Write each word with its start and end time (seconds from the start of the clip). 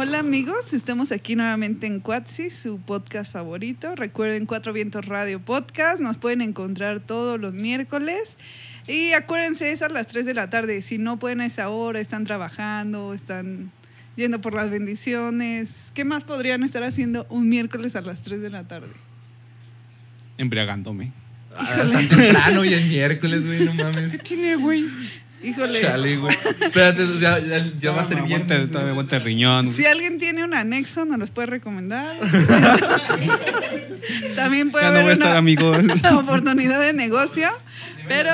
Hola 0.00 0.20
amigos, 0.20 0.74
estamos 0.74 1.10
aquí 1.10 1.34
nuevamente 1.34 1.88
en 1.88 1.98
Cuatsi, 1.98 2.50
su 2.50 2.80
podcast 2.80 3.32
favorito. 3.32 3.96
Recuerden 3.96 4.46
Cuatro 4.46 4.72
Vientos 4.72 5.04
Radio 5.06 5.40
Podcast, 5.40 6.00
nos 6.00 6.18
pueden 6.18 6.40
encontrar 6.40 7.00
todos 7.00 7.40
los 7.40 7.52
miércoles. 7.52 8.38
Y 8.86 9.10
acuérdense, 9.14 9.72
es 9.72 9.82
a 9.82 9.88
las 9.88 10.06
3 10.06 10.24
de 10.24 10.34
la 10.34 10.50
tarde. 10.50 10.82
Si 10.82 10.98
no 10.98 11.18
pueden 11.18 11.40
a 11.40 11.46
esa 11.46 11.68
hora, 11.70 11.98
están 11.98 12.22
trabajando, 12.22 13.12
están 13.12 13.72
yendo 14.14 14.40
por 14.40 14.54
las 14.54 14.70
bendiciones. 14.70 15.90
¿Qué 15.94 16.04
más 16.04 16.22
podrían 16.22 16.62
estar 16.62 16.84
haciendo 16.84 17.26
un 17.28 17.48
miércoles 17.48 17.96
a 17.96 18.00
las 18.00 18.22
3 18.22 18.40
de 18.40 18.50
la 18.50 18.68
tarde? 18.68 18.92
Embriagándome. 20.36 21.12
Ah, 21.56 21.74
tan 21.92 22.08
temprano 22.08 22.64
y 22.64 22.72
es 22.72 22.86
miércoles, 22.86 23.44
güey, 23.44 23.64
no 23.64 23.74
mames. 23.74 24.12
¿Qué 24.12 24.18
tiene, 24.18 24.54
güey? 24.54 24.84
Híjole. 25.42 25.80
Chale, 25.80 26.16
güey. 26.16 26.36
Espérate, 26.60 27.02
ya, 27.20 27.38
ya, 27.38 27.64
ya 27.78 27.90
va 27.92 28.02
a 28.02 28.04
ser 28.04 28.18
Aguanta- 28.18 28.46
viernes. 28.54 28.70
todavía 28.70 28.90
aguanta 28.92 29.16
el 29.16 29.22
riñón. 29.22 29.68
Si 29.68 29.86
alguien 29.86 30.18
tiene 30.18 30.44
un 30.44 30.54
anexo, 30.54 31.04
nos 31.04 31.18
los 31.18 31.30
puede 31.30 31.46
recomendar. 31.46 32.16
También 34.36 34.70
puede 34.70 34.84
Ya 34.84 34.92
no 34.92 34.98
haber 35.00 35.12
estar, 35.12 35.36
amigos. 35.36 35.78
una 35.78 36.18
oportunidad 36.18 36.80
de 36.80 36.92
negocio. 36.92 37.48
Pero 38.08 38.30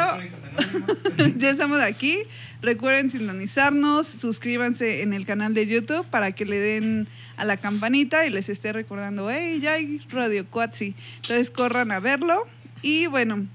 ya 1.37 1.51
estamos 1.51 1.81
aquí. 1.81 2.19
Recuerden 2.63 3.11
sintonizarnos, 3.11 4.07
suscríbanse 4.07 5.03
en 5.03 5.13
el 5.13 5.27
canal 5.27 5.53
de 5.53 5.67
YouTube 5.67 6.07
para 6.07 6.33
que 6.33 6.47
le 6.47 6.59
den 6.59 7.07
a 7.37 7.45
la 7.45 7.59
campanita 7.59 8.25
y 8.27 8.31
les 8.31 8.49
esté 8.49 8.73
recordando, 8.73 9.31
hey, 9.31 9.59
ya 9.61 9.73
hay 9.75 10.01
Radio 10.09 10.47
Cuatsi. 10.49 10.95
Entonces 11.17 11.51
corran 11.51 11.93
a 11.93 12.01
verlo. 12.01 12.47
Y 12.81 13.07
bueno, 13.09 13.47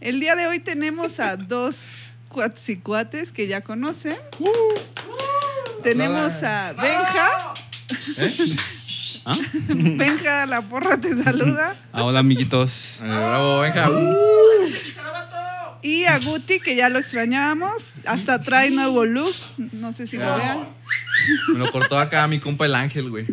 el 0.00 0.20
día 0.20 0.34
de 0.36 0.46
hoy 0.46 0.60
tenemos 0.60 1.20
a 1.20 1.36
dos 1.36 1.96
cuatsicuates 2.34 3.30
que 3.30 3.46
ya 3.46 3.60
conocen. 3.60 4.16
Tenemos 5.84 6.42
a 6.42 6.72
Benja. 6.72 7.54
¿Ah? 9.24 9.32
Benja, 9.68 10.46
la 10.46 10.60
porra 10.62 11.00
te 11.00 11.12
saluda. 11.22 11.76
Ah, 11.92 12.02
hola, 12.02 12.18
amiguitos. 12.18 12.98
Eh, 13.02 13.06
bravo, 13.06 13.60
venga. 13.60 13.88
Uh. 13.88 14.16
Y 15.80 16.06
a 16.06 16.18
Guti, 16.18 16.58
que 16.58 16.74
ya 16.74 16.88
lo 16.88 16.98
extrañábamos. 16.98 18.00
Hasta 18.06 18.42
trae 18.42 18.72
nuevo 18.72 19.04
look. 19.04 19.36
No 19.72 19.92
sé 19.92 20.08
si 20.08 20.16
lo 20.16 20.36
vean. 20.36 20.66
Me 21.52 21.58
lo 21.60 21.70
cortó 21.70 21.98
acá 21.98 22.26
mi 22.26 22.40
compa 22.40 22.64
el 22.64 22.74
ángel, 22.74 23.10
güey. 23.10 23.26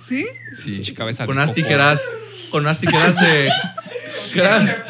¿Sí? 0.00 0.24
Sí. 0.54 0.72
Pinche 0.72 0.94
cabeza 0.94 1.26
con 1.26 1.36
unas 1.36 1.52
tijeras. 1.52 2.00
Con 2.50 2.62
unas 2.62 2.78
tijeras 2.78 3.16
de. 3.16 3.50
¿Qué 4.32 4.40
era? 4.40 4.86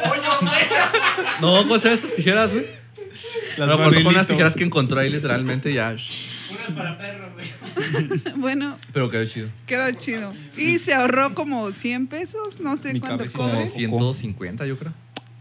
No, 1.41 1.57
¿cómo 1.63 1.77
esas 1.77 2.13
tijeras, 2.13 2.53
güey? 2.53 2.67
Lo 3.59 3.67
cortó 3.67 3.77
con 3.77 3.87
unas 3.87 4.05
barrilito. 4.05 4.27
tijeras 4.29 4.55
que 4.55 4.65
encontró 4.65 5.01
ahí 5.01 5.11
literalmente 5.11 5.73
ya. 5.73 5.97
Bueno, 8.37 8.79
Pero 8.93 9.11
quedó 9.11 9.25
chido. 9.27 9.49
quedó 9.67 9.91
chido. 9.93 10.33
Y 10.57 10.79
se 10.79 10.95
ahorró 10.95 11.35
como 11.35 11.71
100 11.71 12.07
pesos. 12.07 12.61
No 12.61 12.77
sé 12.77 12.93
Mi 12.93 13.01
cuánto 13.01 13.19
cabeza. 13.19 13.37
Como 13.37 13.51
cobre. 13.53 13.67
150, 13.67 14.67
yo 14.67 14.79
creo. 14.79 14.93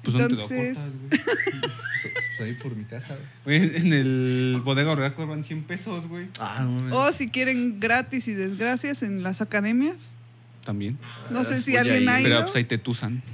Pues 0.04 0.18
¿dónde 0.18 0.36
te 0.36 0.42
Entonces- 0.42 0.78
güey? 1.10 1.10
Pues, 1.10 2.14
pues 2.38 2.42
ahí 2.42 2.54
por 2.54 2.76
mi 2.76 2.84
casa, 2.86 3.16
güey. 3.46 3.60
Güey, 3.68 3.78
en 3.78 3.94
el 3.94 4.62
bodega 4.64 4.92
horrera 4.92 5.16
cobran 5.16 5.44
100 5.44 5.64
pesos, 5.64 6.08
güey. 6.08 6.28
Ah, 6.40 6.60
no 6.62 6.72
mames. 6.72 6.94
O 6.94 7.12
si 7.14 7.30
quieren 7.30 7.80
gratis 7.80 8.28
y 8.28 8.34
desgracias 8.34 9.02
en 9.04 9.24
las 9.24 9.42
academias. 9.42 10.18
También. 10.66 10.98
No 11.30 11.44
sé 11.44 11.62
si 11.62 11.72
Voy 11.72 11.78
a 11.78 11.82
alguien 11.82 12.10
ha 12.10 12.16
Pero 12.18 12.28
ido. 12.30 12.42
pues 12.44 12.56
ahí 12.56 12.66
te 12.66 12.78
tusan. 12.78 13.22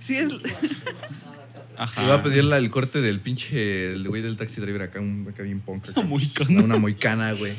Sí, 0.00 0.16
es- 0.16 0.32
Ajá. 1.78 2.02
Iba 2.04 2.14
a 2.16 2.22
pedirle 2.22 2.56
el 2.56 2.70
corte 2.70 3.00
del 3.00 3.20
pinche 3.20 3.92
el 3.92 4.08
güey 4.08 4.20
del 4.20 4.36
taxi 4.36 4.60
driver 4.60 4.82
acá, 4.82 5.00
un, 5.00 5.26
acá 5.30 5.42
bien 5.44 5.60
punk. 5.60 5.88
acá. 5.88 6.02
moicana. 6.02 6.50
Una, 6.50 6.64
una 6.64 6.76
moicana, 6.78 7.32
güey. 7.32 7.54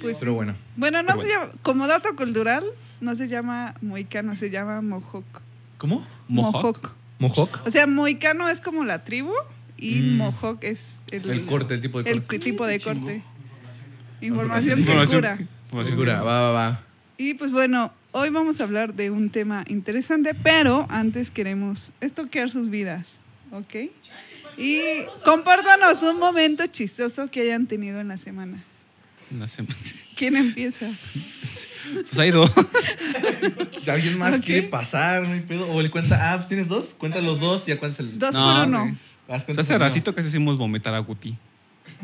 pues 0.00 0.18
Pero 0.18 0.34
bueno. 0.34 0.54
Bueno, 0.76 1.02
no 1.02 1.08
Pero 1.08 1.20
se 1.22 1.28
llama, 1.28 1.52
como 1.62 1.86
dato 1.86 2.14
cultural, 2.16 2.64
no 3.00 3.14
se 3.14 3.28
llama 3.28 3.74
moicano, 3.82 4.34
se 4.34 4.50
llama 4.50 4.80
mohawk. 4.80 5.42
¿Cómo? 5.78 6.06
Mohawk. 6.28 6.94
¿Mohawk? 7.18 7.66
O 7.66 7.70
sea, 7.70 7.86
moicano 7.86 8.48
es 8.48 8.60
como 8.60 8.84
la 8.84 9.04
tribu 9.04 9.32
y 9.76 10.00
Mm. 10.00 10.16
mohawk 10.16 10.62
es 10.64 11.02
el, 11.10 11.28
El 11.28 11.44
corte, 11.46 11.74
el 11.74 11.80
tipo 11.80 12.02
de 12.02 12.10
el 12.10 12.20
corte. 12.22 12.38
tipo 12.38 12.66
de 12.66 12.80
corte. 12.80 13.22
Información 14.22 14.76
que 14.76 14.80
Información- 14.82 15.20
cura. 15.22 15.38
información 15.64 15.84
Segura, 15.96 16.18
que- 16.18 16.24
va, 16.24 16.40
va, 16.40 16.50
va. 16.52 16.80
Y 17.18 17.34
pues 17.34 17.52
bueno, 17.52 17.92
hoy 18.12 18.30
vamos 18.30 18.60
a 18.60 18.64
hablar 18.64 18.94
de 18.94 19.10
un 19.10 19.30
tema 19.30 19.64
interesante, 19.68 20.34
pero 20.34 20.86
antes 20.90 21.30
queremos 21.30 21.92
estoquear 22.00 22.50
sus 22.50 22.68
vidas, 22.68 23.16
¿ok? 23.52 23.90
Y 24.56 24.80
compártanos 25.24 26.02
un 26.02 26.18
momento 26.18 26.66
chistoso 26.66 27.28
que 27.30 27.40
hayan 27.42 27.66
tenido 27.66 28.00
en 28.00 28.08
la 28.08 28.16
semana. 28.18 28.62
¿Quién 30.16 30.36
empieza? 30.36 30.86
Pues 30.86 32.18
ha 32.18 32.26
ido. 32.26 32.46
Si 33.80 33.88
alguien 33.90 34.18
más 34.18 34.34
Ok. 34.38 34.44
quiere 34.44 34.62
pasar, 34.64 35.22
no 35.26 35.32
hay 35.34 35.40
pedo. 35.40 35.70
O 35.70 35.80
él 35.80 35.90
cuenta, 35.90 36.32
ah, 36.32 36.36
pues 36.36 36.48
tienes 36.48 36.68
dos, 36.68 36.94
cuenta 36.98 37.20
los 37.20 37.38
dos 37.40 37.62
y 37.66 37.68
ya 37.68 37.78
cuentas 37.78 38.00
el. 38.00 38.18
Dos 38.18 38.34
No, 38.34 38.54
por 38.56 38.66
uno. 38.66 38.96
sea, 39.38 39.54
hace 39.56 39.78
ratito 39.78 40.12
casi 40.14 40.28
hicimos 40.28 40.58
vomitar 40.58 40.94
a 40.94 40.98
Guti. 40.98 41.36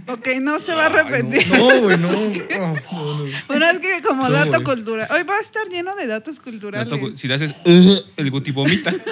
Ok, 0.08 0.28
no 0.40 0.60
se 0.60 0.72
va 0.72 0.86
a 0.86 0.88
repetir. 0.88 1.48
No, 1.48 1.80
güey, 1.80 1.98
no. 1.98 2.12
no, 2.12 2.28
no, 2.28 2.74
no. 3.24 3.30
Bueno, 3.48 3.66
es 3.70 3.78
que 3.80 4.02
como 4.02 4.24
No, 4.28 4.30
dato 4.30 4.62
cultural. 4.62 5.08
Hoy 5.10 5.22
va 5.24 5.36
a 5.36 5.40
estar 5.40 5.66
lleno 5.68 5.94
de 5.96 6.06
datos 6.06 6.38
culturales. 6.40 6.88
Dato- 6.88 7.16
Si 7.16 7.26
le 7.28 7.34
haces 7.34 7.54
el 8.16 8.30
Guti 8.30 8.50
vomita. 8.52 8.92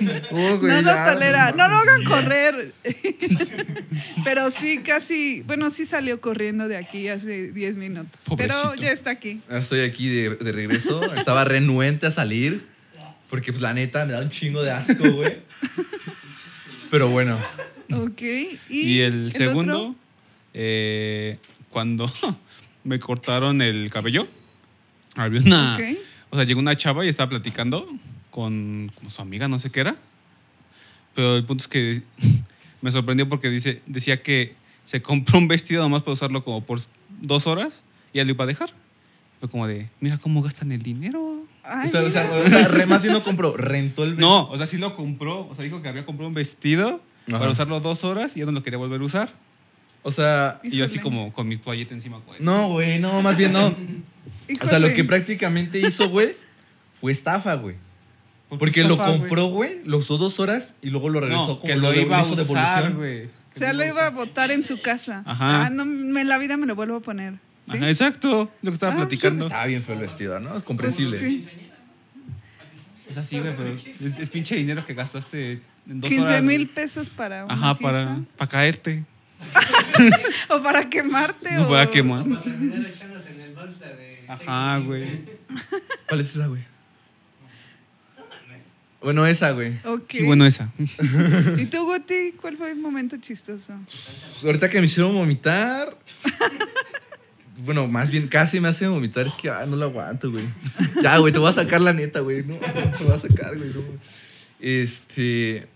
No, 0.00 0.58
güey, 0.58 0.70
No 0.70 0.82
lo 0.82 0.94
ya, 0.94 1.12
tolera, 1.12 1.50
no, 1.50 1.56
no 1.56 1.70
lo 1.70 1.76
hagan 1.76 2.04
correr. 2.04 2.72
Pero 4.24 4.48
sí, 4.52 4.78
casi, 4.78 5.42
bueno, 5.42 5.70
sí 5.70 5.84
salió 5.84 6.20
corriendo 6.20 6.68
de 6.68 6.76
aquí 6.76 7.08
hace 7.08 7.50
10 7.50 7.76
minutos. 7.76 8.20
Pero 8.36 8.76
ya 8.76 8.92
está 8.92 9.10
aquí. 9.10 9.40
Estoy 9.50 9.80
aquí 9.80 10.08
de, 10.08 10.36
de 10.36 10.52
regreso. 10.52 11.02
Estaba 11.14 11.44
renuente 11.44 12.06
a 12.06 12.12
salir. 12.12 12.64
Porque, 13.28 13.52
pues, 13.52 13.60
la 13.60 13.74
neta, 13.74 14.04
me 14.06 14.12
da 14.12 14.20
un 14.20 14.30
chingo 14.30 14.62
de 14.62 14.70
asco, 14.70 15.10
güey. 15.10 15.38
Pero 16.90 17.08
bueno. 17.08 17.36
Ok. 17.92 18.22
Y, 18.22 18.58
Y 18.68 19.00
el 19.00 19.32
segundo, 19.32 19.96
eh, 20.60 21.38
cuando 21.70 22.10
me 22.84 22.98
cortaron 22.98 23.62
el 23.62 23.90
cabello, 23.90 24.26
había 25.14 25.40
una. 25.40 25.78
O 26.30 26.36
sea, 26.36 26.44
llegó 26.44 26.58
una 26.60 26.74
chava 26.76 27.06
y 27.06 27.08
estaba 27.08 27.30
platicando 27.30 27.88
con 28.30 28.90
su 29.08 29.22
amiga, 29.22 29.46
no 29.48 29.58
sé 29.58 29.70
qué 29.70 29.80
era. 29.80 29.96
Pero 31.14 31.36
el 31.36 31.44
punto 31.44 31.62
es 31.62 31.68
que 31.68 32.02
me 32.82 32.90
sorprendió 32.90 33.28
porque 33.28 33.48
dice, 33.50 33.82
decía 33.86 34.20
que 34.22 34.54
se 34.84 35.00
compró 35.00 35.38
un 35.38 35.46
vestido 35.48 35.82
nomás 35.82 36.02
para 36.02 36.14
usarlo 36.14 36.42
como 36.42 36.64
por 36.64 36.80
dos 37.22 37.46
horas 37.46 37.84
y 38.12 38.18
ya 38.18 38.24
lo 38.24 38.30
iba 38.30 38.44
a 38.44 38.46
dejar. 38.48 38.70
Fue 39.38 39.48
como 39.48 39.66
de, 39.68 39.88
mira 40.00 40.18
cómo 40.18 40.42
gastan 40.42 40.72
el 40.72 40.82
dinero. 40.82 41.44
Ay, 41.62 41.86
o 41.88 41.90
sea, 41.90 42.02
o 42.02 42.10
sea, 42.10 42.24
mira. 42.24 42.46
o 42.46 42.48
sea, 42.50 42.68
re- 42.68 42.86
más 42.86 43.00
bien 43.02 43.14
no 43.14 43.22
compró, 43.22 43.56
rentó 43.56 44.02
el 44.02 44.10
vestido. 44.10 44.28
No, 44.28 44.48
o 44.50 44.56
sea, 44.56 44.66
sí 44.66 44.76
lo 44.78 44.96
compró. 44.96 45.46
O 45.48 45.54
sea, 45.54 45.62
dijo 45.64 45.80
que 45.82 45.88
había 45.88 46.04
comprado 46.04 46.28
un 46.28 46.34
vestido 46.34 47.00
Ajá. 47.28 47.38
para 47.38 47.50
usarlo 47.50 47.78
dos 47.80 48.02
horas 48.04 48.36
y 48.36 48.40
ya 48.40 48.46
no 48.46 48.52
lo 48.52 48.62
quería 48.64 48.78
volver 48.78 49.00
a 49.00 49.04
usar. 49.04 49.32
O 50.08 50.10
sea, 50.10 50.58
Y 50.64 50.70
yo 50.78 50.84
así 50.84 50.98
como 50.98 51.30
con 51.32 51.46
mi 51.46 51.56
toalleta 51.58 51.92
encima. 51.94 52.20
no, 52.40 52.68
güey, 52.70 52.98
no, 52.98 53.20
más 53.22 53.36
bien 53.36 53.52
no. 53.52 53.74
O 54.62 54.66
sea, 54.66 54.78
lo 54.78 54.92
que 54.92 55.04
prácticamente 55.04 55.78
hizo, 55.78 56.08
güey, 56.08 56.34
fue 57.00 57.12
estafa, 57.12 57.54
güey. 57.54 57.76
¿por 58.48 58.56
qué 58.58 58.58
Porque 58.58 58.82
lo 58.84 58.94
estafa, 58.94 59.10
compró, 59.18 59.46
güey, 59.46 59.80
lo 59.84 59.98
usó 59.98 60.16
dos 60.16 60.40
horas 60.40 60.74
y 60.82 60.88
luego 60.90 61.08
lo 61.10 61.20
regresó 61.20 61.46
No, 61.46 61.60
como 61.60 61.62
que 61.72 61.76
lo 61.76 61.94
iba 61.94 62.18
a 62.18 62.22
usar, 62.24 62.92
güey. 62.94 63.26
O 63.26 63.58
sea, 63.58 63.72
lo 63.74 63.84
iba 63.84 64.06
a 64.06 64.10
botar 64.10 64.50
en 64.50 64.64
su 64.64 64.80
casa. 64.80 65.22
Ajá. 65.26 65.66
Ah, 65.66 65.70
no, 65.70 65.84
me- 65.84 66.22
en 66.22 66.28
la 66.28 66.38
vida 66.38 66.56
me 66.56 66.66
lo 66.66 66.74
vuelvo 66.76 66.96
a 66.96 67.00
poner. 67.00 67.34
¿Sí? 67.70 67.76
Ajá, 67.76 67.88
exacto, 67.88 68.50
lo 68.62 68.70
que 68.70 68.74
estaba 68.74 68.92
Ah, 68.94 68.96
platicando. 68.96 69.44
Estaba 69.46 69.66
bien 69.66 69.82
feo 69.82 69.94
el 69.94 70.00
vestido, 70.00 70.38
¿no? 70.40 70.46
Es 70.48 70.52
Pues 70.52 70.62
comprensible. 70.64 71.18
sí. 71.18 71.46
O 73.10 73.12
sea, 73.12 73.24
sí, 73.24 73.38
güey, 73.40 73.54
pero 73.56 73.70
es, 73.74 74.18
es 74.18 74.28
pinche 74.28 74.54
dinero 74.56 74.84
que 74.84 74.94
gastaste 74.94 75.60
en 75.88 76.00
dos 76.00 76.08
15 76.10 76.24
horas. 76.26 76.42
mil 76.42 76.68
pesos 76.68 77.08
para 77.10 77.44
una 77.44 77.54
Ajá, 77.54 77.74
fiesta. 77.74 77.82
para, 78.04 78.18
para 78.36 78.50
caerte. 78.50 79.04
O 80.50 80.62
para 80.62 80.88
quemarte. 80.88 81.52
No 81.54 81.66
o... 81.66 81.68
para 81.68 81.90
quemar. 81.90 82.24
Para 82.24 82.42
terminar 82.42 82.86
echándose 82.86 83.30
en 83.30 83.40
el 83.40 83.54
bolsa 83.54 83.86
de. 83.86 84.24
Ajá, 84.28 84.78
güey. 84.78 85.24
¿Cuál 86.08 86.20
es 86.20 86.34
esa, 86.34 86.46
güey? 86.46 86.62
Bueno, 89.00 89.26
esa, 89.26 89.52
güey. 89.52 89.78
Ok. 89.84 90.10
Sí, 90.10 90.24
bueno, 90.24 90.44
esa. 90.44 90.72
¿Y 91.56 91.66
tú, 91.66 91.84
Guti? 91.84 92.32
¿Cuál 92.40 92.56
fue 92.56 92.72
el 92.72 92.78
momento 92.78 93.16
chistoso? 93.16 93.78
Pues 93.84 94.44
ahorita 94.44 94.68
que 94.68 94.80
me 94.80 94.86
hicieron 94.86 95.14
vomitar. 95.14 95.96
bueno, 97.64 97.86
más 97.86 98.10
bien 98.10 98.26
casi 98.26 98.58
me 98.58 98.68
hacen 98.68 98.90
vomitar. 98.90 99.24
Es 99.26 99.34
que 99.34 99.50
ah, 99.50 99.64
no 99.66 99.76
lo 99.76 99.84
aguanto, 99.84 100.32
güey. 100.32 100.44
Ya, 101.00 101.16
güey, 101.18 101.32
te 101.32 101.38
voy 101.38 101.48
a 101.48 101.52
sacar 101.52 101.80
la 101.80 101.92
neta, 101.92 102.20
güey. 102.20 102.42
No, 102.42 102.56
te 102.56 103.04
voy 103.04 103.12
a 103.14 103.18
sacar, 103.18 103.56
güey. 103.56 103.70
no. 103.70 103.82
Este. 104.58 105.68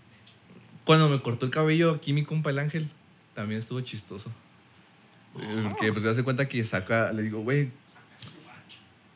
Cuando 0.83 1.07
me 1.07 1.21
cortó 1.21 1.45
el 1.45 1.51
cabello 1.51 1.91
aquí 1.91 2.11
mi 2.11 2.23
compa 2.23 2.49
el 2.49 2.59
ángel, 2.59 2.89
también 3.33 3.59
estuvo 3.59 3.79
chistoso. 3.81 4.31
Eh, 5.39 5.65
Porque 5.69 5.91
pues 5.91 6.03
me 6.03 6.11
hace 6.11 6.23
cuenta 6.23 6.47
que 6.47 6.63
saca, 6.63 7.11
le 7.11 7.23
digo, 7.23 7.39
güey, 7.41 7.69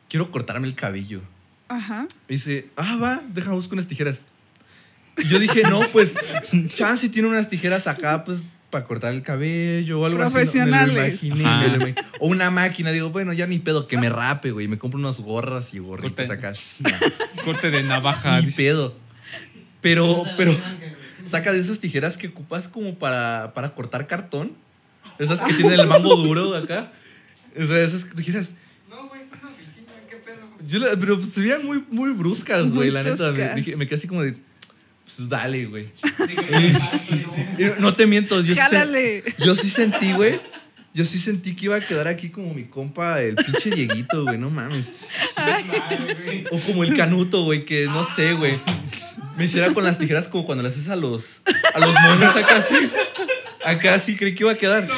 quiero 0.08 0.30
cortarme 0.30 0.66
el 0.66 0.74
cabello. 0.74 1.20
Ajá. 1.68 2.06
Y 2.28 2.32
dice, 2.34 2.68
ah, 2.76 2.96
va, 3.00 3.22
deja 3.32 3.52
busco 3.52 3.74
unas 3.74 3.86
tijeras. 3.86 4.26
Y 5.18 5.24
yo 5.28 5.38
dije, 5.38 5.62
no, 5.62 5.80
pues, 5.92 6.14
chance 6.68 7.08
tiene 7.08 7.28
unas 7.28 7.48
tijeras 7.48 7.86
acá, 7.86 8.24
pues, 8.24 8.46
para 8.70 8.84
cortar 8.84 9.12
el 9.14 9.22
cabello 9.22 10.00
o 10.00 10.06
algo 10.06 10.22
así. 10.22 10.32
Profesionales. 10.32 11.22
Me 11.22 11.28
lo 11.68 11.76
imag- 11.78 12.04
O 12.20 12.28
una 12.28 12.50
máquina, 12.50 12.90
digo, 12.92 13.10
bueno, 13.10 13.32
ya 13.32 13.46
ni 13.46 13.58
pedo, 13.58 13.86
que 13.86 13.96
me 13.98 14.10
rape, 14.10 14.50
güey. 14.50 14.68
Me 14.68 14.78
compro 14.78 14.98
unas 15.00 15.20
gorras 15.20 15.72
y 15.74 15.78
gorritas 15.78 16.28
Corte. 16.28 16.46
acá. 16.46 16.58
Corte 17.44 17.70
de 17.70 17.82
navaja. 17.82 18.40
Ni 18.40 18.46
dice. 18.46 18.56
pedo. 18.62 18.94
Pero, 19.80 20.24
pero, 20.36 20.52
saca 21.28 21.52
de 21.52 21.58
esas 21.60 21.80
tijeras 21.80 22.16
que 22.16 22.28
ocupas 22.28 22.68
como 22.68 22.94
para, 22.98 23.52
para 23.54 23.74
cortar 23.74 24.06
cartón. 24.06 24.52
Esas 25.18 25.40
que 25.40 25.52
tienen 25.54 25.78
el 25.80 25.86
mango 25.86 26.16
duro 26.16 26.54
acá. 26.56 26.92
O 27.60 27.64
sea, 27.66 27.78
esas 27.78 28.08
tijeras. 28.10 28.52
No, 28.88 29.08
güey, 29.08 29.20
es 29.22 29.28
una 29.28 29.50
oficina, 29.50 29.92
¿qué 30.08 30.16
pedo? 30.16 30.36
Yo 30.66 30.78
la- 30.78 30.96
pero 30.98 31.20
se 31.22 31.40
veían 31.40 31.64
muy, 31.66 31.84
muy 31.90 32.10
bruscas, 32.12 32.70
güey. 32.70 32.90
La 32.90 33.02
neta, 33.02 33.30
me, 33.32 33.36
toscas. 33.38 33.56
dije- 33.56 33.76
me 33.76 33.86
quedé 33.86 33.96
así 33.96 34.06
como 34.08 34.22
de. 34.22 34.32
Pues 34.32 35.28
dale, 35.28 35.66
güey. 35.66 35.88
No 37.78 37.94
te 37.94 38.06
miento, 38.06 38.40
yo 38.42 38.54
sí, 38.54 38.60
yo 39.44 39.54
sí 39.54 39.70
sentí, 39.70 40.12
güey. 40.12 40.40
Yo 40.94 41.04
sí 41.04 41.18
sentí 41.18 41.54
que 41.54 41.66
iba 41.66 41.76
a 41.76 41.80
quedar 41.80 42.08
aquí 42.08 42.30
como 42.30 42.52
mi 42.54 42.64
compa, 42.64 43.20
el 43.22 43.36
pinche 43.36 43.70
Dieguito, 43.70 44.24
güey, 44.24 44.38
no 44.38 44.50
mames. 44.50 44.90
O 46.50 46.58
como 46.60 46.82
el 46.82 46.96
canuto, 46.96 47.44
güey, 47.44 47.64
que 47.64 47.86
no 47.86 48.04
sé, 48.04 48.32
güey. 48.32 48.58
Me 49.36 49.44
hiciera 49.44 49.72
con 49.72 49.84
las 49.84 49.98
tijeras 49.98 50.26
como 50.28 50.44
cuando 50.44 50.62
le 50.62 50.68
haces 50.70 50.88
a 50.88 50.96
los, 50.96 51.40
a 51.74 51.78
los 51.78 51.94
monos 52.02 52.34
acá 52.36 52.56
así. 52.56 52.90
Acá 53.64 53.98
sí 53.98 54.16
creí 54.16 54.34
que 54.34 54.42
iba 54.44 54.52
a 54.52 54.56
quedar. 54.56 54.88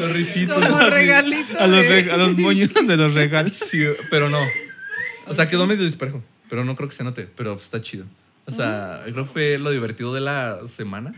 Los 0.00 0.12
risitos. 0.12 0.62
Como 0.64 0.80
regalito. 0.90 1.58
A 1.58 1.66
los, 1.66 1.84
reg- 1.86 2.10
a 2.10 2.16
los 2.16 2.36
moños 2.36 2.70
de 2.74 2.96
los 2.96 3.14
regalos. 3.14 3.52
Sí, 3.54 3.84
pero 4.10 4.28
no. 4.28 4.40
O 5.26 5.34
sea, 5.34 5.48
quedó 5.48 5.66
medio 5.66 5.84
disparejo. 5.84 6.22
Pero 6.50 6.64
no 6.64 6.76
creo 6.76 6.88
que 6.88 6.94
se 6.94 7.04
note. 7.04 7.28
Pero 7.36 7.54
está 7.54 7.80
chido. 7.80 8.04
O 8.44 8.50
sea, 8.52 9.02
creo 9.04 9.24
que 9.24 9.30
fue 9.32 9.58
lo 9.58 9.70
divertido 9.70 10.12
de 10.12 10.20
la 10.20 10.58
semana. 10.66 11.14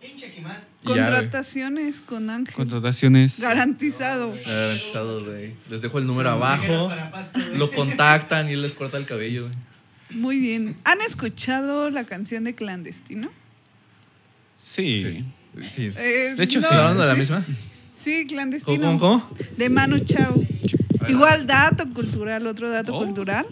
Pinche 0.00 0.30
Jimán. 0.30 0.64
Contrataciones 0.84 2.00
con 2.00 2.30
Ángel. 2.30 2.54
Contrataciones. 2.54 3.38
Garantizado. 3.38 4.32
Garantizado, 4.46 5.24
güey. 5.24 5.54
Les 5.68 5.82
dejo 5.82 5.98
el 5.98 6.06
número 6.06 6.30
abajo. 6.30 6.90
Lo 7.56 7.70
contactan 7.70 8.48
y 8.48 8.52
él 8.52 8.62
les 8.62 8.72
corta 8.72 8.96
el 8.96 9.04
cabello, 9.04 9.42
güey. 9.44 9.54
Muy 10.20 10.38
bien. 10.38 10.76
¿Han 10.84 11.00
escuchado 11.02 11.90
la 11.90 12.04
canción 12.04 12.44
de 12.44 12.54
Clandestino? 12.54 13.30
Sí. 14.60 15.24
Sí. 15.68 15.92
Eh, 15.96 16.34
De 16.36 16.44
hecho, 16.44 16.60
no, 16.60 16.66
sí. 16.66 16.72
¿Estás 16.72 16.72
hablando 16.78 17.02
de 17.02 17.08
la 17.08 17.14
misma? 17.14 17.44
Sí, 17.94 18.20
¿Cómo, 18.22 18.28
Clandestino. 18.28 18.86
cómo, 18.86 18.98
cómo? 18.98 19.30
De 19.56 19.68
Manu 19.68 19.98
Chao. 20.00 20.34
Igual 21.08 21.46
dato 21.46 21.86
cultural, 21.92 22.46
otro 22.46 22.70
dato 22.70 22.94
Oh. 22.94 23.04
cultural. 23.04 23.44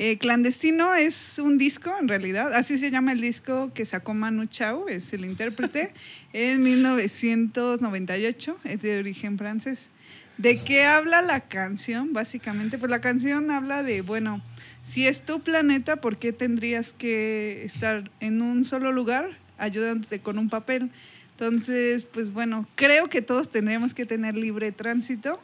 Eh, 0.00 0.16
Clandestino 0.16 0.94
es 0.94 1.40
un 1.40 1.58
disco, 1.58 1.92
en 2.00 2.06
realidad, 2.06 2.54
así 2.54 2.78
se 2.78 2.92
llama 2.92 3.10
el 3.10 3.20
disco 3.20 3.72
que 3.74 3.84
sacó 3.84 4.14
Manu 4.14 4.46
Chao, 4.46 4.86
es 4.86 5.12
el 5.12 5.24
intérprete, 5.24 5.92
en 6.32 6.62
1998, 6.62 8.60
es 8.62 8.80
de 8.80 8.96
origen 9.00 9.36
francés. 9.36 9.90
¿De 10.36 10.60
qué 10.60 10.84
habla 10.84 11.20
la 11.20 11.40
canción? 11.40 12.12
Básicamente, 12.12 12.78
pues 12.78 12.90
la 12.90 13.00
canción 13.00 13.50
habla 13.50 13.82
de, 13.82 14.02
bueno, 14.02 14.40
si 14.84 15.08
es 15.08 15.22
tu 15.22 15.40
planeta, 15.40 15.96
¿por 15.96 16.16
qué 16.16 16.32
tendrías 16.32 16.92
que 16.92 17.64
estar 17.64 18.08
en 18.20 18.40
un 18.40 18.64
solo 18.64 18.92
lugar 18.92 19.36
ayudándote 19.58 20.20
con 20.20 20.38
un 20.38 20.48
papel? 20.48 20.92
Entonces, 21.32 22.04
pues 22.04 22.30
bueno, 22.30 22.68
creo 22.76 23.08
que 23.08 23.20
todos 23.20 23.50
tendríamos 23.50 23.94
que 23.94 24.06
tener 24.06 24.36
libre 24.36 24.70
tránsito. 24.70 25.40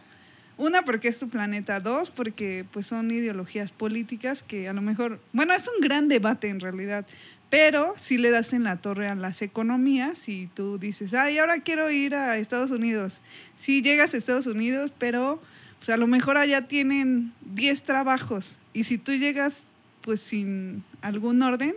Una, 0.56 0.82
porque 0.82 1.08
es 1.08 1.18
tu 1.18 1.28
planeta. 1.28 1.80
Dos, 1.80 2.10
porque 2.10 2.64
pues 2.70 2.86
son 2.86 3.10
ideologías 3.10 3.72
políticas 3.72 4.42
que 4.42 4.68
a 4.68 4.72
lo 4.72 4.82
mejor, 4.82 5.20
bueno, 5.32 5.52
es 5.52 5.68
un 5.68 5.80
gran 5.80 6.08
debate 6.08 6.48
en 6.48 6.60
realidad, 6.60 7.06
pero 7.50 7.94
si 7.96 8.18
le 8.18 8.30
das 8.30 8.52
en 8.52 8.64
la 8.64 8.76
torre 8.76 9.08
a 9.08 9.14
las 9.14 9.42
economías 9.42 10.28
y 10.28 10.48
tú 10.48 10.78
dices, 10.78 11.14
ay, 11.14 11.38
ahora 11.38 11.60
quiero 11.60 11.90
ir 11.90 12.14
a 12.14 12.36
Estados 12.38 12.70
Unidos. 12.70 13.20
Sí, 13.56 13.82
llegas 13.82 14.14
a 14.14 14.16
Estados 14.16 14.46
Unidos, 14.46 14.92
pero 14.98 15.40
pues 15.78 15.90
a 15.90 15.96
lo 15.96 16.06
mejor 16.06 16.36
allá 16.36 16.66
tienen 16.66 17.32
10 17.54 17.82
trabajos 17.82 18.58
y 18.72 18.84
si 18.84 18.98
tú 18.98 19.12
llegas 19.12 19.66
pues 20.00 20.20
sin 20.20 20.82
algún 21.00 21.42
orden, 21.42 21.74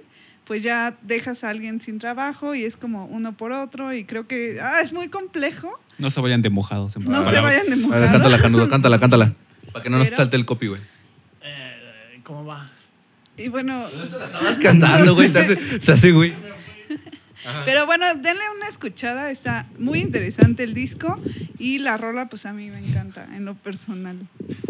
pues 0.48 0.64
ya 0.64 0.96
dejas 1.02 1.44
a 1.44 1.50
alguien 1.50 1.82
sin 1.82 2.00
trabajo 2.00 2.56
y 2.56 2.64
es 2.64 2.78
como 2.78 3.06
uno 3.08 3.36
por 3.36 3.52
otro 3.52 3.94
y 3.94 4.06
creo 4.06 4.28
que 4.28 4.58
ah, 4.62 4.80
es 4.82 4.94
muy 4.94 5.10
complejo. 5.10 5.78
No 5.98 6.10
se 6.10 6.22
vayan 6.22 6.42
de 6.42 6.50
mojados. 6.50 6.96
En 6.96 7.04
No 7.06 7.24
se 7.24 7.40
vayan 7.40 7.70
de 7.70 7.76
mojados. 7.76 8.10
cántala, 8.12 8.38
canudo, 8.40 8.70
cántala, 8.70 9.00
cántala. 9.00 9.34
Para 9.74 9.84
que 9.84 9.90
no 9.90 9.98
nos 9.98 10.08
Pero- 10.08 10.18
salte 10.18 10.38
el 10.38 10.46
copy, 10.46 10.68
güey. 10.68 10.82
Eh, 11.44 12.20
¿Cómo 12.24 12.46
va? 12.46 12.72
Y 13.36 13.50
bueno, 13.50 13.86
Estabas 13.88 14.58
cantando, 14.60 15.14
güey. 15.16 15.32
te 15.32 15.40
hace- 15.40 15.82
Se 15.82 15.92
hace, 15.92 16.12
güey. 16.12 16.34
pero 17.66 17.86
bueno, 17.86 18.06
denle 18.16 18.42
una 18.58 18.68
escuchada, 18.68 19.30
está 19.32 19.66
muy 19.78 20.00
interesante 20.00 20.64
el 20.64 20.74
disco 20.74 21.22
y 21.60 21.80
la 21.80 21.98
rola 21.98 22.28
pues 22.28 22.46
a 22.46 22.54
mí 22.54 22.70
me 22.70 22.80
encanta 22.80 23.28
en 23.36 23.46
lo 23.46 23.54
personal, 23.56 24.18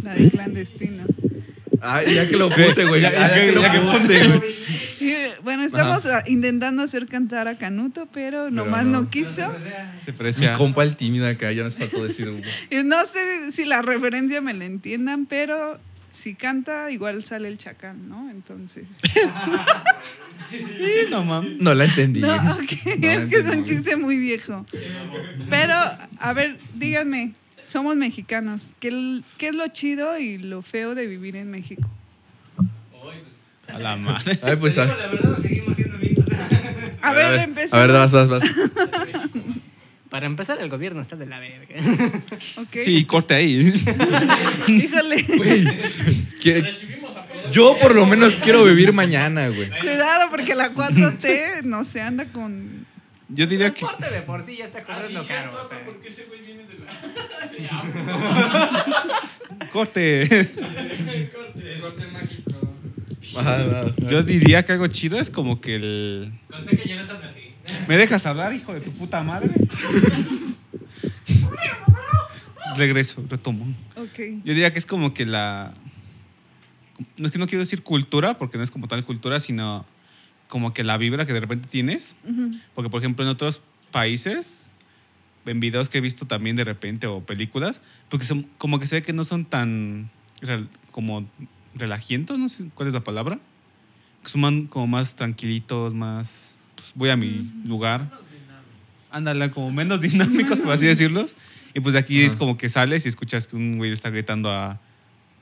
la 0.04 0.14
de 0.14 0.30
clandestino. 0.30 1.04
Ah, 1.82 2.02
ya 2.04 2.28
que 2.28 2.38
lo 2.38 2.50
puse, 2.50 2.86
güey. 2.86 3.02
Ya- 3.02 3.12
Ya, 3.12 3.20
ya 3.20 3.28
ya 3.30 3.42
que- 3.42 3.48
que 3.48 3.84
lo 3.84 3.92
puse, 4.00 4.28
güey. 4.28 4.42
Bueno, 5.44 5.64
estamos 5.64 6.04
intentando 6.26 6.84
hacer 6.84 7.08
cantar 7.08 7.48
a 7.48 7.56
Canuto, 7.58 8.08
pero 8.12 8.52
nomás 8.52 8.84
no. 8.86 9.04
no. 9.04 9.10
quiso. 9.10 9.50
Se 10.04 10.12
Mi 10.12 10.18
precia. 10.18 10.54
compa 10.56 10.84
el 10.84 10.98
tímido 10.98 11.26
acá, 11.26 11.52
ya 11.54 11.64
nos 11.64 11.76
faltó 11.78 12.04
decir. 12.04 12.28
Y 12.70 12.84
no 12.84 13.06
sé 13.06 13.52
si 13.54 13.64
la 13.64 13.82
referencia 13.82 14.42
me 14.42 14.54
la 14.54 14.66
entiendan, 14.66 15.26
pero 15.26 15.80
si 16.12 16.36
canta 16.36 16.92
igual 16.92 17.24
sale 17.24 17.48
el 17.48 17.58
chacal, 17.58 17.96
¿no? 18.10 18.30
Entonces... 18.30 18.86
Sí, 20.50 21.08
no 21.10 21.26
mames. 21.26 21.58
No 21.60 21.74
la 21.74 21.86
entendí. 21.86 22.22
No, 22.22 22.34
ok, 22.34 22.72
No, 23.00 23.08
es 23.10 23.28
que 23.28 23.38
es 23.38 23.50
un 23.50 23.64
chiste 23.66 23.98
muy 23.98 24.18
viejo. 24.18 24.66
Pero, 25.50 25.74
a 26.20 26.34
ver, 26.34 26.58
díganme, 26.76 27.34
somos 27.68 27.96
mexicanos, 27.96 28.72
¿qué, 28.80 29.22
qué 29.38 29.50
es 29.50 29.56
lo 29.56 29.68
chido 29.68 30.18
y 30.18 30.38
lo 30.38 30.62
feo 30.62 30.96
de 30.96 31.06
vivir 31.06 31.36
en 31.36 31.52
México? 31.52 31.88
A 33.74 33.80
la 33.80 33.98
madre. 33.98 34.40
Ay, 34.42 34.56
pues, 34.56 34.78
a, 34.78 34.86
digo 34.86 34.98
la 34.98 35.08
verdad, 35.08 35.38
seguimos 35.42 35.76
siendo 35.76 35.96
amigos. 35.98 36.26
A, 37.02 37.12
ver, 37.12 37.40
empecemos. 37.42 37.74
A 37.74 37.80
ver, 37.82 37.92
vas, 37.92 38.12
vas, 38.12 38.30
vas. 38.30 38.44
Para 40.10 40.26
empezar, 40.26 40.58
el 40.62 40.70
gobierno 40.70 41.02
está 41.02 41.16
de 41.16 41.26
la 41.26 41.40
verga. 41.40 41.76
Ok. 42.58 42.78
Sí, 42.82 43.04
corte 43.06 43.36
ahí. 43.36 43.74
Híjole, 44.68 45.26
Yo 47.52 47.78
por 47.78 47.94
lo 47.94 48.06
menos 48.06 48.40
quiero 48.40 48.64
vivir 48.64 48.94
mañana, 48.94 49.50
güey. 49.50 49.70
cuidado 49.80 50.30
porque 50.32 50.56
la 50.56 50.74
4T 50.74 51.64
no 51.64 51.84
se 51.84 52.02
anda 52.02 52.26
con... 52.26 52.87
Yo 53.30 53.46
diría 53.46 53.72
que. 53.72 53.80
transporte 53.80 54.14
de 54.14 54.22
por 54.22 54.44
sí 54.44 54.56
ya 54.58 54.66
está 54.66 54.84
cobrando 54.84 55.26
caro. 55.28 55.52
o 55.52 55.68
sea. 55.68 55.80
ese 56.06 56.26
güey 56.26 56.42
viene 56.42 56.64
de 56.64 56.80
la. 56.80 56.88
Corte. 59.72 60.28
Corte 61.82 62.08
mágico. 62.08 62.74
Ajá, 63.38 63.56
ajá. 63.56 63.94
Yo 64.08 64.24
diría 64.24 64.64
que 64.64 64.72
algo 64.72 64.88
chido 64.88 65.20
es 65.20 65.30
como 65.30 65.60
que 65.60 65.76
el. 65.76 66.32
Conste 66.50 66.78
que 66.78 66.88
ya 66.88 66.96
no 66.96 67.02
estás 67.02 67.22
aquí. 67.24 67.52
¿Me 67.88 67.98
dejas 67.98 68.26
hablar, 68.26 68.54
hijo 68.54 68.74
de 68.74 68.80
tu 68.80 68.92
puta 68.92 69.22
madre? 69.24 69.50
Regreso, 72.78 73.24
retomo. 73.30 73.66
Ok. 73.96 74.20
Yo 74.44 74.54
diría 74.54 74.72
que 74.72 74.80
es 74.80 74.86
como 74.86 75.14
que 75.14 75.26
la. 75.26 75.74
No 77.18 77.28
es 77.28 77.32
que 77.32 77.40
no 77.40 77.48
quiero 77.48 77.60
decir 77.60 77.84
cultura, 77.84 78.38
porque 78.38 78.58
no 78.58 78.64
es 78.64 78.72
como 78.72 78.88
tal 78.88 79.04
cultura, 79.04 79.40
sino 79.40 79.86
como 80.48 80.74
que 80.74 80.84
la 80.84 80.98
vibra 80.98 81.26
que 81.26 81.34
de 81.34 81.40
repente 81.40 81.68
tienes. 81.70 82.16
Ujú. 82.24 82.52
Porque, 82.74 82.90
por 82.90 83.02
ejemplo, 83.02 83.24
en 83.26 83.30
otros 83.30 83.62
países, 83.92 84.72
en 85.46 85.60
videos 85.60 85.90
que 85.90 85.98
he 85.98 86.02
visto 86.02 86.26
también 86.26 86.56
de 86.56 86.64
repente 86.64 87.08
o 87.08 87.22
películas, 87.22 87.82
porque 88.10 88.26
son, 88.26 88.44
como 88.58 88.80
que 88.80 88.88
se 88.88 88.98
ve 88.98 89.04
que 89.04 89.14
no 89.14 89.24
son 89.24 89.46
tan 89.46 90.10
rel- 90.42 90.68
como 90.92 91.28
relajientos, 91.76 92.38
no 92.40 92.50
sé 92.50 92.66
cuál 92.74 92.88
es 92.88 92.94
la 92.94 93.04
palabra. 93.04 93.40
Que 94.24 94.30
son 94.30 94.66
como 94.68 94.88
más 94.88 95.16
tranquilitos, 95.16 95.94
más. 95.94 96.56
pues, 96.76 96.92
voy 96.96 97.10
a 97.10 97.18
mi 97.18 97.50
lugar. 97.66 98.10
Ándale, 99.12 99.50
como 99.52 99.72
menos 99.72 100.02
dinámicos, 100.02 100.60
por 100.60 100.72
así 100.74 100.86
decirlo. 100.86 101.26
Y 101.74 101.80
pues 101.80 101.94
de 101.94 102.00
aquí 102.00 102.22
es 102.22 102.32
Ajá. 102.32 102.40
como 102.40 102.58
que 102.58 102.70
sales 102.70 103.06
y 103.06 103.10
escuchas 103.10 103.48
que 103.48 103.56
un 103.56 103.78
güey 103.78 103.90
le 103.90 103.94
está 103.94 104.10
gritando 104.10 104.52
a 104.52 104.80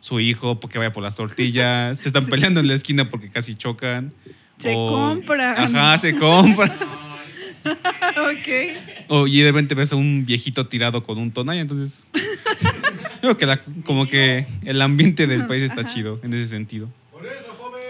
su 0.02 0.20
hijo 0.20 0.60
porque 0.60 0.78
vaya 0.78 0.94
por 0.94 1.02
las 1.02 1.16
tortillas. 1.16 1.98
Se 2.00 2.10
están 2.10 2.26
peleando 2.28 2.60
en 2.60 2.68
la 2.68 2.74
esquina 2.76 3.10
porque 3.10 3.30
casi 3.30 3.56
chocan. 3.56 4.14
Se 4.58 4.74
compran. 4.74 5.76
Ajá, 5.76 5.98
se 5.98 6.16
compran. 6.16 6.72
ok. 7.66 9.08
O, 9.10 9.28
y 9.28 9.40
de 9.40 9.52
repente 9.52 9.76
ves 9.76 9.92
a 9.94 9.96
un 9.96 10.26
viejito 10.26 10.68
tirado 10.68 11.04
con 11.04 11.18
un 11.18 11.32
tonalla, 11.32 11.62
entonces. 11.62 12.08
Creo 13.22 13.38
que 13.38 13.46
la- 13.46 13.60
como 13.86 14.08
que 14.08 14.46
el 14.64 14.82
ambiente 14.82 15.26
del 15.28 15.48
país 15.48 15.64
está 15.64 15.82
Ajá. 15.82 15.90
chido 15.94 16.20
en 16.24 16.34
ese 16.34 16.48
sentido. 16.48 16.90
Por 17.12 17.26
eso, 17.26 17.54
joven. 17.58 17.82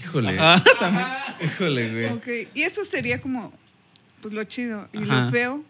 Híjole. 0.00 0.38
Ajá, 0.38 0.62
también. 0.78 1.06
Híjole, 1.44 1.90
güey. 1.90 2.06
Ok. 2.06 2.48
Y 2.54 2.62
eso 2.62 2.84
sería 2.84 3.20
como, 3.20 3.52
pues 4.20 4.34
lo 4.34 4.44
chido. 4.44 4.88
Y 4.92 4.98
Ajá. 5.02 5.24
lo 5.24 5.30
feo, 5.30 5.64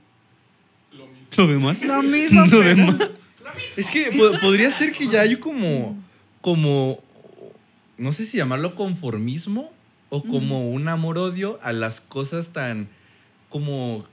Lo 1.36 1.46
demás. 1.46 1.82
lo 1.84 2.02
mismo. 2.02 2.44
Lo 2.46 2.60
demás. 2.60 2.96
Es 3.76 3.88
que 3.90 4.10
po- 4.12 4.38
podría 4.40 4.70
ser 4.70 4.92
que 4.92 5.06
ya 5.08 5.20
hay 5.22 5.36
como, 5.36 5.96
como, 6.40 7.00
no 7.96 8.12
sé 8.12 8.26
si 8.26 8.36
llamarlo 8.38 8.74
conformismo 8.74 9.72
o 10.14 10.22
como 10.22 10.68
un 10.68 10.88
amor-odio 10.88 11.58
a 11.62 11.72
las 11.72 12.02
cosas 12.02 12.50
tan 12.50 12.86
como 13.48 14.04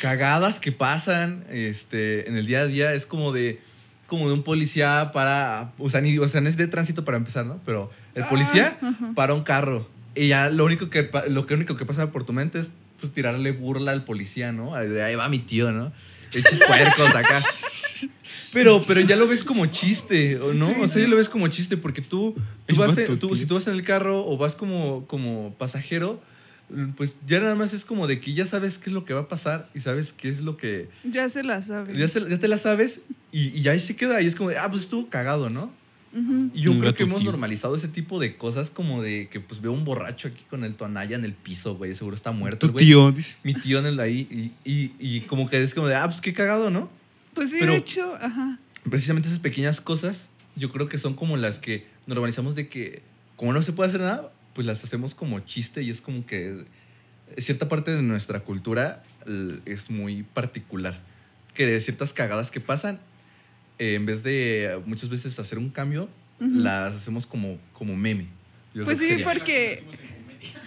cagadas 0.00 0.58
que 0.58 0.72
pasan 0.72 1.44
este, 1.50 2.28
en 2.28 2.36
el 2.36 2.44
día 2.44 2.62
a 2.62 2.66
día. 2.66 2.94
Es 2.94 3.06
como 3.06 3.30
de, 3.30 3.60
como 4.08 4.26
de 4.26 4.34
un 4.34 4.42
policía 4.42 5.12
para, 5.12 5.70
o 5.78 5.88
sea, 5.88 6.00
ni, 6.00 6.18
o 6.18 6.26
sea, 6.26 6.40
no 6.40 6.48
es 6.48 6.56
de 6.56 6.66
tránsito 6.66 7.04
para 7.04 7.16
empezar, 7.16 7.46
¿no? 7.46 7.60
Pero 7.64 7.92
el 8.16 8.24
policía 8.24 8.76
para 9.14 9.34
un 9.34 9.44
carro. 9.44 9.88
Y 10.16 10.26
ya 10.26 10.50
lo 10.50 10.64
único 10.64 10.90
que, 10.90 11.08
lo 11.28 11.46
que 11.46 11.54
único 11.54 11.76
que 11.76 11.86
pasa 11.86 12.10
por 12.10 12.24
tu 12.24 12.32
mente 12.32 12.58
es 12.58 12.72
pues 12.98 13.12
tirarle 13.12 13.52
burla 13.52 13.92
al 13.92 14.02
policía, 14.02 14.50
¿no? 14.50 14.74
De 14.74 15.00
ahí 15.00 15.14
va 15.14 15.28
mi 15.28 15.38
tío, 15.38 15.70
¿no? 15.70 15.92
Hechos 16.32 16.58
puercos 16.66 17.14
acá. 17.14 17.40
Pero, 18.52 18.82
pero 18.86 19.00
ya 19.00 19.16
lo 19.16 19.26
ves 19.28 19.44
como 19.44 19.66
chiste, 19.66 20.38
¿o 20.38 20.54
¿no? 20.54 20.68
o 20.80 20.88
sea, 20.88 21.02
ya 21.02 21.08
lo 21.08 21.16
ves 21.16 21.28
como 21.28 21.48
chiste 21.48 21.76
porque 21.76 22.00
tú, 22.02 22.34
tú 22.66 22.76
vas 22.76 22.96
en- 22.98 23.06
tu 23.06 23.16
tú- 23.16 23.26
tío. 23.28 23.36
si 23.36 23.46
tú 23.46 23.54
vas 23.54 23.66
en 23.66 23.74
el 23.74 23.82
carro 23.82 24.26
o 24.26 24.36
vas 24.38 24.54
como, 24.54 25.06
como 25.06 25.54
pasajero, 25.58 26.20
pues 26.96 27.16
ya 27.26 27.40
nada 27.40 27.54
más 27.54 27.72
es 27.72 27.84
como 27.84 28.06
de 28.06 28.20
que 28.20 28.34
ya 28.34 28.44
sabes 28.46 28.78
qué 28.78 28.90
es 28.90 28.94
lo 28.94 29.04
que 29.04 29.14
va 29.14 29.20
a 29.20 29.28
pasar 29.28 29.70
y 29.74 29.80
sabes 29.80 30.12
qué 30.12 30.28
es 30.28 30.42
lo 30.42 30.56
que... 30.56 30.88
Ya 31.04 31.28
se 31.30 31.42
la 31.42 31.62
sabe. 31.62 31.96
Ya, 31.96 32.08
se- 32.08 32.28
ya 32.28 32.38
te 32.38 32.48
la 32.48 32.58
sabes 32.58 33.02
y, 33.32 33.58
y 33.58 33.68
ahí 33.68 33.80
se 33.80 33.96
queda 33.96 34.20
y 34.22 34.26
es 34.26 34.34
como 34.36 34.50
de, 34.50 34.58
ah, 34.58 34.68
pues 34.70 34.82
estuvo 34.82 35.08
cagado, 35.08 35.48
¿no? 35.50 35.72
Ujú. 36.14 36.50
Y 36.54 36.62
yo 36.62 36.72
Un 36.72 36.80
creo 36.80 36.94
que 36.94 37.02
hemos 37.02 37.20
tío. 37.20 37.30
normalizado 37.30 37.76
ese 37.76 37.88
tipo 37.88 38.18
de 38.18 38.36
cosas 38.36 38.70
como 38.70 39.02
de 39.02 39.28
que 39.30 39.40
pues 39.40 39.60
veo 39.60 39.72
un 39.72 39.84
borracho 39.84 40.28
aquí 40.28 40.42
con 40.48 40.64
el 40.64 40.74
tonalla 40.74 41.16
en 41.16 41.24
el 41.24 41.34
piso, 41.34 41.74
güey, 41.76 41.94
seguro 41.94 42.16
está 42.16 42.32
muerto 42.32 42.64
el 42.66 42.70
Tu 42.70 42.72
güey. 42.74 42.84
tío, 42.86 43.12
dice. 43.12 43.36
Mi 43.42 43.52
tío 43.54 43.78
en 43.78 43.86
el 43.86 44.00
ahí 44.00 44.52
y, 44.64 44.70
y, 44.70 44.92
y 44.98 45.20
como 45.22 45.48
que 45.48 45.62
es 45.62 45.74
como 45.74 45.86
de, 45.86 45.96
ah, 45.96 46.04
pues 46.06 46.20
qué 46.22 46.32
cagado, 46.32 46.70
¿no? 46.70 46.90
Pues 47.38 47.50
sí, 47.50 47.56
Pero- 47.60 47.72
de 47.72 47.78
hecho, 47.78 48.14
ajá. 48.20 48.58
Precisamente 48.90 49.28
esas 49.28 49.38
pequeñas 49.40 49.80
cosas 49.80 50.28
yo 50.56 50.70
creo 50.70 50.88
que 50.88 50.98
son 50.98 51.14
como 51.14 51.36
las 51.36 51.58
que 51.60 51.86
normalizamos 52.06 52.54
de 52.56 52.68
que 52.68 53.02
como 53.36 53.52
no 53.52 53.62
se 53.62 53.72
puede 53.72 53.88
hacer 53.90 54.00
nada, 54.00 54.32
pues 54.54 54.66
las 54.66 54.82
hacemos 54.82 55.14
como 55.14 55.38
chiste 55.40 55.82
y 55.82 55.90
es 55.90 56.00
como 56.00 56.26
que 56.26 56.64
cierta 57.36 57.68
parte 57.68 57.92
de 57.94 58.02
nuestra 58.02 58.40
cultura 58.40 59.04
l- 59.26 59.60
es 59.66 59.88
muy 59.90 60.24
particular. 60.24 61.00
Que 61.54 61.66
de 61.66 61.80
ciertas 61.80 62.12
cagadas 62.12 62.50
que 62.50 62.60
pasan, 62.60 62.98
eh, 63.78 63.94
en 63.94 64.04
vez 64.06 64.22
de 64.24 64.64
eh, 64.64 64.80
muchas 64.86 65.10
veces 65.10 65.38
hacer 65.38 65.58
un 65.58 65.70
cambio, 65.70 66.08
las 66.40 66.94
hacemos 66.94 67.26
como, 67.26 67.58
como 67.72 67.94
meme. 67.96 68.26
Yo 68.74 68.84
Pues 68.84 68.98
sí, 68.98 69.08
sería. 69.08 69.24
porque 69.26 69.84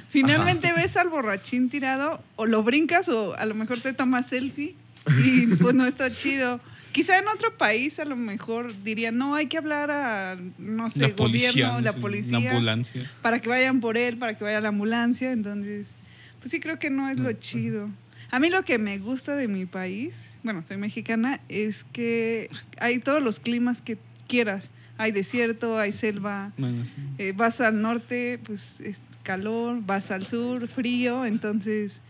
finalmente 0.09 0.71
ves 0.73 0.97
al 0.97 1.09
borrachín 1.09 1.69
tirado 1.69 2.21
o 2.35 2.45
lo 2.45 2.63
brincas 2.63 3.09
o 3.09 3.33
a 3.35 3.45
lo 3.45 3.55
mejor 3.55 3.79
te 3.81 3.93
tomas 3.93 4.29
selfie 4.29 4.75
y 5.25 5.47
pues 5.55 5.73
no 5.75 5.85
está 5.85 6.13
chido. 6.13 6.59
Quizá 6.91 7.17
en 7.17 7.27
otro 7.29 7.57
país 7.57 7.99
a 7.99 8.05
lo 8.05 8.17
mejor 8.17 8.73
dirían, 8.83 9.17
no, 9.17 9.33
hay 9.35 9.45
que 9.47 9.57
hablar 9.57 9.89
a, 9.91 10.37
no 10.57 10.89
sé, 10.89 10.99
La 11.07 11.15
policía. 11.15 11.51
gobierno, 11.69 11.79
la 11.81 11.93
policía, 11.93 12.39
La 12.39 12.49
ambulancia. 12.49 13.09
para 13.21 13.39
que 13.39 13.47
vayan 13.47 13.79
por 13.79 13.97
él, 13.97 14.17
para 14.17 14.37
que 14.37 14.43
vaya 14.43 14.59
la 14.59 14.69
ambulancia. 14.69 15.31
Entonces, 15.31 15.91
pues 16.39 16.51
sí 16.51 16.59
creo 16.59 16.79
que 16.79 16.89
no 16.89 17.07
es 17.09 17.17
lo 17.17 17.31
chido. 17.33 17.89
A 18.29 18.39
mí 18.39 18.49
lo 18.49 18.63
que 18.63 18.77
me 18.77 18.97
gusta 18.97 19.35
de 19.35 19.47
mi 19.47 19.65
país, 19.65 20.37
bueno, 20.43 20.63
soy 20.67 20.77
mexicana, 20.77 21.39
es 21.49 21.83
que 21.85 22.49
hay 22.79 22.99
todos 22.99 23.21
los 23.23 23.39
climas 23.39 23.81
que 23.81 23.97
quieras. 24.27 24.71
Hay 24.97 25.11
desierto, 25.11 25.77
hay 25.79 25.93
selva, 25.93 26.51
Bueno, 26.57 26.85
sí. 26.85 26.93
eh, 27.17 27.33
vas 27.35 27.59
al 27.59 27.81
norte, 27.81 28.39
pues 28.43 28.79
es 28.81 29.01
calor, 29.23 29.79
vas 29.83 30.11
al 30.11 30.27
sur, 30.27 30.67
frío, 30.67 31.25
entonces 31.25 32.01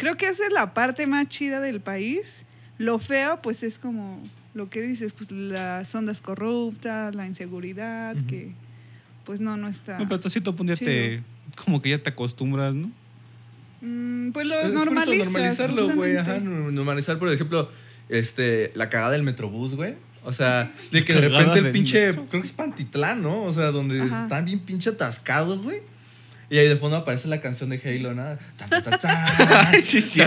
creo 0.00 0.16
que 0.16 0.26
esa 0.26 0.46
es 0.46 0.52
la 0.52 0.72
parte 0.72 1.06
más 1.06 1.28
chida 1.28 1.60
del 1.60 1.80
país. 1.80 2.44
Lo 2.78 2.98
feo, 2.98 3.42
pues 3.42 3.62
es 3.62 3.78
como 3.78 4.20
lo 4.54 4.70
que 4.70 4.80
dices, 4.80 5.12
pues 5.12 5.30
las 5.30 5.94
ondas 5.94 6.22
corruptas, 6.22 7.14
la 7.14 7.26
inseguridad, 7.26 8.16
que 8.26 8.52
pues 9.24 9.40
no, 9.40 9.58
no 9.58 9.68
está... 9.68 9.98
No, 9.98 10.04
pero 10.04 10.14
hasta 10.16 10.30
cierto 10.30 10.56
punto 10.56 10.72
ya 10.72 10.82
te. 10.84 11.22
Como 11.64 11.82
que 11.82 11.90
ya 11.90 12.02
te 12.02 12.08
acostumbras, 12.08 12.74
¿no? 12.74 12.90
Mm, 13.82 14.30
pues 14.30 14.46
Es 14.46 14.50
lo 14.50 14.60
eso, 14.60 14.72
normalizas. 14.72 15.26
normalizarlo, 15.26 15.94
güey. 15.94 16.16
Ajá, 16.16 16.38
normalizar, 16.38 17.18
por 17.18 17.30
ejemplo, 17.30 17.70
este, 18.08 18.72
la 18.74 18.88
cagada 18.88 19.10
del 19.12 19.22
metrobús, 19.22 19.74
güey. 19.74 19.96
O 20.24 20.32
sea, 20.32 20.72
de 20.92 21.04
que 21.04 21.12
de 21.14 21.28
repente 21.28 21.58
el 21.58 21.70
pinche, 21.72 22.12
creo 22.12 22.28
que 22.28 22.38
es 22.38 22.52
Pantitlán, 22.52 23.22
¿no? 23.22 23.42
O 23.44 23.52
sea, 23.52 23.70
donde 23.70 24.00
Ajá. 24.00 24.22
están 24.22 24.44
bien 24.46 24.60
pinche 24.60 24.90
atascados, 24.90 25.62
güey. 25.62 25.80
Y 26.50 26.58
ahí 26.58 26.66
de 26.66 26.76
fondo 26.76 26.96
aparece 26.96 27.28
la 27.28 27.40
canción 27.40 27.70
de 27.70 27.80
Halo, 27.82 28.12
¿no? 28.12 28.24
Sí, 29.80 30.00
sí. 30.00 30.20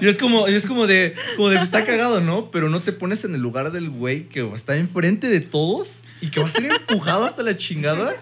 Y 0.00 0.08
es 0.08 0.16
como, 0.16 0.48
y 0.48 0.54
es 0.54 0.64
como 0.64 0.86
de, 0.86 1.14
como 1.36 1.50
de, 1.50 1.60
está 1.60 1.84
cagado, 1.84 2.22
¿no? 2.22 2.50
Pero 2.50 2.70
no 2.70 2.80
te 2.80 2.92
pones 2.92 3.24
en 3.24 3.34
el 3.34 3.42
lugar 3.42 3.70
del 3.70 3.90
güey 3.90 4.28
que 4.28 4.40
está 4.54 4.76
enfrente 4.76 5.28
de 5.28 5.40
todos 5.40 6.04
y 6.22 6.28
que 6.28 6.40
va 6.40 6.48
a 6.48 6.50
ser 6.50 6.64
empujado 6.64 7.26
hasta 7.26 7.42
la 7.42 7.58
chingada 7.58 8.16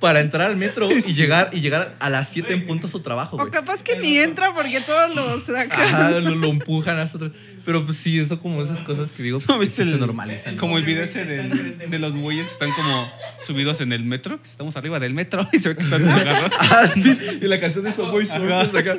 para 0.00 0.18
entrar 0.20 0.48
al 0.48 0.56
metro 0.56 0.90
y 0.90 1.00
llegar, 1.12 1.50
y 1.52 1.60
llegar 1.60 1.94
a 2.00 2.10
las 2.10 2.28
7 2.30 2.52
en 2.52 2.64
punto 2.64 2.88
a 2.88 2.90
su 2.90 3.00
trabajo, 3.00 3.36
O 3.36 3.50
capaz 3.50 3.84
que 3.84 3.96
ni 3.96 4.18
entra 4.18 4.52
porque 4.52 4.80
todos 4.80 5.14
lo 5.14 5.40
sacan. 5.40 5.80
Ajá, 5.80 6.10
lo, 6.10 6.34
lo 6.34 6.48
empujan 6.48 6.98
hasta 6.98 7.18
atrás. 7.18 7.32
Pero 7.68 7.84
pues 7.84 7.98
sí, 7.98 8.18
eso 8.18 8.38
como 8.40 8.62
esas 8.62 8.80
cosas 8.80 9.12
que 9.12 9.22
digo, 9.22 9.38
¿No 9.46 9.46
pues, 9.46 9.58
que 9.58 9.64
viste 9.66 9.82
sí 9.82 9.88
se 9.90 9.94
el- 9.96 10.00
normalizan. 10.00 10.54
¿no? 10.54 10.60
Como 10.60 10.78
el 10.78 10.84
video 10.84 11.02
ese 11.02 11.26
del- 11.26 11.76
de 11.90 11.98
los 11.98 12.14
güeyes 12.14 12.46
que 12.46 12.52
están 12.52 12.70
como 12.72 13.12
subidos 13.44 13.82
en 13.82 13.92
el 13.92 14.04
metro, 14.04 14.40
que 14.40 14.48
estamos 14.48 14.74
arriba 14.76 14.98
del 14.98 15.12
metro 15.12 15.46
y 15.52 15.58
se 15.58 15.68
ve 15.68 15.76
que 15.76 15.82
están 15.82 16.08
agarrados. 16.08 16.50
Ah, 16.58 16.88
sí. 16.94 17.18
Y 17.42 17.46
la 17.46 17.60
canción 17.60 17.84
de 17.84 17.92
Subway. 17.92 18.24
Surfers 18.24 18.74
acá. 18.74 18.96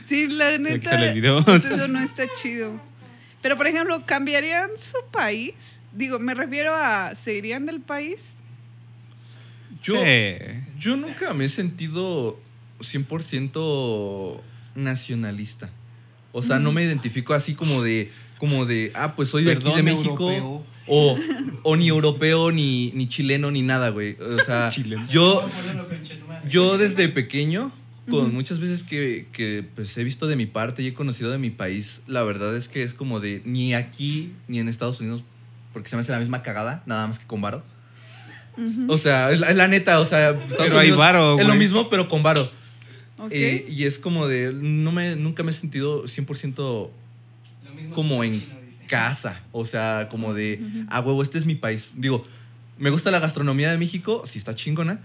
Sí, 0.00 0.28
la 0.28 0.56
neta. 0.58 0.90
sale 0.90 1.08
el 1.08 1.14
video. 1.14 1.44
pues 1.44 1.64
eso 1.64 1.88
no 1.88 2.00
está 2.00 2.24
chido. 2.32 2.80
Pero, 3.42 3.56
por 3.56 3.66
ejemplo, 3.66 4.04
¿cambiarían 4.06 4.70
su 4.76 4.98
país? 5.10 5.80
Digo, 5.92 6.18
me 6.18 6.34
refiero 6.34 6.72
a, 6.74 7.14
¿se 7.14 7.34
irían 7.34 7.66
del 7.66 7.80
país? 7.80 8.34
Yo, 9.82 9.94
Sí. 9.96 10.36
yo 10.78 10.96
nunca 10.96 11.32
me 11.34 11.46
he 11.46 11.48
sentido 11.48 12.38
100% 12.80 14.40
nacionalista. 14.80 15.70
O 16.32 16.42
sea, 16.42 16.58
no 16.58 16.72
me 16.72 16.82
identifico 16.84 17.34
así 17.34 17.54
como 17.54 17.82
de, 17.82 18.10
como 18.38 18.64
de, 18.66 18.92
ah, 18.94 19.14
pues 19.16 19.28
soy 19.28 19.44
de 19.44 19.52
aquí 19.52 19.72
de 19.74 19.82
México. 19.82 20.30
europeo. 20.30 20.64
O, 20.92 21.16
o 21.62 21.76
ni 21.76 21.88
europeo, 21.88 22.50
ni, 22.50 22.90
ni 22.94 23.06
chileno, 23.06 23.50
ni 23.50 23.62
nada, 23.62 23.90
güey. 23.90 24.16
O 24.20 24.38
sea, 24.40 24.68
Chileno. 24.72 25.06
yo, 25.08 25.48
Yo 26.48 26.78
desde 26.78 27.08
pequeño, 27.08 27.70
con 28.08 28.34
muchas 28.34 28.58
veces 28.58 28.82
que, 28.82 29.28
que, 29.32 29.64
pues, 29.74 29.96
he 29.98 30.04
visto 30.04 30.26
de 30.26 30.34
mi 30.34 30.46
parte 30.46 30.82
y 30.82 30.88
he 30.88 30.94
conocido 30.94 31.30
de 31.30 31.38
mi 31.38 31.50
país, 31.50 32.02
la 32.08 32.24
verdad 32.24 32.56
es 32.56 32.68
que 32.68 32.82
es 32.82 32.94
como 32.94 33.20
de 33.20 33.40
ni 33.44 33.74
aquí 33.74 34.32
ni 34.48 34.58
en 34.58 34.68
Estados 34.68 35.00
Unidos, 35.00 35.22
porque 35.72 35.88
se 35.88 35.96
me 35.96 36.00
hace 36.00 36.10
la 36.10 36.18
misma 36.18 36.42
cagada, 36.42 36.82
nada 36.86 37.06
más 37.06 37.20
que 37.20 37.26
con 37.26 37.40
varo. 37.40 37.62
O 38.88 38.98
sea, 38.98 39.30
es 39.30 39.40
la, 39.40 39.48
es 39.50 39.56
la 39.56 39.68
neta, 39.68 40.00
o 40.00 40.04
sea, 40.04 40.30
Estados 40.30 40.56
Pero 40.58 40.78
hay 40.78 40.88
Unidos 40.88 40.98
varo, 40.98 41.38
es 41.38 41.46
lo 41.46 41.54
mismo, 41.54 41.88
pero 41.88 42.08
con 42.08 42.22
varo. 42.22 42.46
Eh, 43.30 43.66
y 43.68 43.84
es 43.84 43.98
como 43.98 44.26
de, 44.26 44.52
no 44.52 44.92
me, 44.92 45.16
nunca 45.16 45.42
me 45.42 45.50
he 45.50 45.54
sentido 45.54 46.04
100% 46.04 46.90
como 47.92 48.24
en 48.24 48.44
casa. 48.88 49.40
O 49.52 49.64
sea, 49.64 50.08
como 50.10 50.34
de, 50.34 50.60
a 50.88 51.00
huevo, 51.00 51.22
este 51.22 51.38
es 51.38 51.46
mi 51.46 51.54
país. 51.54 51.92
Digo, 51.96 52.22
me 52.78 52.90
gusta 52.90 53.10
la 53.10 53.18
gastronomía 53.20 53.70
de 53.70 53.78
México, 53.78 54.22
sí 54.24 54.38
está 54.38 54.54
chingona, 54.54 55.00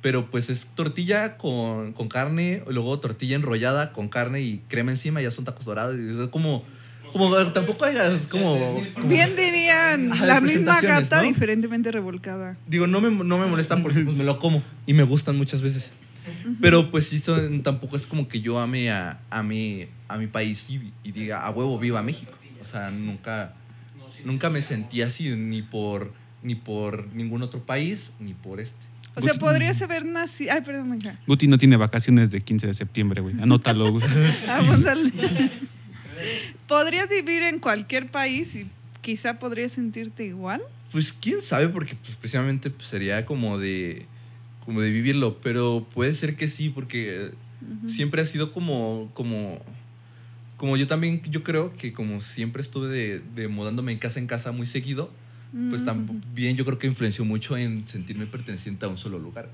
pero 0.00 0.30
pues 0.30 0.48
es 0.48 0.66
tortilla 0.74 1.36
con, 1.36 1.92
con 1.92 2.08
carne, 2.08 2.62
luego 2.68 2.98
tortilla 3.00 3.36
enrollada 3.36 3.92
con 3.92 4.08
carne 4.08 4.40
y 4.40 4.62
crema 4.68 4.92
encima, 4.92 5.20
ya 5.20 5.30
son 5.30 5.44
tacos 5.44 5.64
dorados. 5.64 5.96
y 5.98 6.08
es 6.22 6.28
como, 6.30 6.64
como 7.12 7.34
tampoco 7.52 7.84
hay 7.84 7.96
es 7.96 8.26
como, 8.26 8.80
como- 8.94 9.08
Bien 9.08 9.34
dirían, 9.36 10.08
la 10.26 10.40
misma 10.40 10.80
gata 10.80 11.18
¿no? 11.18 11.24
diferentemente 11.24 11.90
revolcada. 11.90 12.56
Digo, 12.66 12.86
no 12.86 13.00
me, 13.00 13.10
no 13.10 13.38
me 13.38 13.46
molestan 13.46 13.82
porque 13.82 14.00
pues, 14.00 14.16
me 14.16 14.24
lo 14.24 14.38
como 14.38 14.62
y 14.86 14.94
me 14.94 15.02
gustan 15.02 15.36
muchas 15.36 15.60
veces. 15.60 15.92
Pero 16.60 16.90
pues 16.90 17.08
sí, 17.08 17.18
son- 17.18 17.62
tampoco 17.62 17.96
es 17.96 18.06
como 18.06 18.28
que 18.28 18.40
yo 18.40 18.58
ame 18.58 18.90
a, 18.90 19.20
a, 19.30 19.42
mi, 19.42 19.86
a 20.08 20.16
mi 20.18 20.26
país 20.26 20.68
y, 20.70 20.92
y 21.04 21.12
diga, 21.12 21.44
a 21.44 21.50
huevo, 21.50 21.78
viva 21.78 22.02
México. 22.02 22.32
O 22.60 22.64
sea, 22.64 22.90
nunca, 22.90 23.54
nunca 24.24 24.50
me 24.50 24.62
sentí 24.62 25.02
así, 25.02 25.30
ni 25.30 25.62
por, 25.62 26.12
ni 26.42 26.54
por 26.54 27.12
ningún 27.14 27.42
otro 27.42 27.60
país, 27.64 28.12
ni 28.20 28.34
por 28.34 28.60
este. 28.60 28.84
O 29.16 29.20
sea, 29.22 29.32
Guti- 29.34 29.38
podrías 29.40 29.80
haber 29.82 30.04
nacido. 30.06 30.52
Ay, 30.52 30.60
perdón, 30.60 30.96
hija. 31.00 31.18
Guti 31.26 31.48
no 31.48 31.58
tiene 31.58 31.76
vacaciones 31.76 32.30
de 32.30 32.40
15 32.42 32.66
de 32.68 32.74
septiembre, 32.74 33.20
güey. 33.22 33.40
Anótalo, 33.40 33.90
güey. 33.92 34.04
Apúntale. 34.50 35.10
podrías 36.66 37.08
vivir 37.08 37.42
en 37.42 37.58
cualquier 37.58 38.10
país 38.10 38.54
y 38.54 38.68
quizá 39.00 39.38
podrías 39.38 39.72
sentirte 39.72 40.24
igual. 40.24 40.60
Pues 40.92 41.12
quién 41.12 41.40
sabe, 41.42 41.68
porque 41.68 41.94
pues, 41.94 42.16
precisamente 42.16 42.70
pues, 42.70 42.88
sería 42.88 43.24
como 43.24 43.58
de, 43.58 44.06
como 44.70 44.82
de 44.82 44.92
vivirlo, 44.92 45.40
pero 45.40 45.84
puede 45.92 46.12
ser 46.12 46.36
que 46.36 46.46
sí, 46.46 46.68
porque 46.68 47.32
siempre 47.86 48.22
ha 48.22 48.24
sido 48.24 48.52
como, 48.52 49.10
como, 49.14 49.60
como 50.56 50.76
yo 50.76 50.86
también, 50.86 51.20
yo 51.28 51.42
creo 51.42 51.74
que 51.74 51.92
como 51.92 52.20
siempre 52.20 52.62
estuve 52.62 52.86
de, 52.86 53.18
de 53.34 53.48
mudándome 53.48 53.90
en 53.90 53.98
casa 53.98 54.20
en 54.20 54.28
casa 54.28 54.52
muy 54.52 54.66
seguido, 54.66 55.10
pues 55.70 55.84
también 55.84 56.56
yo 56.56 56.64
creo 56.64 56.78
que 56.78 56.86
influenció 56.86 57.24
mucho 57.24 57.56
en 57.56 57.84
sentirme 57.84 58.26
perteneciente 58.26 58.86
a 58.86 58.88
un 58.88 58.96
solo 58.96 59.18
lugar. 59.18 59.50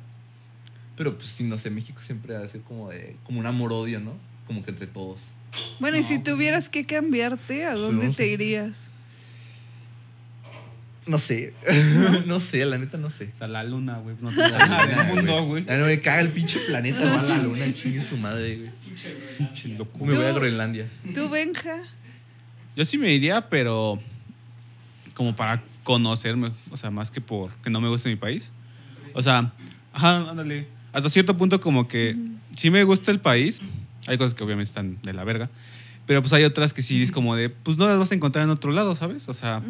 Pero 0.99 1.17
pues 1.17 1.31
sí, 1.31 1.45
no 1.45 1.57
sé, 1.57 1.71
México 1.71 2.03
siempre 2.03 2.37
hace 2.37 2.61
como 2.61 2.91
de, 2.91 3.17
como 3.25 3.41
un 3.41 3.47
amor-odio, 3.47 4.01
¿no? 4.01 4.19
Como 4.47 4.63
que 4.63 4.71
entre 4.71 4.87
todos. 4.87 5.31
Bueno, 5.81 5.97
y 5.97 6.03
si 6.03 6.19
No, 6.19 6.25
tuvieras 6.25 6.69
que 6.69 6.85
cambiarte, 6.85 7.65
¿a 7.65 7.75
dónde 7.75 8.09
no 8.09 8.13
te 8.13 8.27
irías? 8.27 8.93
No 11.07 11.19
sé, 11.19 11.55
no 12.27 12.41
sé, 12.41 12.65
la 12.67 12.79
neta 12.79 12.99
no 12.99 13.11
sé. 13.11 13.31
O 13.33 13.37
sea, 13.37 13.47
la 13.47 13.63
luna, 13.63 13.99
güey. 13.99 14.17
No 14.21 14.31
tiene 14.31 14.51
nada 14.51 14.87
del 14.87 15.07
mundo, 15.15 15.45
güey. 15.45 15.65
No 15.65 15.87
me 15.87 16.01
caga 16.01 16.21
el 16.21 16.31
pinche 16.31 16.59
planeta, 16.67 17.01
va 17.05 17.21
a 17.21 17.23
la 17.23 17.43
luna, 17.45 17.73
chingue 17.73 18.03
su 18.03 18.17
madre, 18.17 18.57
güey. 18.57 18.71
Pinche 19.39 19.69
locura. 19.69 20.11
Me 20.11 20.17
voy 20.17 20.27
a 20.27 20.33
Groenlandia. 20.33 20.89
¿Tú, 21.15 21.29
Benja? 21.29 21.85
Yo 22.75 22.85
sí 22.85 22.99
me 22.99 23.13
iría, 23.13 23.49
pero 23.49 24.01
como 25.15 25.35
para 25.37 25.63
conocerme, 25.83 26.51
o 26.71 26.77
sea, 26.77 26.91
más 26.91 27.11
que 27.11 27.21
por 27.21 27.51
que 27.63 27.71
no 27.71 27.81
me 27.81 27.89
guste 27.89 28.09
mi 28.09 28.17
país. 28.17 28.51
O 29.15 29.23
sea, 29.23 29.53
ajá, 29.93 30.31
ándale. 30.31 30.67
Hasta 30.93 31.09
cierto 31.09 31.37
punto 31.37 31.61
como 31.61 31.87
que 31.87 32.17
sí 32.57 32.71
me 32.71 32.83
gusta 32.83 33.13
el 33.13 33.21
país. 33.21 33.61
Hay 34.07 34.19
cosas 34.19 34.35
que 34.35 34.43
obviamente 34.43 34.69
están 34.69 34.99
de 35.03 35.15
la 35.15 35.25
verga. 35.25 35.49
Pero 36.07 36.21
pues 36.21 36.33
hay 36.33 36.45
otras 36.45 36.73
que 36.73 36.83
sí 36.83 37.03
es 37.03 37.13
como 37.13 37.35
de, 37.37 37.49
pues 37.49 37.79
no 37.79 37.87
las 37.87 37.99
vas 37.99 38.13
a 38.13 38.15
encontrar 38.15 38.45
en 38.45 38.51
otro 38.51 38.73
lado, 38.73 38.95
¿sabes? 38.95 39.29
O 39.29 39.35
sea, 39.35 39.63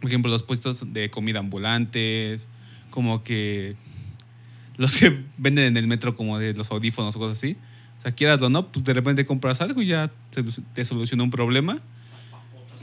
por 0.00 0.10
ejemplo, 0.10 0.30
los 0.30 0.42
puestos 0.42 0.92
de 0.92 1.10
comida 1.10 1.40
ambulantes, 1.40 2.48
como 2.90 3.22
que 3.22 3.74
los 4.76 4.96
que 4.96 5.24
venden 5.38 5.66
en 5.66 5.76
el 5.76 5.86
metro 5.86 6.14
como 6.16 6.38
de 6.38 6.54
los 6.54 6.70
audífonos 6.70 7.16
o 7.16 7.18
cosas 7.18 7.38
así. 7.38 7.56
O 7.98 8.02
sea, 8.02 8.12
quieras 8.12 8.42
o 8.42 8.50
no, 8.50 8.70
pues 8.70 8.84
de 8.84 8.92
repente 8.92 9.24
compras 9.24 9.60
algo 9.60 9.80
y 9.82 9.86
ya 9.86 10.10
te, 10.74 10.84
soluciona 10.84 11.22
un 11.22 11.30
problema. 11.30 11.80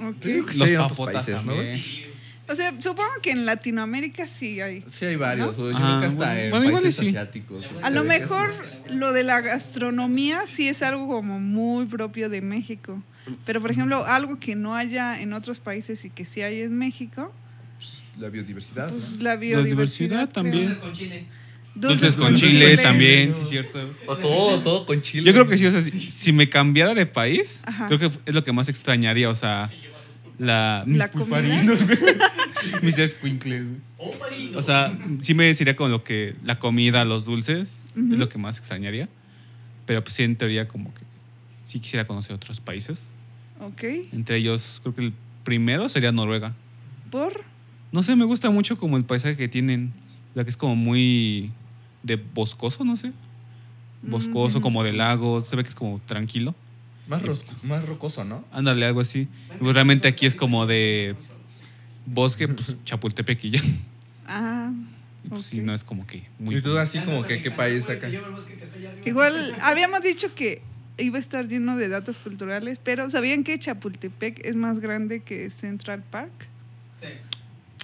Ok. 0.04 0.16
Creo 0.20 0.46
que 0.46 0.54
sí 0.54 0.60
Los 0.60 0.72
otros 0.72 0.92
papotas 0.92 1.26
países, 1.26 1.46
¿no? 1.46 1.54
también. 1.54 1.82
O 2.52 2.56
sea, 2.56 2.74
supongo 2.80 3.10
que 3.22 3.32
en 3.32 3.46
Latinoamérica 3.46 4.28
sí 4.28 4.60
hay. 4.60 4.84
Sí, 4.88 5.06
hay 5.06 5.16
varios. 5.16 5.56
Yo 5.56 5.70
Ajá, 5.70 5.88
creo 5.88 6.00
que 6.02 6.06
hasta 6.08 6.26
bueno, 6.26 6.42
en 6.42 6.50
bueno, 6.52 6.82
países 6.82 6.96
sí. 6.98 7.08
asiáticos. 7.08 7.66
A 7.82 7.90
lo 7.90 8.04
mejor 8.04 8.54
lo 8.90 9.14
de 9.14 9.24
la 9.24 9.40
gastronomía 9.40 10.42
sí 10.48 10.68
es 10.68 10.82
algo 10.82 11.08
como 11.08 11.40
muy 11.40 11.86
propio 11.86 12.30
de 12.30 12.42
México. 12.42 13.02
Pero, 13.46 13.62
por 13.62 13.72
ejemplo, 13.72 14.06
algo 14.06 14.40
que 14.40 14.56
no 14.56 14.76
haya 14.76 15.20
en 15.22 15.34
otros 15.34 15.60
países 15.60 16.06
y 16.06 16.10
que 16.10 16.26
sí 16.26 16.42
hay 16.42 16.62
en 16.62 16.78
México, 16.78 17.34
La 18.18 18.30
biodiversidad. 18.30 18.90
pues 18.90 19.18
la 19.18 19.32
La 19.32 19.36
biodiversidad. 19.38 20.30
también. 20.30 20.66
Dulces 20.68 20.78
con 20.80 20.94
chile. 20.94 21.26
Dulces 21.74 22.16
con 22.18 22.36
chile 22.36 22.78
también, 22.78 23.34
sí, 23.34 23.42
cierto. 23.48 23.80
O 24.08 24.18
todo, 24.18 24.60
todo 24.62 24.86
con 24.86 25.00
chile. 25.02 25.24
Yo 25.26 25.34
creo 25.34 25.48
que 25.48 25.58
sí, 25.58 25.66
o 25.66 25.72
sea, 25.72 25.82
si, 25.82 26.10
si 26.10 26.34
me 26.34 26.50
cambiara 26.50 26.94
de 26.94 27.06
país, 27.06 27.62
Ajá. 27.66 27.88
creo 27.88 27.98
que 28.00 28.06
es 28.08 28.34
lo 28.36 28.44
que 28.44 28.52
más 28.52 28.68
extrañaría, 28.70 29.30
o 29.30 29.36
sea, 29.36 29.72
la... 30.38 30.84
La 30.86 31.08
mis 31.08 31.16
comida. 31.16 31.64
Mis 32.84 32.98
escuincles. 33.00 33.64
O 34.56 34.62
sea, 34.62 34.96
sí 35.22 35.34
me 35.34 35.46
deciría 35.46 35.76
con 35.76 35.90
lo 35.92 36.04
que 36.04 36.36
la 36.44 36.60
comida, 36.60 37.06
los 37.06 37.26
dulces, 37.26 37.84
Ujú. 37.96 38.14
es 38.14 38.20
lo 38.20 38.30
que 38.30 38.38
más 38.38 38.58
extrañaría. 38.60 39.10
Pero 39.88 40.04
pues 40.04 40.14
sí, 40.16 40.24
en 40.24 40.36
teoría 40.36 40.68
como 40.68 40.94
que 40.94 41.02
sí 41.64 41.80
quisiera 41.80 42.06
conocer 42.06 42.36
otros 42.36 42.60
países. 42.62 43.08
Ok. 43.62 43.84
Entre 44.14 44.38
ellos, 44.38 44.80
creo 44.82 44.96
que 44.96 45.02
el 45.02 45.14
primero 45.44 45.88
sería 45.90 46.12
Noruega. 46.12 46.56
¿Por? 47.10 47.44
No 47.92 48.04
sé, 48.04 48.16
me 48.16 48.26
gusta 48.26 48.50
mucho 48.50 48.78
como 48.78 48.98
el 48.98 49.04
paisaje 49.04 49.36
que 49.38 49.48
tienen, 49.48 49.94
la 50.34 50.44
que 50.44 50.50
es 50.50 50.58
como 50.58 50.76
muy 50.76 51.52
de 52.04 52.16
boscoso, 52.16 52.84
no 52.84 52.96
sé. 52.96 53.12
Boscoso, 54.02 54.58
Ujú. 54.58 54.64
como 54.64 54.84
de 54.84 54.94
lagos, 54.94 55.46
se 55.46 55.56
ve 55.56 55.64
que 55.64 55.70
es 55.70 55.76
como 55.76 56.00
tranquilo. 56.06 56.56
Más, 57.08 57.22
ros- 57.22 57.46
más 57.64 57.86
rocoso, 57.86 58.24
¿no? 58.24 58.44
Ándale, 58.52 58.86
algo 58.86 59.02
así. 59.02 59.28
Y 59.56 59.58
pues 59.60 59.74
realmente 59.76 60.08
aquí 60.08 60.26
es 60.26 60.34
como 60.36 60.66
de 60.66 61.16
bosque, 62.06 62.48
pues 62.48 62.78
Chapultepec 62.86 63.44
y 63.46 63.50
ya. 63.52 63.62
Ah. 64.28 64.72
Y 65.24 65.28
pues 65.30 65.44
sí, 65.44 65.60
no 65.60 65.74
es 65.74 65.84
como 65.84 66.08
que 66.08 66.24
muy... 66.40 66.56
Y 66.56 66.62
tú 66.62 66.78
así 66.80 67.00
como 67.02 67.22
que, 67.24 67.42
¿qué 67.42 67.52
país 67.52 67.88
acá? 67.90 68.10
Igual 69.06 69.56
habíamos 69.62 70.02
dicho 70.02 70.34
que 70.34 70.62
iba 71.02 71.18
a 71.18 71.20
estar 71.20 71.48
lleno 71.48 71.76
de 71.78 71.88
datos 71.90 72.20
culturales, 72.20 72.80
pero 72.84 73.10
¿sabían 73.10 73.44
que 73.44 73.58
Chapultepec 73.60 74.46
es 74.46 74.56
más 74.56 74.80
grande 74.80 75.22
que 75.22 75.50
Central 75.50 76.04
Park? 76.04 76.32
Sí. 77.00 77.08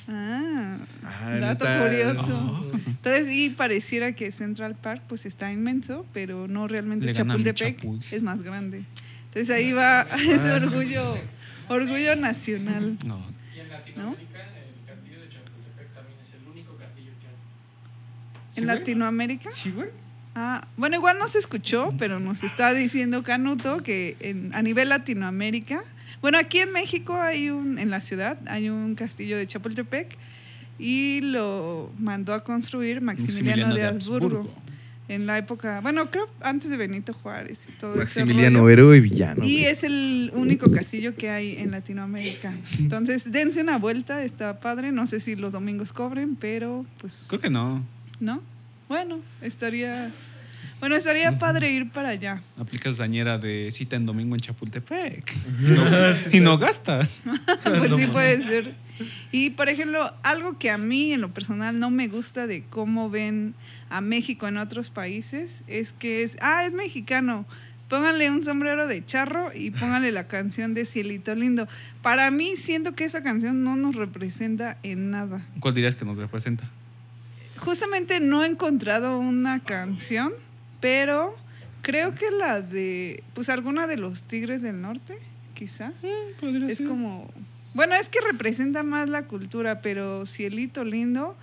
Ah, 0.09 0.77
Ah, 1.03 1.38
dato 1.39 1.65
curioso. 1.83 2.71
Entonces, 2.86 3.27
sí, 3.27 3.50
pareciera 3.50 4.13
que 4.13 4.31
Central 4.31 4.75
Park 4.75 5.01
pues 5.07 5.25
está 5.25 5.51
inmenso, 5.51 6.05
pero 6.13 6.47
no 6.47 6.67
realmente 6.67 7.07
Le 7.07 7.13
Chapultepec 7.13 7.77
Chapul. 7.77 8.00
es 8.12 8.21
más 8.24 8.41
grande. 8.41 8.83
Entonces 9.25 9.50
ahí 9.53 9.72
va 9.74 10.01
ese 10.18 10.51
orgullo, 10.53 11.03
orgullo 11.68 12.15
nacional. 12.15 12.98
No, 13.05 13.20
Y 13.55 13.59
en 13.59 13.70
Latinoamérica, 13.70 14.39
el 14.39 14.85
castillo 14.85 15.22
de 15.22 15.27
Chapultepec 15.29 15.94
también 15.94 16.20
es 16.22 16.33
el 16.33 16.48
único 16.51 16.75
castillo 16.77 17.11
que 17.20 17.27
hay. 17.27 17.33
En 18.57 18.63
güey? 18.65 18.77
Latinoamérica. 18.77 19.50
Sí, 19.51 19.72
güey. 19.72 19.89
Ah, 20.39 20.67
bueno, 20.77 20.97
igual 20.97 21.17
no 21.17 21.27
se 21.27 21.39
escuchó, 21.39 21.91
pero 21.97 22.19
nos 22.19 22.43
está 22.43 22.71
diciendo 22.71 23.23
Canuto 23.23 23.77
que 23.81 24.15
en- 24.19 24.53
a 24.53 24.61
nivel 24.61 24.89
Latinoamérica, 24.89 25.81
bueno, 26.21 26.37
aquí 26.37 26.59
en 26.59 26.71
México 26.73 27.15
hay 27.19 27.50
un, 27.50 27.79
en 27.79 27.89
la 27.89 28.01
ciudad, 28.01 28.37
hay 28.47 28.69
un 28.69 28.93
castillo 28.93 29.35
de 29.35 29.47
Chapultepec 29.47 30.15
y 30.77 31.21
lo 31.21 31.91
mandó 31.97 32.35
a 32.35 32.43
construir 32.43 33.01
Maximiliano, 33.01 33.73
de, 33.73 33.83
Habsburgo, 33.83 34.47
en 35.07 35.25
la 35.25 35.39
época, 35.39 35.81
bueno, 35.81 36.11
creo 36.11 36.29
antes 36.41 36.69
de 36.69 36.77
Benito 36.77 37.13
Juárez 37.13 37.67
y 37.69 37.71
todo 37.79 37.93
ese 37.95 38.19
Maximiliano, 38.19 38.59
rollo. 38.59 38.69
héroe 38.69 38.97
y 38.97 39.00
villano. 39.01 39.43
Y 39.43 39.63
es 39.63 39.83
el 39.83 40.29
único 40.35 40.69
castillo 40.69 41.15
que 41.15 41.31
hay 41.31 41.55
en 41.57 41.71
Latinoamérica. 41.71 42.53
Entonces, 42.77 43.31
dense 43.31 43.61
una 43.61 43.79
vuelta, 43.79 44.21
está 44.23 44.59
padre. 44.59 44.91
No 44.91 45.07
sé 45.07 45.19
si 45.19 45.35
los 45.35 45.53
domingos 45.53 45.93
cobren, 45.93 46.35
pero 46.35 46.85
pues 47.00 47.25
Creo 47.27 47.41
que 47.41 47.50
no. 47.50 47.83
¿No? 48.19 48.43
Bueno, 48.87 49.19
estaría. 49.41 50.11
Bueno, 50.79 50.95
estaría 50.95 51.37
padre 51.39 51.71
ir 51.71 51.89
para 51.89 52.09
allá. 52.09 52.41
Aplicas 52.57 52.97
dañera 52.97 53.37
de 53.39 53.71
cita 53.71 53.95
en 53.95 54.05
domingo 54.05 54.35
en 54.35 54.41
Chapultepec. 54.41 55.33
No- 55.59 56.15
y 56.37 56.39
no 56.39 56.57
gastas. 56.57 57.11
pues 57.63 57.91
sí 57.97 58.07
puede 58.07 58.43
ser. 58.43 58.75
Y 59.31 59.51
por 59.51 59.69
ejemplo, 59.69 60.11
algo 60.23 60.57
que 60.59 60.69
a 60.69 60.77
mí 60.77 61.13
en 61.13 61.21
lo 61.21 61.33
personal 61.33 61.79
no 61.79 61.89
me 61.89 62.07
gusta 62.07 62.47
de 62.47 62.63
cómo 62.63 63.09
ven 63.09 63.55
a 63.89 64.01
México 64.01 64.47
en 64.47 64.57
otros 64.57 64.89
países 64.89 65.63
es 65.67 65.93
que 65.93 66.23
es, 66.23 66.37
ah, 66.41 66.65
es 66.65 66.73
mexicano. 66.73 67.45
Pónganle 67.89 68.29
un 68.29 68.43
sombrero 68.43 68.85
de 68.85 69.03
charro 69.05 69.50
y 69.55 69.71
pónganle 69.71 70.11
la 70.11 70.27
canción 70.27 70.73
de 70.73 70.83
Cielito 70.85 71.33
Lindo. 71.35 71.67
Para 72.01 72.29
mí 72.31 72.55
siento 72.57 72.93
que 72.93 73.05
esa 73.05 73.23
canción 73.23 73.63
no 73.63 73.75
nos 73.77 73.95
representa 73.95 74.77
en 74.83 75.09
nada. 75.09 75.45
¿Cuál 75.59 75.73
dirías 75.73 75.95
que 75.95 76.03
nos 76.05 76.17
representa? 76.17 76.69
Justamente 77.59 78.20
no 78.20 78.43
he 78.43 78.48
encontrado 78.48 79.20
una 79.20 79.59
canción, 79.59 80.31
pero 80.79 81.35
creo 81.81 82.13
que 82.15 82.31
la 82.31 82.61
de, 82.61 83.24
pues 83.33 83.50
alguna 83.50 83.87
de 83.87 83.98
los 83.98 84.24
Tigres 84.24 84.61
del 84.61 84.81
Norte, 84.81 85.17
quizá. 85.53 85.91
Podría 86.39 86.70
Es 86.70 86.79
ser. 86.79 86.87
como, 86.87 87.29
bueno, 87.74 87.96
es 87.96 88.09
que 88.09 88.20
representa 88.22 88.83
más 88.83 89.09
la 89.09 89.24
cultura, 89.24 89.81
pero 89.81 90.25
Cielito 90.25 90.83
Lindo 90.83 91.35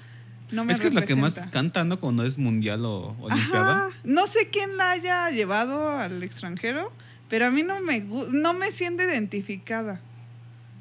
no 0.53 0.64
me 0.64 0.72
Es 0.72 0.81
que 0.81 0.88
es 0.88 0.94
la 0.94 1.03
que 1.03 1.16
más 1.16 1.48
canta, 1.50 1.85
¿no? 1.85 1.98
Cuando 1.98 2.24
es 2.24 2.38
mundial 2.38 2.85
o 2.85 3.16
olimpiada. 3.20 3.90
No 4.05 4.27
sé 4.27 4.48
quién 4.50 4.77
la 4.77 4.90
haya 4.92 5.31
llevado 5.31 5.90
al 5.90 6.22
extranjero, 6.22 6.92
pero 7.29 7.46
a 7.46 7.50
mí 7.50 7.62
no 7.62 7.81
me, 7.81 8.00
no 8.31 8.55
me 8.55 8.70
siento 8.70 9.03
identificada. 9.03 10.00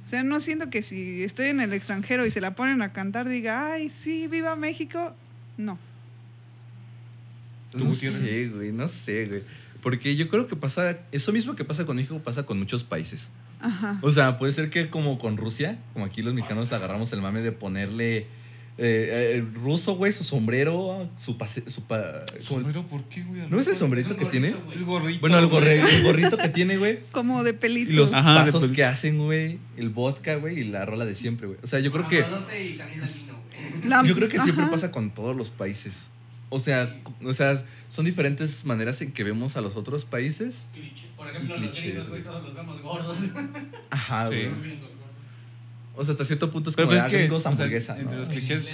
O 0.06 0.08
sea, 0.08 0.24
no 0.24 0.39
siento 0.41 0.69
que 0.69 0.82
si 0.82 1.24
estoy 1.24 1.48
en 1.48 1.62
el 1.62 1.72
extranjero 1.74 2.26
y 2.26 2.32
se 2.32 2.41
la 2.41 2.56
ponen 2.56 2.82
a 2.82 2.91
cantar, 2.91 3.28
diga, 3.30 3.72
ay, 3.72 3.89
sí, 3.89 4.28
viva 4.28 4.56
México. 4.56 5.15
No. 5.58 5.78
¿Tú, 7.72 7.80
No 7.86 7.94
sé, 7.94 8.50
güey, 8.50 8.72
no 8.72 8.88
sé, 8.88 9.26
güey. 9.28 9.42
Porque 9.82 10.16
yo 10.16 10.30
creo 10.30 10.48
que 10.48 10.56
pasa, 10.56 11.00
eso 11.12 11.32
mismo 11.34 11.56
que 11.56 11.66
pasa 11.66 11.86
con 11.86 11.96
México 11.98 12.20
pasa 12.24 12.44
con 12.46 12.58
muchos 12.60 12.84
países. 12.84 13.30
Ajá. 13.60 13.98
O 14.02 14.10
sea, 14.12 14.38
puede 14.38 14.52
ser 14.52 14.70
que 14.70 14.89
como 14.89 15.18
con 15.18 15.38
Rusia, 15.38 15.78
como 15.94 16.06
aquí 16.06 16.22
los 16.22 16.34
mexicanos 16.34 16.72
agarramos 16.72 17.12
el 17.13 17.22
mame 17.22 17.42
de 17.42 17.52
ponerle 17.52 18.28
eh, 18.78 19.34
el 19.36 19.54
ruso, 19.54 19.96
güey, 19.96 20.12
su 20.13 20.24
sombrero, 20.24 21.10
su 21.20 21.38
pase, 21.38 21.70
su 21.70 21.84
pa- 21.84 22.26
su- 22.39 22.56
¿por 22.89 23.04
qué, 23.06 23.24
güey? 23.24 23.48
¿No 23.50 23.60
es 23.60 23.68
el 23.68 23.76
sombrerito 23.76 24.16
que 24.18 24.26
tiene? 24.26 24.54
Es 24.74 24.82
gorrito. 24.84 25.20
Bueno, 25.22 25.38
el, 25.39 25.48
gorre- 25.48 25.80
el 25.82 26.04
gorrito 26.04 26.38
que 26.38 26.50
tiene, 26.50 26.78
güey. 26.78 27.00
Como 27.12 27.44
de 27.44 27.52
Y 27.52 27.54
pelitos. 27.54 27.96
los 27.96 28.13
Ajá, 28.13 28.46
de 28.46 28.52
pasos 28.52 28.70
que 28.70 28.84
hacen, 28.86 29.18
güey. 29.20 29.60
El 29.78 29.89
vodka, 29.89 30.36
güey, 30.36 30.60
y 30.60 30.63
la 30.66 30.86
rola 30.86 31.06
de 31.06 31.16
siempre, 31.16 31.48
güey. 31.48 31.60
O 31.63 31.68
sea, 31.68 31.80
yo 31.80 31.92
creo 31.92 32.08
que 32.08 32.20
Y 32.20 32.22
también 32.78 33.02
el 33.02 33.10
vino, 33.10 33.34
güey. 33.34 33.43
La- 33.86 34.04
yo 34.04 34.16
creo 34.16 34.30
que 34.30 34.39
siempre 34.39 34.63
ajá. 34.63 34.72
pasa 34.72 34.92
con 34.92 35.12
todos 35.12 35.36
los 35.36 35.50
países. 35.50 36.08
O 36.50 36.60
sea, 36.60 36.96
o 37.24 37.34
sea, 37.34 37.56
son 37.89 38.06
diferentes 38.06 38.63
maneras 38.66 39.02
en 39.02 39.12
que 39.12 39.24
vemos 39.24 39.58
a 39.58 39.62
los 39.62 39.76
otros 39.76 40.06
países. 40.06 40.68
Clichés. 40.74 41.08
Por 41.18 41.28
ejemplo, 41.30 41.56
Y 41.58 41.60
los 41.62 41.70
clichés, 41.72 42.10
gringos, 42.10 42.24
todos 42.24 42.44
los 42.44 42.54
vemos 42.56 42.82
gordos. 42.82 43.18
Ajá, 43.89 44.28
Sí. 44.30 44.36
güey. 44.36 44.50
O 45.96 46.04
sea, 46.04 46.12
hasta 46.13 46.26
cierto 46.26 46.50
punto 46.52 46.70
es 46.70 46.76
Pero 46.76 46.88
como 46.88 47.00
pues 47.00 47.04
de, 47.04 47.08
es 47.08 47.13
ah, 47.13 47.18
que 47.18 47.18
gringos, 47.24 47.38
o 47.39 47.42
sea, 47.42 47.52
hamburguesa, 47.52 47.98
entre 48.00 48.13
¿no? 48.16 48.20
los 48.22 48.30
clichés 48.30 48.66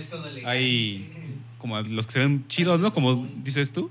hay 0.45 1.11
como 1.57 1.77
los 1.81 2.07
que 2.07 2.13
se 2.13 2.19
ven 2.19 2.45
chidos, 2.47 2.79
¿no? 2.79 2.93
Como 2.93 3.27
dices 3.43 3.71
tú. 3.73 3.85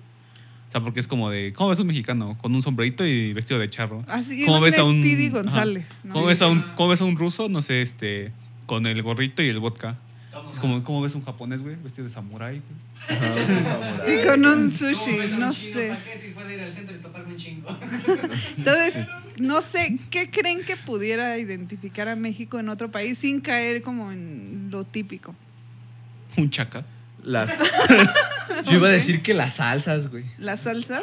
O 0.68 0.70
sea, 0.70 0.82
porque 0.82 1.00
es 1.00 1.06
como 1.06 1.30
de, 1.30 1.52
¿cómo 1.54 1.70
ves 1.70 1.78
a 1.78 1.82
un 1.82 1.88
mexicano 1.88 2.36
con 2.38 2.54
un 2.54 2.60
sombrerito 2.62 3.06
y 3.06 3.32
vestido 3.32 3.58
de 3.60 3.70
charro? 3.70 4.04
Así, 4.06 4.44
¿Cómo 4.44 4.58
un 4.58 4.64
ves 4.64 4.76
a 4.78 4.84
un 4.84 5.00
Speedy. 5.02 5.28
González. 5.30 5.86
¿no? 6.04 6.12
¿Cómo 6.14 6.26
ves 6.26 6.42
a 6.42 6.48
un 6.48 6.62
cómo 6.74 6.90
ves 6.90 7.00
a 7.00 7.04
un 7.04 7.16
ruso, 7.16 7.48
no 7.48 7.62
sé, 7.62 7.80
este 7.82 8.32
con 8.66 8.86
el 8.86 9.02
gorrito 9.02 9.42
y 9.42 9.48
el 9.48 9.60
vodka? 9.60 9.98
¿Cómo 10.38 10.50
Es 10.52 10.58
como 10.58 10.84
cómo 10.84 11.02
ves 11.02 11.14
un 11.14 11.24
japonés, 11.24 11.62
güey, 11.62 11.76
vestido 11.76 12.06
de 12.06 12.12
samurái. 12.14 12.60
güey? 12.60 14.18
Y 14.22 14.26
con 14.26 14.44
un 14.44 14.54
¿Cómo 14.54 14.70
sushi, 14.70 15.16
ves 15.18 15.32
a 15.32 15.34
un 15.34 15.40
no 15.40 15.52
chino? 15.52 15.72
sé. 15.74 15.88
¿Para 15.88 16.04
qué 16.04 16.18
si 16.18 16.28
puede 16.30 16.54
ir 16.54 16.60
al 16.60 16.72
centro 16.72 16.96
y 16.96 16.98
toparme 16.98 17.32
un 17.32 17.36
chingo? 17.36 17.68
Entonces, 18.58 19.06
no 19.38 19.62
sé, 19.62 19.98
¿qué 20.10 20.30
creen 20.30 20.62
que 20.64 20.76
pudiera 20.76 21.38
identificar 21.38 22.08
a 22.08 22.16
México 22.16 22.58
en 22.58 22.68
otro 22.68 22.90
país 22.90 23.18
sin 23.18 23.40
caer 23.40 23.80
como 23.82 24.10
en 24.12 24.68
lo 24.70 24.84
típico? 24.84 25.34
Un 26.36 26.50
chaca. 26.50 26.84
Las, 27.24 27.50
Yo 28.70 28.78
iba 28.78 28.88
a 28.88 28.92
decir 28.92 29.22
que 29.22 29.34
las 29.34 29.54
salsas, 29.54 30.08
güey. 30.10 30.24
Las 30.38 30.60
salsas. 30.60 31.02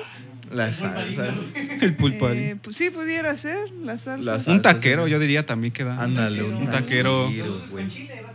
Las 0.51 0.77
salsas. 0.77 1.37
El 1.81 1.95
pulpari. 1.95 2.37
Eh, 2.39 2.55
pues 2.61 2.75
sí, 2.75 2.89
pudiera 2.89 3.35
ser 3.35 3.69
las 3.83 4.01
salsas. 4.03 4.25
Las- 4.25 4.47
un 4.47 4.61
taquero, 4.61 5.07
yo 5.07 5.19
diría 5.19 5.45
también 5.45 5.73
queda. 5.73 6.01
Ándale, 6.01 6.43
Un 6.43 6.69
taquero. 6.69 7.29
güey. 7.69 7.87
Chile, 7.87 8.21
básicamente, 8.25 8.29
o 8.29 8.31
sea. 8.31 8.34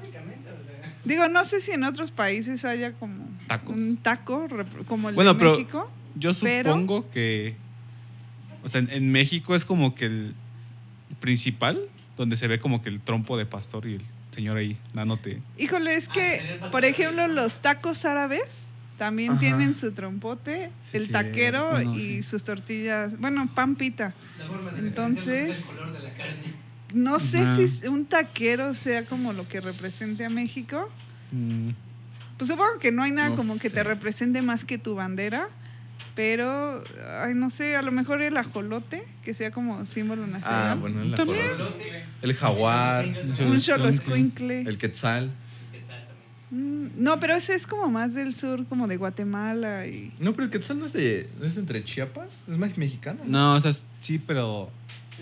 Digo, 1.04 1.28
no 1.28 1.44
sé 1.44 1.60
si 1.60 1.70
en 1.72 1.84
otros 1.84 2.10
países 2.10 2.64
haya 2.64 2.92
como 2.92 3.24
Tacos. 3.46 3.74
un 3.74 3.96
taco 3.96 4.46
como 4.86 5.08
el 5.08 5.14
Bueno, 5.14 5.32
de 5.34 5.38
pero- 5.38 5.52
México. 5.52 5.90
Yo 6.16 6.32
Pero- 6.42 6.70
supongo 6.72 7.08
que. 7.10 7.54
O 8.62 8.68
sea, 8.68 8.80
en, 8.80 8.90
en 8.90 9.10
México 9.12 9.54
es 9.54 9.64
como 9.64 9.94
que 9.94 10.06
el 10.06 10.34
principal, 11.20 11.78
donde 12.16 12.36
se 12.36 12.46
ve 12.48 12.58
como 12.60 12.82
que 12.82 12.88
el 12.90 13.00
trompo 13.00 13.36
de 13.38 13.46
pastor 13.46 13.86
y 13.86 13.94
el 13.94 14.02
señor 14.30 14.56
ahí 14.56 14.76
dándote. 14.92 15.40
Híjole, 15.56 15.94
es 15.94 16.08
Ah, 16.08 16.12
que, 16.12 16.60
por 16.70 16.84
ejemplo, 16.84 17.26
los 17.28 17.60
tacos 17.60 18.04
árabes 18.04 18.66
también 18.98 19.32
Ajá. 19.32 19.40
tienen 19.40 19.74
su 19.74 19.92
trompote, 19.92 20.70
Sí, 20.90 20.98
el 20.98 21.06
sí. 21.06 21.12
taquero 21.12 21.70
Bueno, 21.70 21.94
y 21.96 22.16
sí. 22.16 22.22
sus 22.22 22.42
tortillas, 22.42 23.18
bueno, 23.18 23.48
pan 23.54 23.76
pita. 23.76 24.12
La 24.38 24.44
forma 24.44 24.70
de 24.72 24.78
Entonces- 24.80 25.70
el 25.70 25.76
color 25.76 25.92
de 25.94 26.02
la 26.08 26.14
carne. 26.14 26.34
No 26.94 27.18
sé 27.18 27.68
si 27.68 27.86
un 27.88 28.04
taquero 28.06 28.74
sea 28.74 29.04
como 29.04 29.32
lo 29.32 29.46
que 29.48 29.60
represente 29.60 30.24
a 30.24 30.30
México. 30.30 30.90
mm, 31.32 31.70
Pues 32.38 32.50
supongo 32.50 32.78
que 32.80 32.90
no 32.90 33.02
hay 33.02 33.12
nada 33.12 33.28
No 33.30 33.36
como 33.36 33.58
que 33.58 33.68
te 33.70 33.82
represente 33.82 34.40
más 34.42 34.64
que 34.64 34.78
tu 34.78 34.94
bandera. 34.94 35.48
Pero, 36.16 36.82
ay, 37.22 37.34
no 37.34 37.50
sé, 37.50 37.76
a 37.76 37.82
lo 37.82 37.92
mejor 37.92 38.20
el 38.20 38.36
ajolote, 38.36 39.02
que 39.22 39.32
sea 39.32 39.50
como 39.50 39.86
símbolo 39.86 40.26
nacional. 40.26 40.68
Ah, 40.68 40.74
bueno, 40.74 41.02
el 41.02 41.14
También. 41.14 41.38
ajolote. 41.54 42.04
El 42.22 42.34
jaguar. 42.34 43.06
Un 43.40 43.60
choloscuincle. 43.60 44.62
El 44.62 44.76
quetzal. 44.76 45.30
Quetzal 45.70 46.06
también. 46.50 46.84
Mm, 46.86 46.90
No, 47.04 47.20
pero 47.20 47.34
ese 47.34 47.54
es 47.54 47.66
como 47.66 47.88
más 47.88 48.14
del 48.14 48.34
sur, 48.34 48.66
como 48.66 48.88
de 48.88 48.96
Guatemala 48.96 49.86
y... 49.86 50.12
No, 50.18 50.32
pero 50.32 50.44
el 50.44 50.50
quetzal 50.50 50.78
no 50.80 50.86
es 50.86 50.92
de. 50.92 51.28
¿No 51.38 51.46
es 51.46 51.56
entre 51.56 51.84
Chiapas? 51.84 52.42
Es 52.50 52.58
más 52.58 52.76
mexicano. 52.76 53.20
No, 53.24 53.54
o 53.54 53.60
sea, 53.60 53.72
sí, 54.00 54.18
pero 54.18 54.68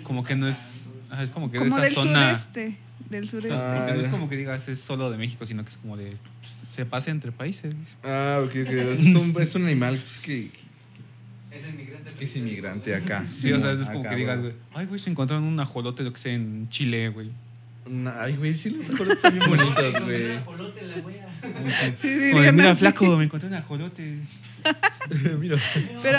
como 0.05 0.25
que 0.25 0.35
no 0.37 0.49
es. 0.49 0.87
Ajá, 1.11 1.23
Es 1.25 1.31
como 1.31 1.51
que 1.51 1.59
Como 1.59 1.77
de 1.77 1.83
del 1.83 1.93
esa 1.93 2.01
zona. 2.03 2.25
sureste. 2.37 2.77
Del 3.11 3.29
sureste. 3.29 3.57
Ah, 3.57 3.75
Porque 3.79 3.93
no 3.95 3.99
es 4.01 4.07
ya. 4.07 4.11
como 4.11 4.29
que 4.29 4.37
digas 4.37 4.69
es 4.69 4.81
solo 4.81 5.11
de 5.11 5.19
México, 5.19 5.47
sino 5.47 5.63
que 5.65 5.71
es 5.71 5.77
como 5.77 5.97
de. 5.97 6.17
Se 6.75 6.85
pasa 6.87 7.11
entre 7.11 7.33
países. 7.33 7.75
Ah, 8.05 8.41
ok, 8.45 8.51
ok. 8.51 8.71
Es 8.71 9.01
un, 9.01 9.35
es 9.43 9.55
un 9.55 9.65
animal 9.67 9.97
pues, 9.97 10.21
que, 10.21 10.51
Es 11.51 11.65
el 11.65 11.75
migrante. 11.75 12.13
que 12.13 12.25
es 12.25 12.37
inmigrante 12.37 12.95
acá. 12.95 13.25
Sí, 13.25 13.53
o 13.53 13.59
sea, 13.61 13.73
es 13.73 13.89
como 13.89 14.01
Acá, 14.01 14.11
que 14.11 14.17
digas, 14.17 14.41
güey. 14.41 14.53
Ay, 14.75 14.87
güey, 14.87 15.01
se 15.01 15.11
encontraron 15.11 15.45
un 15.45 15.59
ajolote, 15.59 16.03
lo 16.05 16.13
que 16.13 16.21
sé, 16.21 16.35
en 16.35 16.69
Chile, 16.69 17.09
güey. 17.09 17.31
Ay, 18.21 18.37
güey, 18.37 18.55
sí, 18.55 18.69
los 18.71 18.89
ajolotes 18.91 19.17
están 19.17 19.33
bien 19.39 19.47
bonitos, 19.49 20.05
güey. 20.05 20.25
Un 20.33 20.37
ajolote 20.39 20.83
la 20.87 20.97
wea. 20.99 21.29
Sí, 21.97 22.09
dirían 22.09 22.55
Mira, 22.55 22.71
así. 22.73 22.81
flaco, 22.81 23.17
me 23.17 23.25
encontré 23.25 23.49
un 23.49 23.55
ajolote. 23.55 24.19
Mira. 25.41 25.57
Pero, 26.03 26.19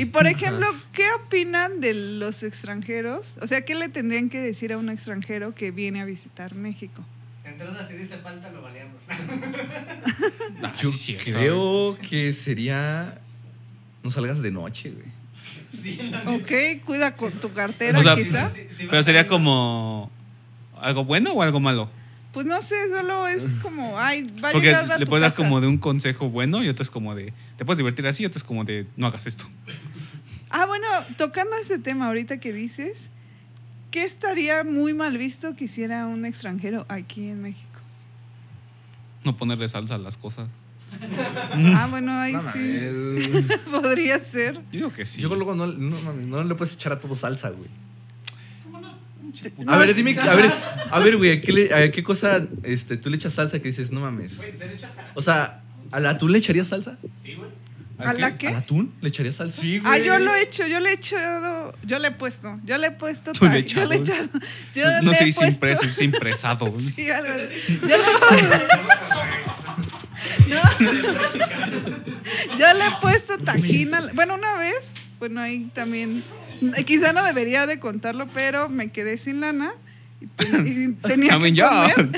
y 0.00 0.04
por 0.06 0.26
ejemplo, 0.26 0.66
¿qué 0.92 1.04
opinan 1.24 1.80
de 1.80 1.94
los 1.94 2.42
extranjeros? 2.42 3.36
O 3.42 3.46
sea, 3.46 3.62
¿qué 3.64 3.74
le 3.74 3.88
tendrían 3.88 4.28
que 4.28 4.38
decir 4.38 4.72
a 4.72 4.78
un 4.78 4.88
extranjero 4.90 5.54
que 5.54 5.70
viene 5.70 6.00
a 6.00 6.04
visitar 6.04 6.54
México? 6.54 7.04
De 7.44 7.50
entrada, 7.50 7.86
si 7.86 7.94
dice 7.94 8.18
falta, 8.18 8.50
lo 8.50 8.62
baleamos. 8.62 9.02
Yo 10.82 10.90
sí, 10.92 11.16
creo 11.16 11.96
que 12.08 12.32
sería. 12.32 13.20
No 14.02 14.10
salgas 14.10 14.40
de 14.42 14.50
noche, 14.50 14.90
güey. 14.90 15.06
Sí, 15.68 16.12
Ok, 16.26 16.84
cuida 16.84 17.16
con 17.16 17.32
tu 17.40 17.52
cartera, 17.52 17.98
O 17.98 18.02
sea, 18.02 18.14
quizá. 18.14 18.50
Si- 18.50 18.62
si 18.62 18.68
vas 18.84 18.90
Pero 18.90 19.02
sería 19.02 19.26
como. 19.26 20.10
¿Algo 20.78 21.04
bueno 21.04 21.32
o 21.32 21.42
algo 21.42 21.60
malo? 21.60 21.90
Pues 22.32 22.46
no 22.46 22.62
sé, 22.62 22.76
solo 22.96 23.26
es 23.26 23.44
como, 23.60 23.98
ay, 23.98 24.22
va 24.42 24.50
a 24.50 24.52
Porque 24.52 24.68
llegar 24.68 24.90
a 24.92 24.98
le 24.98 25.04
tu 25.04 25.10
puedes 25.10 25.22
dar 25.22 25.34
como 25.34 25.60
de 25.60 25.66
un 25.66 25.78
consejo 25.78 26.30
bueno 26.30 26.62
y 26.62 26.68
otro 26.68 26.82
es 26.84 26.90
como 26.90 27.14
de. 27.14 27.32
Te 27.56 27.64
puedes 27.64 27.78
divertir 27.78 28.06
así 28.06 28.22
y 28.22 28.26
otro 28.26 28.38
es 28.38 28.44
como 28.44 28.64
de. 28.64 28.86
No 28.96 29.06
hagas 29.08 29.26
esto. 29.26 29.46
Ah, 30.50 30.66
bueno, 30.66 30.86
tocando 31.16 31.56
ese 31.56 31.78
tema 31.78 32.06
ahorita 32.08 32.38
que 32.38 32.52
dices, 32.52 33.10
¿qué 33.90 34.04
estaría 34.04 34.64
muy 34.64 34.94
mal 34.94 35.16
visto 35.16 35.54
que 35.56 35.64
hiciera 35.64 36.06
un 36.06 36.24
extranjero 36.24 36.86
aquí 36.88 37.28
en 37.28 37.42
México? 37.42 37.66
No 39.24 39.36
ponerle 39.36 39.68
salsa 39.68 39.94
a 39.94 39.98
las 39.98 40.16
cosas. 40.16 40.48
Ah, 41.76 41.86
bueno, 41.90 42.12
ahí 42.12 42.32
No 42.32 42.42
sí 42.42 42.88
podría 43.70 44.18
ser. 44.18 44.54
Yo 44.54 44.60
digo 44.72 44.92
que 44.92 45.06
sí. 45.06 45.20
Yo 45.20 45.32
luego 45.34 45.54
no, 45.54 45.66
no, 45.68 46.12
no 46.14 46.44
le 46.44 46.54
puedes 46.56 46.74
echar 46.74 46.92
a 46.92 46.98
todo 47.00 47.14
salsa, 47.14 47.50
güey. 47.50 47.68
No, 49.64 49.72
A 49.72 49.78
ver, 49.78 49.94
dime, 49.94 50.18
a 50.18 50.34
ver, 50.34 50.50
a 50.90 50.98
ver, 50.98 51.16
güey, 51.16 51.38
¿a 51.38 51.40
qué, 51.40 51.52
le- 51.52 51.72
a 51.74 51.90
qué 51.92 52.02
cosa 52.02 52.44
este, 52.64 52.96
tú 52.96 53.08
le 53.08 53.16
echas 53.16 53.34
salsa 53.34 53.60
que 53.60 53.68
dices, 53.68 53.92
no 53.92 54.00
mames? 54.00 54.36
Güey, 54.38 54.50
¿se 54.52 54.66
le 54.66 54.74
echa 54.74 54.88
hasta- 54.88 55.12
O 55.14 55.22
sea, 55.22 55.62
¿al 55.92 56.06
atún 56.06 56.32
le 56.32 56.38
echarías 56.38 56.66
salsa? 56.68 56.98
Sí, 57.14 57.34
güey. 57.34 57.50
¿A 58.04 58.12
la 58.14 58.36
qué? 58.38 58.48
¿Al 58.48 58.56
atún 58.56 58.94
le 59.00 59.08
echarías 59.08 59.36
salsa? 59.36 59.60
Sí, 59.60 59.80
Ah, 59.84 59.98
yo 59.98 60.18
lo 60.18 60.34
he 60.34 60.42
hecho, 60.42 60.66
yo 60.66 60.80
le 60.80 60.90
he 60.90 60.94
echado, 60.94 61.72
yo 61.84 61.98
le 61.98 62.08
he 62.08 62.10
puesto, 62.12 62.58
yo 62.64 62.78
le 62.78 62.88
he 62.88 62.90
puesto, 62.92 63.32
Tú 63.32 63.44
le 63.44 63.50
ta- 63.50 63.58
echado. 63.58 63.82
yo 63.84 63.88
le 63.90 63.96
he 63.96 63.98
echado, 64.00 64.28
yo 64.74 65.02
No 65.02 65.10
le 65.10 65.16
se 65.16 65.22
he 65.22 65.26
dice 65.26 65.38
puesto, 65.40 65.54
impreso, 65.54 65.84
es 65.84 66.00
impresado. 66.02 66.74
sí, 66.80 67.10
algo 67.10 67.32
así. 67.32 67.80
Yo 67.82 67.96
le, 67.96 68.04
No. 70.48 70.60
yo 72.58 72.72
le 72.74 72.84
he 72.86 73.00
puesto 73.00 73.38
tajina, 73.38 74.02
bueno, 74.14 74.34
una 74.34 74.54
vez, 74.56 74.90
bueno, 75.18 75.40
ahí 75.40 75.70
también, 75.74 76.22
quizá 76.86 77.12
no 77.12 77.24
debería 77.24 77.66
de 77.66 77.78
contarlo, 77.80 78.28
pero 78.32 78.68
me 78.68 78.88
quedé 78.90 79.16
sin 79.18 79.40
lana 79.40 79.70
y, 80.20 80.26
ten- 80.26 80.66
y 80.66 80.92
tenía 81.08 81.28
que 81.38 81.54
comer 81.62 82.10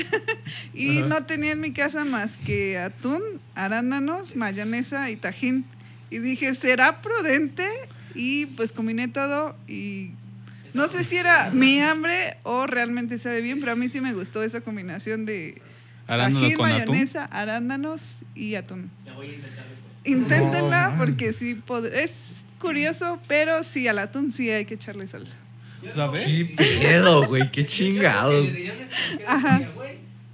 y 0.73 1.01
no 1.03 1.23
tenía 1.25 1.51
en 1.53 1.61
mi 1.61 1.71
casa 1.71 2.03
más 2.05 2.37
que 2.37 2.77
atún, 2.77 3.21
arándanos, 3.55 4.35
mayonesa 4.35 5.09
y 5.11 5.15
tajín. 5.15 5.65
Y 6.13 6.19
dije, 6.19 6.53
¿será 6.53 7.01
prudente? 7.01 7.67
Y 8.15 8.45
pues 8.47 8.71
combiné 8.71 9.07
todo 9.07 9.55
y 9.67 10.11
no 10.73 10.87
sé 10.87 11.03
si 11.03 11.17
era 11.17 11.49
mi 11.51 11.79
hambre 11.81 12.37
o 12.43 12.67
realmente 12.67 13.17
sabe 13.17 13.41
bien, 13.41 13.59
pero 13.59 13.71
a 13.71 13.75
mí 13.75 13.87
sí 13.89 14.01
me 14.01 14.13
gustó 14.13 14.43
esa 14.43 14.61
combinación 14.61 15.25
de 15.25 15.59
atún. 16.61 16.65
mayonesa, 16.91 17.25
arándanos 17.25 18.17
y 18.35 18.55
atún. 18.55 18.91
La 19.05 19.13
voy 19.13 19.27
a 19.27 19.33
intentar 19.33 19.65
después. 19.69 19.93
Inténtenla 20.05 20.89
man. 20.89 20.97
porque 20.99 21.33
sí, 21.33 21.55
pod- 21.55 21.91
es 21.91 22.45
curioso, 22.59 23.19
pero 23.27 23.63
sí, 23.63 23.87
al 23.87 23.97
atún 23.99 24.31
sí 24.31 24.49
hay 24.51 24.65
que 24.65 24.75
echarle 24.75 25.07
salsa. 25.07 25.37
¿La 25.95 26.07
ves? 26.07 26.23
¿Qué 26.25 26.55
pedo, 26.55 27.25
güey? 27.27 27.49
Qué 27.51 27.65
chingados. 27.65 28.47
Ajá. 29.27 29.61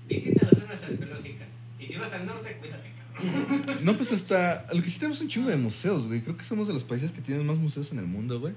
visita 0.08 0.46
las 0.46 0.60
zonas 0.60 0.78
arqueológicas. 0.84 1.50
Y 1.80 1.86
si 1.86 1.96
vas 1.96 2.12
al 2.14 2.26
norte, 2.26 2.58
cuídate. 2.60 2.89
No, 3.84 3.96
pues 3.96 4.12
hasta. 4.12 4.66
Lo 4.74 4.82
que 4.82 4.90
sí 4.90 5.00
tenemos 5.00 5.22
un 5.22 5.28
chingo 5.28 5.50
de 5.50 5.58
museos, 5.58 6.08
güey. 6.08 6.22
Creo 6.22 6.38
que 6.38 6.44
somos 6.44 6.68
de 6.68 6.74
los 6.74 6.84
países 6.84 7.12
que 7.12 7.22
tienen 7.22 7.46
más 7.46 7.58
museos 7.58 7.92
en 7.92 8.00
el 8.00 8.06
mundo, 8.06 8.40
güey. 8.40 8.54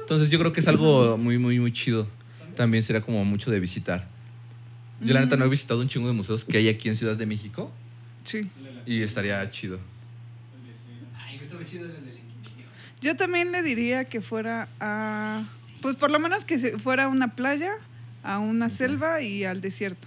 Entonces 0.00 0.30
yo 0.30 0.38
creo 0.38 0.52
que 0.52 0.60
es 0.60 0.68
algo 0.68 1.16
muy, 1.18 1.38
muy, 1.38 1.58
muy 1.58 1.72
chido. 1.72 2.06
También 2.56 2.82
sería 2.82 3.00
como 3.00 3.24
mucho 3.24 3.50
de 3.50 3.60
visitar. 3.60 4.08
Yo, 5.00 5.14
la 5.14 5.20
neta, 5.20 5.36
no 5.36 5.44
he 5.44 5.48
visitado 5.48 5.80
un 5.80 5.88
chingo 5.88 6.06
de 6.06 6.14
museos 6.14 6.44
que 6.44 6.58
hay 6.58 6.68
aquí 6.68 6.88
en 6.88 6.96
Ciudad 6.96 7.16
de 7.16 7.26
México. 7.26 7.72
Sí. 8.22 8.48
Y 8.86 9.02
estaría 9.02 9.48
chido. 9.50 9.80
Ay, 11.16 11.38
que 11.38 11.44
estaba 11.44 11.64
chido 11.64 11.86
el 11.86 11.92
de 11.92 12.12
la 12.12 12.20
Inquisición. 12.20 12.68
Yo 13.00 13.16
también 13.16 13.50
le 13.50 13.62
diría 13.62 14.04
que 14.04 14.20
fuera 14.20 14.68
a, 14.78 15.42
pues 15.80 15.96
por 15.96 16.10
lo 16.10 16.20
menos 16.20 16.44
que 16.44 16.58
se 16.58 16.78
fuera 16.78 17.04
a 17.04 17.08
una 17.08 17.34
playa, 17.34 17.72
a 18.22 18.38
una 18.38 18.70
selva 18.70 19.22
y 19.22 19.44
al 19.44 19.60
desierto. 19.60 20.06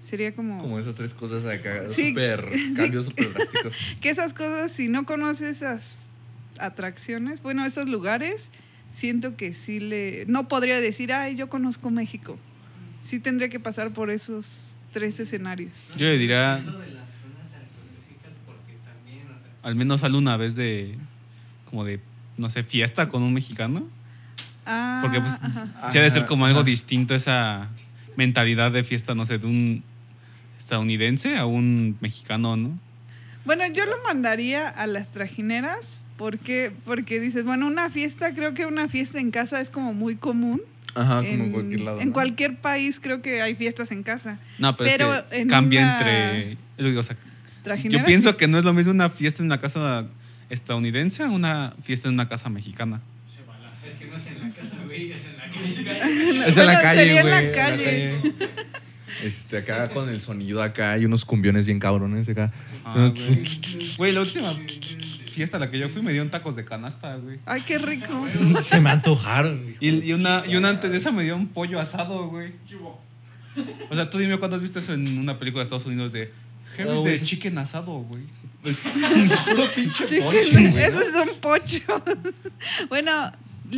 Sería 0.00 0.32
como, 0.32 0.58
Como 0.58 0.78
esas 0.78 0.94
tres 0.94 1.12
cosas 1.12 1.44
acá. 1.44 1.82
Sí. 1.90 2.10
Súper. 2.10 2.48
Cambios 2.76 3.04
súper 3.06 3.32
drásticos. 3.32 3.74
que 4.00 4.10
esas 4.10 4.32
cosas, 4.32 4.72
si 4.72 4.88
no 4.88 5.04
conoces 5.04 5.48
esas 5.58 6.10
atracciones, 6.58 7.42
bueno, 7.42 7.64
esos 7.64 7.86
lugares, 7.86 8.50
siento 8.90 9.36
que 9.36 9.52
sí 9.52 9.78
le, 9.80 10.24
no 10.26 10.48
podría 10.48 10.80
decir, 10.80 11.12
ay, 11.12 11.36
yo 11.36 11.48
conozco 11.48 11.90
México. 11.90 12.38
Sí 13.02 13.18
tendría 13.18 13.48
que 13.48 13.60
pasar 13.60 13.92
por 13.92 14.10
esos 14.10 14.76
tres 14.92 15.20
escenarios. 15.20 15.86
Yo 15.96 16.06
le 16.06 16.18
diría, 16.18 16.62
al 19.62 19.74
menos 19.74 20.00
sale 20.00 20.16
una 20.16 20.36
vez 20.36 20.54
de, 20.56 20.96
como 21.66 21.84
de, 21.84 22.00
no 22.36 22.50
sé, 22.50 22.62
fiesta 22.64 23.08
con 23.08 23.22
un 23.22 23.32
mexicano. 23.32 23.86
Ah, 24.66 25.00
Porque 25.02 25.20
pues 25.20 25.34
ajá. 25.40 25.90
sí 25.90 25.98
ha 25.98 26.02
de 26.02 26.10
ser 26.10 26.20
Ajá, 26.20 26.28
como 26.28 26.46
algo 26.46 26.62
distinto 26.62 27.14
esa 27.14 27.68
mentalidad 28.16 28.70
de 28.70 28.84
fiesta, 28.84 29.14
no 29.14 29.24
sé, 29.26 29.38
de 29.38 29.46
un 29.46 29.84
estadounidense 30.60 31.36
a 31.38 31.46
un 31.46 31.96
mexicano, 32.00 32.56
¿no? 32.56 32.78
Bueno, 33.46 33.66
yo 33.72 33.86
lo 33.86 33.96
mandaría 34.06 34.68
a 34.68 34.86
las 34.86 35.10
trajineras 35.10 36.04
porque, 36.18 36.70
porque 36.84 37.18
dices, 37.18 37.44
bueno, 37.44 37.66
una 37.66 37.88
fiesta, 37.88 38.34
creo 38.34 38.52
que 38.54 38.66
una 38.66 38.86
fiesta 38.86 39.18
en 39.18 39.30
casa 39.30 39.60
es 39.60 39.70
como 39.70 39.94
muy 39.94 40.16
común. 40.16 40.60
Ajá, 40.94 41.16
como 41.16 41.28
en, 41.28 41.40
en 41.40 41.52
cualquier 41.52 41.80
lado. 41.80 42.00
en 42.00 42.08
¿no? 42.08 42.12
cualquier 42.12 42.56
país 42.60 43.00
creo 43.00 43.22
que 43.22 43.40
hay 43.42 43.54
fiestas 43.54 43.90
en 43.92 44.02
casa. 44.02 44.38
No, 44.58 44.76
pero, 44.76 44.90
Pero 44.90 45.14
es 45.14 45.22
que 45.24 45.38
en 45.40 45.48
cambia 45.48 45.80
una 45.80 45.98
entre... 46.78 46.98
o 46.98 47.02
sea, 47.02 47.16
yo 47.84 48.04
pienso 48.04 48.36
que 48.36 48.46
no 48.48 48.58
es 48.58 48.64
lo 48.64 48.72
mismo 48.74 48.92
una 48.92 49.08
fiesta 49.08 49.42
en 49.42 49.46
una 49.46 49.60
casa 49.60 50.06
estadounidense 50.50 51.22
a 51.22 51.30
una 51.30 51.74
fiesta 51.82 52.08
en 52.08 52.14
una 52.14 52.28
casa 52.28 52.50
mexicana. 52.50 53.00
es 53.86 53.92
que 53.94 54.04
no 54.06 54.14
es 54.14 54.26
en 54.26 54.40
la 54.40 54.50
casa, 54.54 54.76
güey, 54.84 55.12
es 55.12 55.24
en 55.24 55.36
la 55.38 55.44
calle. 55.48 55.60
Es 56.46 56.56
en 56.56 56.64
la 56.66 56.72
Bueno, 56.72 56.80
calle, 56.82 57.00
sería 57.00 57.20
en 57.20 57.30
la 57.30 57.40
güey, 57.40 57.52
calle. 57.52 58.14
Este, 59.24 59.58
acá 59.58 59.88
con 59.88 60.08
el 60.08 60.20
sonido 60.20 60.62
acá 60.62 60.92
hay 60.92 61.04
unos 61.04 61.24
cumbiones 61.24 61.66
bien 61.66 61.78
cabrones 61.78 62.28
acá. 62.28 62.52
Ah, 62.84 63.12
güey. 63.14 63.44
Güey, 63.96 64.12
la 64.12 64.20
última 64.20 64.50
fiesta 65.26 65.56
a 65.56 65.60
la 65.60 65.70
que 65.70 65.78
yo 65.78 65.88
fui 65.88 66.02
me 66.02 66.12
dieron 66.12 66.30
tacos 66.30 66.56
de 66.56 66.64
canasta, 66.64 67.16
güey. 67.16 67.38
Ay, 67.46 67.62
qué 67.62 67.78
rico. 67.78 68.26
Se 68.60 68.80
me 68.80 68.90
antojaron. 68.90 69.68
hijo. 69.70 69.78
Y, 69.80 70.10
y 70.10 70.12
una, 70.12 70.42
y 70.46 70.56
una 70.56 70.70
antes 70.70 70.90
de 70.90 70.96
esa 70.96 71.12
me 71.12 71.24
dio 71.24 71.36
un 71.36 71.48
pollo 71.48 71.80
asado, 71.80 72.28
güey. 72.28 72.52
O 73.90 73.94
sea, 73.94 74.08
tú 74.08 74.18
dime 74.18 74.38
cuándo 74.38 74.56
has 74.56 74.62
visto 74.62 74.78
eso 74.78 74.94
en 74.94 75.18
una 75.18 75.38
película 75.38 75.60
de 75.60 75.64
Estados 75.64 75.86
Unidos 75.86 76.12
de 76.12 76.32
No, 76.78 77.02
de 77.02 77.20
chicken 77.20 77.58
asado, 77.58 77.92
güey. 77.92 78.22
Es 78.64 78.78
puro 79.50 79.68
pinche 79.74 80.20
güey. 80.20 80.78
esos 80.78 81.12
son 81.12 81.28
pochos. 81.40 82.02
bueno, 82.88 83.32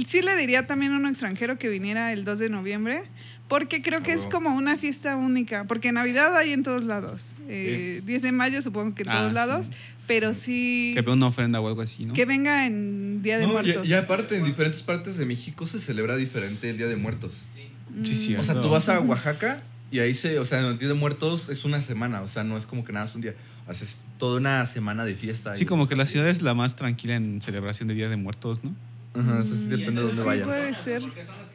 sí 0.06 0.22
le 0.22 0.36
diría 0.36 0.66
también 0.66 0.92
a 0.92 0.96
un 0.98 1.06
extranjero 1.06 1.58
que 1.58 1.68
viniera 1.68 2.12
el 2.12 2.24
2 2.24 2.38
de 2.38 2.48
noviembre, 2.50 3.02
porque 3.48 3.82
creo 3.82 4.02
que 4.02 4.12
es 4.12 4.26
como 4.26 4.50
una 4.56 4.78
fiesta 4.78 5.16
única, 5.16 5.64
porque 5.64 5.92
Navidad 5.92 6.34
hay 6.36 6.52
en 6.52 6.62
todos 6.62 6.82
lados. 6.84 7.34
Eh, 7.48 8.00
10 8.04 8.22
de 8.22 8.32
mayo 8.32 8.62
supongo 8.62 8.94
que 8.94 9.02
en 9.02 9.08
Ah, 9.10 9.12
todos 9.18 9.28
sí. 9.30 9.34
lados, 9.34 9.70
pero 10.06 10.32
sí 10.34 10.92
Que 10.94 11.02
vea 11.02 11.14
una 11.14 11.26
ofrenda 11.26 11.60
o 11.60 11.68
algo 11.68 11.82
así, 11.82 12.06
¿no? 12.06 12.14
que 12.14 12.24
venga 12.24 12.66
en 12.66 13.22
Día 13.22 13.38
de 13.38 13.46
No, 13.46 13.52
Muertos. 13.52 13.86
y 13.88 13.94
aparte, 13.94 14.36
en 14.36 14.44
diferentes 14.44 14.82
partes 14.82 15.16
de 15.18 15.26
México 15.26 15.66
se 15.66 15.78
celebra 15.78 16.16
diferente 16.16 16.70
el 16.70 16.76
Día 16.78 16.86
de 16.86 16.96
Muertos. 16.96 17.56
Sí, 18.04 18.14
sí. 18.14 18.36
O 18.36 18.42
sea, 18.42 18.60
tú 18.60 18.70
vas 18.70 18.88
a 18.88 19.00
Oaxaca 19.00 19.62
y 19.90 19.98
ahí 19.98 20.14
se, 20.14 20.38
o 20.38 20.44
sea, 20.46 20.60
el 20.60 20.78
Día 20.78 20.88
de 20.88 20.94
Muertos 20.94 21.50
es 21.50 21.64
una 21.66 21.82
semana, 21.82 22.22
o 22.22 22.28
sea, 22.28 22.42
no 22.44 22.56
es 22.56 22.64
como 22.64 22.84
que 22.84 22.92
nada 22.94 23.04
es 23.04 23.14
un 23.14 23.20
día. 23.20 23.34
Haces 23.68 24.04
toda 24.18 24.38
una 24.38 24.64
semana 24.66 25.04
de 25.04 25.14
fiesta. 25.14 25.54
Sí, 25.54 25.64
y- 25.64 25.66
como 25.66 25.86
que 25.88 25.94
la 25.94 26.06
ciudad 26.06 26.26
es 26.28 26.40
la 26.42 26.54
más 26.54 26.74
tranquila 26.74 27.14
en 27.16 27.40
celebración 27.42 27.86
de 27.86 27.94
Día 27.94 28.08
de 28.08 28.16
Muertos, 28.16 28.64
¿no? 28.64 28.74
Ajá, 29.14 29.40
o 29.40 29.44
sea, 29.44 29.56
sí 29.58 29.66
Mm, 29.66 29.68
depende 29.68 30.00
de 30.00 30.06
dónde 30.06 30.22
sí, 30.22 30.26
vayas. 30.26 30.46
puede 30.46 30.74
ser. 30.74 31.02
Porque 31.02 31.22
son 31.22 31.36
las 31.38 31.50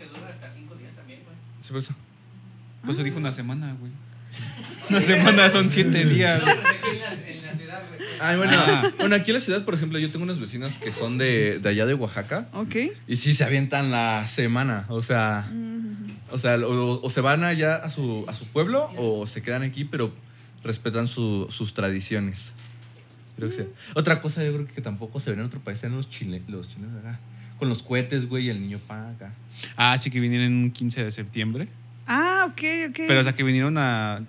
Sí, 1.68 1.74
por 1.74 1.82
eso. 1.82 1.94
Por 2.82 2.92
eso 2.92 3.04
dijo 3.04 3.18
una 3.18 3.34
semana, 3.34 3.76
güey. 3.80 3.92
Una 4.90 5.02
semana 5.02 5.50
son 5.50 5.70
siete 5.70 6.06
días. 6.06 6.42
Aquí 6.42 6.52
en 6.94 7.00
la, 7.00 7.14
en 7.30 7.42
la 7.44 7.54
ciudad, 7.54 7.82
güey. 7.90 8.00
Ay, 8.22 8.38
bueno, 8.38 8.54
Ah. 8.56 8.90
bueno, 9.00 9.16
aquí 9.16 9.32
en 9.32 9.36
la 9.36 9.40
ciudad, 9.42 9.66
por 9.66 9.74
ejemplo, 9.74 10.00
yo 10.00 10.10
tengo 10.10 10.24
unos 10.24 10.40
vecinos 10.40 10.78
que 10.78 10.92
son 10.94 11.18
de, 11.18 11.60
de 11.60 11.70
allá 11.70 11.86
de 11.86 11.94
Oaxaca 11.94 12.48
Ok. 12.54 12.76
y 13.08 13.16
sí 13.18 13.34
se 13.34 13.44
avientan 13.44 13.92
la 13.92 14.26
semana, 14.28 14.86
o 14.90 15.02
sea, 15.02 15.46
o 16.32 16.38
sea, 16.38 16.56
o, 16.58 17.02
o 17.02 17.10
se 17.10 17.20
van 17.22 17.44
allá 17.44 17.76
a 17.76 17.90
su, 17.90 18.26
a 18.30 18.34
su 18.36 18.46
pueblo 18.48 18.90
o 18.98 19.28
se 19.28 19.42
quedan 19.42 19.64
aquí, 19.64 19.84
pero 19.86 20.14
respetan 20.64 21.08
su- 21.08 21.48
sus 21.50 21.74
tradiciones. 21.74 22.54
Creo 23.36 23.50
que 23.50 23.56
sí. 23.56 23.64
Otra 23.94 24.20
cosa 24.22 24.44
yo 24.44 24.54
creo 24.54 24.68
que 24.68 24.82
tampoco 24.82 25.20
se 25.20 25.32
ve 25.32 25.38
en 25.40 25.46
otro 25.46 25.60
país, 25.60 25.84
en 25.84 25.96
los 25.96 26.10
chilenos, 26.10 26.50
los 26.50 26.70
chilenos 26.70 26.98
acá. 27.04 27.20
Con 27.60 27.70
los 27.70 27.84
cohetes, 27.84 28.28
güey, 28.28 28.46
y 28.46 28.50
el 28.50 28.62
niño 28.62 28.80
pa 28.88 29.10
acá. 29.10 29.34
Ah, 29.76 29.98
sí 29.98 30.10
que 30.10 30.20
vinieron 30.20 30.54
un 30.54 30.72
15 30.72 31.04
de 31.04 31.12
septiembre. 31.12 31.68
Ah, 32.08 32.46
ok, 32.50 32.62
ok. 32.90 33.00
Pero 33.08 33.20
o 33.20 33.24
sea 33.24 33.34
que 33.34 33.44
vinieron 33.44 33.78
a 33.78 34.22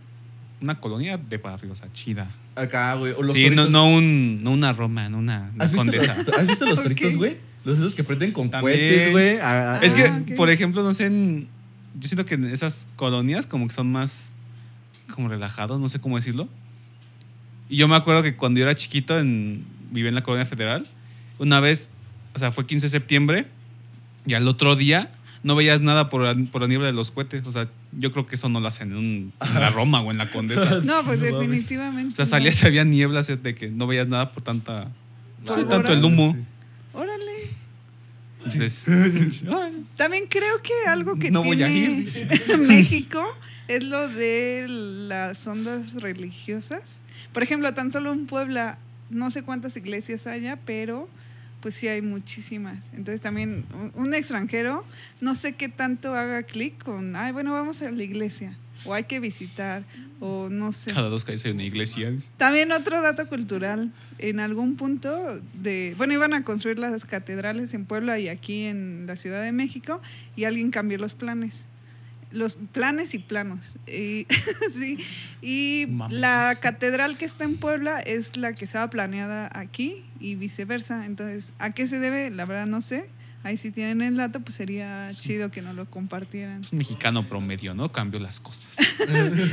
una 0.61 0.81
colonia 0.81 1.17
de 1.19 1.37
barrio, 1.39 1.73
o 1.73 1.77
sea, 1.77 1.93
chida. 1.93 2.29
Acá, 2.57 2.95
güey. 2.95 3.13
O 3.13 3.23
los 3.23 3.35
sí, 3.37 3.51
no, 3.51 3.69
no, 3.69 3.89
un, 3.89 4.43
no 4.43 4.51
una 4.53 4.73
Roma, 4.73 5.09
no 5.09 5.19
una, 5.19 5.51
una 5.55 5.65
¿Has 5.65 5.71
visto, 5.71 5.77
condesa. 5.77 6.17
los, 6.17 6.29
¿Has 6.39 6.47
visto 6.47 6.67
los 6.67 6.83
toritos, 6.83 7.17
güey? 7.17 7.37
Los 7.65 7.79
esos 7.79 7.95
que 7.95 8.03
prenden 8.05 8.33
con 8.33 8.51
También. 8.51 8.77
cohetes, 8.79 9.13
güey. 9.13 9.39
Ah, 9.41 9.79
Es 9.83 9.95
que, 9.95 10.05
Ah, 10.07 10.23
por 10.37 10.51
ejemplo, 10.51 10.83
no 10.83 10.93
sé, 10.95 11.07
en- 11.07 11.47
yo 12.01 12.09
siento 12.09 12.25
que 12.25 12.35
en 12.35 12.45
esas 12.47 12.89
colonias 12.97 13.47
como 13.47 13.67
que 13.69 13.75
son 13.75 13.91
más 13.93 14.31
como 15.13 15.29
relajados, 15.29 15.81
no 15.81 15.89
sé 15.89 16.01
cómo 16.01 16.17
decirlo. 16.17 16.49
Y 17.69 17.77
yo 17.77 17.87
me 17.89 17.97
acuerdo 17.97 18.23
que 18.23 18.35
cuando 18.37 18.59
yo 18.59 18.65
era 18.65 18.75
chiquito, 18.75 19.19
en, 19.19 19.65
vivía 19.91 20.09
en 20.09 20.15
la 20.15 20.23
colonia 20.23 20.47
federal, 20.47 20.87
una 21.39 21.61
vez, 21.61 21.91
o 22.35 22.39
sea, 22.39 22.51
fue 22.51 22.67
15 22.67 22.87
de 22.87 22.91
septiembre 22.91 23.47
y 24.27 24.35
al 24.35 24.47
otro 24.49 24.75
día 24.77 25.11
no 25.43 25.55
veías 25.57 25.81
nada 25.81 26.09
por 26.09 26.23
la, 26.23 26.35
por 26.51 26.61
la 26.63 26.69
niebla 26.69 26.87
de 26.87 26.93
los 26.93 27.11
cohetes. 27.11 27.47
O 27.47 27.53
sea, 27.53 27.69
yo 27.93 28.11
creo 28.11 28.27
que 28.27 28.35
eso 28.37 28.49
no 28.49 28.61
lo 28.61 28.69
hacen 28.69 28.91
en, 28.93 28.97
un- 28.97 29.33
en 29.41 29.55
la 29.55 29.71
Roma 29.71 30.01
o 30.01 30.11
en 30.11 30.19
la 30.19 30.31
Condesa. 30.31 30.81
no, 30.85 31.05
pues 31.05 31.21
definitivamente. 31.21 32.13
O 32.15 32.17
sea, 32.17 32.27
salías 32.27 32.63
y 32.63 32.67
había 32.67 32.85
nieblas 32.85 33.27
de 33.29 33.55
que 33.55 33.69
no 33.71 33.87
veías 33.87 34.09
nada 34.09 34.33
por 34.33 34.43
tanta... 34.43 34.89
Por 35.47 35.59
sí, 35.61 35.67
tanto 35.69 35.93
el 35.93 36.05
humo. 36.05 36.37
Órale. 36.93 37.23
Entonces, 38.45 39.43
órale. 39.49 39.77
También 39.97 40.25
creo 40.29 40.63
que 40.63 40.73
algo 40.89 41.19
que 41.19 41.31
No 41.31 41.43
voy 41.43 41.63
a 41.63 41.67
tiene 41.67 42.01
ir. 42.01 42.59
México 42.59 43.25
es 43.69 43.85
lo 43.85 44.09
de 44.09 44.67
las 44.69 45.47
ondas 45.47 45.95
religiosas. 45.95 47.01
Por 47.33 47.43
ejemplo, 47.43 47.73
tan 47.75 47.93
solo 47.93 48.13
en 48.13 48.27
Puebla, 48.27 48.79
no 49.11 49.31
sé 49.31 49.43
cuántas 49.43 49.77
iglesias 49.77 50.27
haya, 50.27 50.57
pero 50.65 51.09
pues 51.61 51.75
sí 51.75 51.89
hay 51.89 52.03
muchísimas. 52.03 52.79
Entonces 52.93 53.21
también 53.21 53.65
un, 53.95 54.15
extranjero, 54.15 54.85
no 55.21 55.35
sé 55.35 55.55
qué 55.55 55.69
tanto 55.69 56.15
haga 56.15 56.43
clic 56.43 56.83
con, 56.83 57.17
ay, 57.17 57.33
bueno, 57.33 57.53
vamos 57.53 57.83
a 57.83 57.91
la 57.91 58.03
iglesia, 58.03 58.57
o 58.85 58.95
hay 58.95 59.05
que 59.05 59.21
visitar, 59.21 59.85
o 60.21 60.49
no 60.49 60.73
sé. 60.73 60.93
cada 60.93 61.09
dos 61.09 61.25
calles 61.25 61.45
hay 61.45 61.53
una 61.53 61.65
iglesia. 61.65 62.13
También 62.37 62.73
otro 62.73 63.01
dato 63.01 63.27
cultural. 63.29 63.93
En 64.21 64.41
algún 64.41 64.75
punto 64.75 65.41
de. 65.55 65.95
Bueno, 65.97 66.13
iban 66.13 66.35
a 66.35 66.43
construir 66.43 66.77
las 66.81 67.05
catedrales 67.05 67.73
en 67.73 67.85
Puebla 67.85 68.19
y 68.19 68.29
aquí 68.29 68.65
en 68.65 69.05
la 69.07 69.15
Ciudad 69.15 69.45
de 69.45 69.53
México 69.53 70.03
y 70.35 70.43
alguien 70.43 70.73
cambió 70.73 70.99
los 70.99 71.15
planes. 71.15 71.67
Los 72.31 72.57
planes 72.57 73.15
y 73.15 73.19
planos. 73.19 73.77
Y, 73.87 74.27
sí. 74.75 74.99
Y 75.41 75.87
Mames. 75.89 76.19
la 76.19 76.57
catedral 76.61 77.17
que 77.17 77.25
está 77.25 77.45
en 77.45 77.57
Puebla 77.57 78.01
es 78.01 78.37
la 78.37 78.53
que 78.53 78.65
estaba 78.65 78.91
planeada 78.91 79.51
aquí 79.55 80.05
y 80.21 80.35
viceversa. 80.35 81.07
Entonces, 81.07 81.53
¿a 81.59 81.71
qué 81.71 81.87
se 81.87 81.99
debe? 81.99 82.31
La 82.31 82.45
verdad 82.45 82.67
no 82.67 82.81
sé. 82.81 83.09
Ahí 83.45 83.57
si 83.57 83.71
tienen 83.71 84.03
el 84.03 84.17
dato, 84.17 84.41
pues 84.41 84.57
sería 84.57 85.09
chido 85.13 85.51
que 85.51 85.63
nos 85.63 85.75
lo 85.75 85.89
compartieran. 85.89 86.63
Es 86.63 86.73
un 86.73 86.79
mexicano 86.79 87.29
promedio, 87.29 87.73
¿no? 87.73 87.91
Cambió 87.91 88.19
las 88.19 88.41
cosas. 88.41 88.69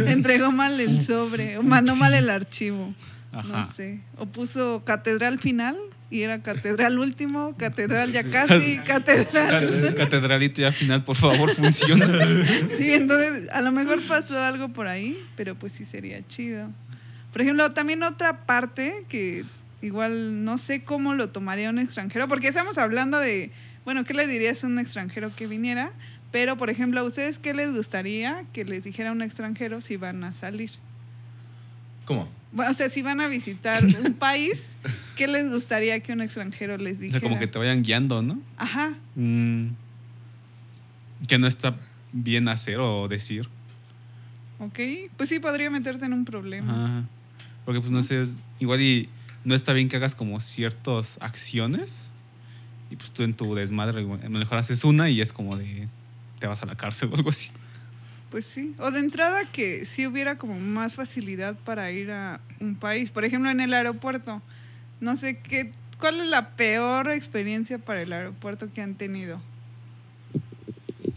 Entregó 0.08 0.52
mal 0.52 0.80
el 0.80 1.02
sobre 1.02 1.58
o 1.58 1.64
mandó 1.64 1.96
mal 1.96 2.14
el 2.14 2.30
archivo. 2.30 2.94
Ajá. 3.32 3.48
No 3.48 3.72
sé. 3.72 4.02
O 4.18 4.26
puso 4.26 4.84
catedral 4.86 5.40
final 5.40 5.78
y 6.10 6.22
era 6.22 6.41
catedral 6.41 7.00
último, 7.00 7.56
catedral 7.58 8.12
ya 8.12 8.24
casi, 8.30 8.78
catedral. 8.86 9.84
Ca- 9.89 9.96
Catedralito 9.96 10.62
ya 10.62 10.72
final, 10.72 11.04
por 11.04 11.15
favor, 11.15 11.50
funciona. 11.54 12.08
Sí, 12.78 12.94
entonces 12.94 13.50
a 13.52 13.62
lo 13.62 13.72
mejor 13.72 14.02
pasó 14.08 14.39
algo 14.41 14.70
por 14.70 14.88
ahí, 14.88 15.18
pero 15.36 15.56
pues 15.56 15.74
sí 15.74 15.84
sería 15.86 16.26
chido. 16.28 16.72
Por 17.34 17.41
ejemplo, 17.41 17.72
también 17.74 18.02
otra 18.04 18.46
parte 18.46 19.06
que 19.10 19.44
igual 19.82 20.44
no 20.46 20.58
sé 20.58 20.84
cómo 20.84 21.13
lo 21.15 21.30
tomaría 21.30 21.70
un 21.70 21.80
extranjero, 21.80 22.28
porque 22.28 22.48
estamos 22.48 22.78
hablando 22.78 23.20
de, 23.20 23.52
bueno, 23.84 24.04
¿qué 24.06 24.13
le 24.13 24.26
dirías 24.28 24.63
a 24.63 24.68
un 24.68 24.80
extranjero 24.80 25.36
que 25.36 25.48
viniera? 25.48 25.91
Pero, 26.32 26.58
por 26.58 26.70
ejemplo, 26.70 27.00
¿a 27.02 27.04
ustedes 27.04 27.38
qué 27.39 27.54
les 27.54 27.74
gustaría 27.74 28.46
que 28.54 28.63
les 28.65 28.84
dijera 28.84 29.10
a 29.10 29.12
un 29.12 29.22
extranjero 29.22 29.80
si 29.82 29.96
van 29.98 30.24
a 30.24 30.34
salir? 30.34 30.72
¿Cómo? 32.06 32.30
O 32.58 32.74
sea, 32.74 32.89
si 32.89 33.02
van 33.02 33.20
a 33.22 33.28
visitar 33.28 33.84
un 34.06 34.13
país, 34.13 34.78
¿qué 35.15 35.28
les 35.28 35.50
gustaría 35.50 36.00
que 36.02 36.13
un 36.13 36.22
extranjero 36.22 36.78
les 36.78 36.98
O 36.98 37.02
dijera? 37.02 37.20
sea, 37.20 37.30
como 37.30 37.39
que 37.39 37.48
te 37.48 37.60
vayan 37.60 37.82
guiando, 37.84 38.22
¿no? 38.22 38.41
Ajá. 38.58 38.96
Mm, 39.15 39.68
que 41.28 41.38
no 41.38 41.48
está 41.48 41.76
bien 42.12 42.48
hacer 42.48 42.80
o 42.80 43.08
decir. 43.08 43.50
Ok. 44.60 44.80
Pues 45.18 45.30
sí, 45.30 45.39
podría 45.39 45.70
meterte 45.70 46.06
en 46.06 46.13
un 46.13 46.24
problema. 46.26 46.86
Ajá. 46.86 47.04
Porque, 47.65 47.82
pues, 47.82 47.91
no 47.91 48.02
sé, 48.02 48.26
igual 48.60 48.82
y 48.82 49.10
no 49.44 49.56
está 49.56 49.74
bien 49.74 49.89
que 49.89 49.98
hagas 49.98 50.15
como 50.15 50.39
ciertas 50.39 51.18
acciones 51.22 52.08
y 52.89 52.96
pues 52.96 53.12
tú 53.12 53.24
en 53.24 53.34
tu 53.34 53.56
desmadre, 53.56 54.02
igual, 54.02 54.22
a 54.22 54.30
lo 54.30 54.39
mejor 54.39 54.58
haces 54.60 54.84
una 54.84 55.10
y 55.10 55.20
es 55.22 55.34
como 55.34 55.58
de 55.58 55.88
te 56.39 56.48
vas 56.48 56.62
a 56.63 56.65
la 56.68 56.76
cárcel 56.76 57.10
o 57.12 57.15
algo 57.15 57.30
así. 57.32 57.50
Pues 58.36 58.48
sí. 58.48 58.76
O 58.80 58.91
de 58.91 59.00
entrada 59.00 59.50
que 59.50 59.86
sí 59.86 60.06
hubiera 60.06 60.38
como 60.38 60.60
más 60.60 60.93
facilidad 60.93 61.58
para 61.63 61.89
ir 61.93 62.12
a 62.12 62.41
un 62.60 62.76
país. 62.76 63.10
Por 63.10 63.24
ejemplo, 63.24 63.50
en 63.50 63.62
el 63.62 63.74
aeropuerto. 63.74 64.41
No 65.00 65.15
sé 65.15 65.38
qué. 65.38 65.71
¿Cuál 66.02 66.19
es 66.19 66.26
la 66.26 66.50
peor 66.58 67.10
experiencia 67.13 67.78
para 67.78 68.02
el 68.02 68.12
aeropuerto 68.12 68.67
que 68.74 68.82
han 68.82 68.95
tenido? 68.95 69.39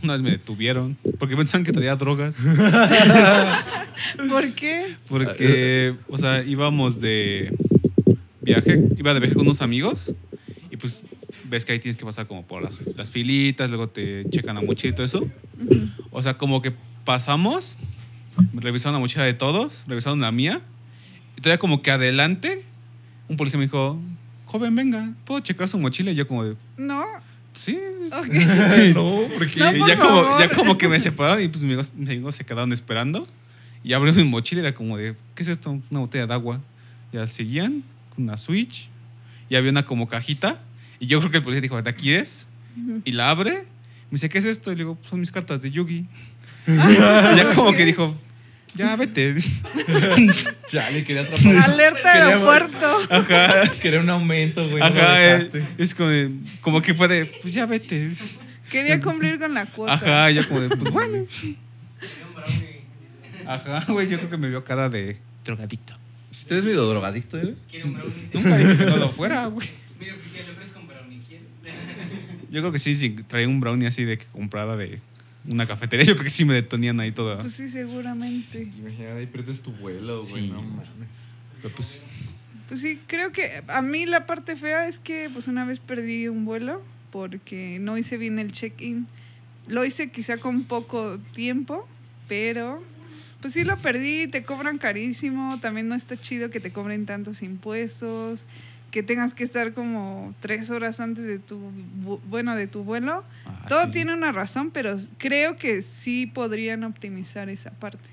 Una 0.01 0.13
vez 0.13 0.23
me 0.23 0.31
detuvieron 0.31 0.97
porque 1.19 1.37
pensaban 1.37 1.65
que 1.65 1.73
traía 1.73 1.97
drogas. 1.97 2.37
¿Por 4.29 4.53
qué? 4.53 4.95
Porque, 5.09 5.97
o 6.07 6.19
sea, 6.19 6.45
íbamos 6.45 7.01
de 7.01 7.53
viaje, 8.43 8.81
iba 8.97 9.13
de 9.13 9.19
viaje 9.19 9.35
con 9.35 9.43
unos 9.43 9.61
amigos 9.61 10.15
y 10.71 10.77
pues 10.77 11.01
ves 11.51 11.65
que 11.65 11.73
ahí 11.73 11.81
tienes 11.81 11.97
que 11.97 12.05
pasar 12.05 12.29
como 12.29 12.47
por 12.47 12.63
las, 12.63 12.97
las 12.97 13.11
filitas, 13.11 13.71
luego 13.71 13.89
te 13.89 14.31
checan 14.31 14.55
la 14.55 14.63
mochila 14.63 14.93
y 14.93 14.95
todo 14.95 15.05
eso. 15.05 15.29
O 16.13 16.23
sea, 16.23 16.39
como 16.39 16.63
que 16.63 16.73
pasamos, 17.09 17.79
revisaron 18.53 18.93
la 18.93 18.99
mochila 18.99 19.25
de 19.25 19.33
todos, 19.33 19.85
revisaron 19.87 20.21
la 20.21 20.31
mía 20.31 20.61
y 21.39 21.41
todavía 21.41 21.59
como 21.59 21.81
que 21.81 21.91
adelante 21.91 22.67
un 23.29 23.39
policía 23.39 23.57
me 23.59 23.65
dijo, 23.65 23.99
joven, 24.45 24.77
venga, 24.77 25.15
¿puedo 25.25 25.41
checar 25.41 25.71
su 25.71 25.79
mochila? 25.79 26.11
Y 26.11 26.17
yo 26.17 26.29
como 26.29 26.45
de, 26.45 26.55
No. 26.77 27.03
sí. 27.55 27.79
Ok. 28.13 28.27
no, 28.95 29.23
porque. 29.39 29.59
No, 29.59 29.79
por 29.79 29.89
ya 29.89 29.99
como, 29.99 30.39
ya 30.39 30.49
como 30.51 30.77
que 30.77 30.87
me 30.87 31.01
separaron 31.01 31.43
y 31.43 31.49
pues 31.49 31.63
mis 31.63 31.71
amigos, 31.71 31.93
mis 31.97 32.11
amigos 32.11 32.35
se 32.35 32.45
quedaron 32.45 32.75
esperando. 32.75 33.27
Y 33.83 33.95
abrió 33.95 34.13
mi 34.13 34.25
mochila 34.25 34.61
y 34.61 34.65
era 34.67 34.75
como 34.75 34.99
de, 34.99 35.17
¿qué 35.35 35.45
es 35.45 35.49
esto? 35.49 35.81
Una 35.91 36.01
botella 36.01 36.27
de 36.27 36.35
agua. 36.35 36.61
Y 37.11 37.17
al 37.17 37.27
seguían 37.27 37.83
con 38.15 38.25
una 38.25 38.37
switch 38.37 38.91
y 39.49 39.57
había 39.57 39.71
una 39.71 39.87
como 39.87 40.09
cajita. 40.09 40.61
Y 41.01 41.07
yo 41.07 41.21
creo 41.21 41.31
que 41.31 41.39
el 41.39 41.43
policía 41.43 41.63
dijo, 41.63 41.81
¿de 41.81 41.89
aquí 41.89 42.13
es? 42.13 42.49
Y 43.07 43.13
la 43.13 43.31
abre. 43.31 43.65
Me 44.11 44.17
dice, 44.17 44.29
¿qué 44.29 44.37
es 44.37 44.45
esto? 44.45 44.71
Y 44.73 44.75
le 44.75 44.81
digo, 44.81 44.99
son 45.01 45.21
mis 45.21 45.31
cartas 45.31 45.63
de 45.63 45.71
Yugi. 45.71 46.07
ya 47.37 47.51
como 47.55 47.73
que 47.73 47.85
dijo, 47.85 48.15
ya 48.75 48.95
vete. 48.97 49.35
Chale, 50.67 51.05
quería 51.05 51.23
atrapar. 51.23 51.57
Alerta 51.73 52.13
aeropuerto. 52.13 52.87
Ajá, 53.11 53.63
quería 53.81 54.01
un 54.01 54.11
aumento, 54.11 54.69
güey. 54.69 54.83
Ajá, 54.83 55.37
eh, 55.37 55.51
es 55.79 55.95
como, 55.95 56.09
de- 56.11 56.31
como 56.61 56.83
que 56.83 56.95
fue 56.95 57.09
de, 57.09 57.27
pues 57.27 57.55
ya 57.55 57.67
vete. 57.67 58.11
Quería 58.71 59.01
cumplir 59.01 59.39
con 59.39 59.55
la 59.55 59.65
cuota. 59.67 59.95
Ajá, 59.95 60.31
yo 60.31 60.47
como 60.47 60.61
de, 60.61 60.69
pues 60.77 60.93
bueno. 60.93 61.25
Quería 61.25 62.27
un 62.27 62.35
brownie, 62.35 62.83
dice. 63.33 63.49
Ajá, 63.49 63.85
güey, 63.93 64.09
yo 64.09 64.19
creo 64.19 64.31
que 64.31 64.37
me 64.37 64.49
vio 64.49 64.63
cara 64.65 64.89
de 64.91 65.17
drogadicto. 65.45 65.95
¿Usted 66.31 66.57
es 66.59 66.65
medio 66.65 66.85
drogadicto, 66.87 67.39
güey? 67.41 67.55
Quiere 67.71 67.87
un 67.87 67.95
brownie. 67.95 68.29
Nunca 68.35 68.57
dije 68.59 68.77
que 68.77 68.85
no 68.85 68.97
lo 68.99 69.09
fuera, 69.09 69.47
güey. 69.47 69.69
Mira, 69.99 70.15
oficial, 70.15 70.45
le 70.47 70.53
ofrezco 70.53 70.81
un 70.81 70.87
brownie. 70.89 71.21
¿Quiere? 71.27 71.45
Yo 72.51 72.61
creo 72.61 72.73
que 72.73 72.79
sí, 72.79 72.95
si 72.95 73.11
traía 73.11 73.49
un 73.49 73.59
brownie 73.61 73.89
así 73.89 74.05
de 74.05 74.19
que 74.19 74.27
comprada 74.27 74.77
de 74.77 75.01
una 75.49 75.67
cafetería, 75.67 76.07
yo 76.07 76.15
creo 76.15 76.25
que 76.25 76.31
sí 76.31 76.45
me 76.45 76.55
detonían 76.55 77.01
ahí 77.01 77.13
toda. 77.13 77.41
Pues 77.41 77.55
sí, 77.55 77.69
seguramente. 77.69 78.63
Imagínate, 78.79 79.19
ahí 79.19 79.27
pierdes 79.27 79.61
tu 79.61 79.73
vuelo, 79.73 80.25
güey. 80.25 80.45
Sí. 80.45 80.51
No 80.51 80.63
mames. 80.63 80.87
Pero 81.63 81.75
pues, 81.75 82.01
Pues 82.69 82.81
sí, 82.81 83.01
creo 83.07 83.33
que 83.33 83.63
a 83.67 83.83
mí 83.83 84.07
la 84.07 84.27
parte 84.27 84.57
fea 84.57 84.87
es 84.87 84.99
que 84.99 85.31
pues 85.33 85.49
una 85.49 85.65
vez 85.65 85.81
perdí 85.81 86.29
un 86.29 86.45
vuelo 86.45 86.83
porque 87.11 87.79
no 87.81 87.97
hice 87.97 88.17
bien 88.19 88.39
el 88.39 88.53
check-in. 88.53 89.07
Lo 89.69 89.85
hice 89.85 90.11
quizá 90.11 90.37
con 90.37 90.65
poco 90.65 91.19
tiempo, 91.33 91.89
pero 92.29 92.83
pues 93.41 93.55
sí 93.55 93.65
lo 93.65 93.77
perdí, 93.79 94.27
te 94.27 94.43
cobran 94.43 94.79
carísimo, 94.79 95.59
también 95.61 95.89
no 95.89 95.95
está 95.95 96.17
chido 96.17 96.51
que 96.51 96.61
te 96.61 96.73
cobren 96.73 97.07
tantos 97.07 97.43
impuestos, 97.43 98.47
que 98.91 99.03
tengas 99.03 99.35
que 99.35 99.45
estar 99.45 99.75
como 99.75 100.35
tres 100.41 100.71
horas 100.71 100.99
antes 101.01 101.25
de 101.25 101.39
tu, 101.39 101.59
bueno, 102.29 102.55
de 102.57 102.67
tu 102.67 102.85
vuelo. 102.85 103.23
ah, 103.47 103.67
Todo 103.69 103.85
sí. 103.85 103.91
tiene 103.91 104.15
una 104.15 104.33
razón, 104.33 104.71
pero 104.71 104.97
creo 105.19 105.57
que 105.57 105.83
sí 105.83 106.27
podrían 106.27 106.85
optimizar 106.85 107.49
esa 107.51 107.71
parte, 107.73 108.09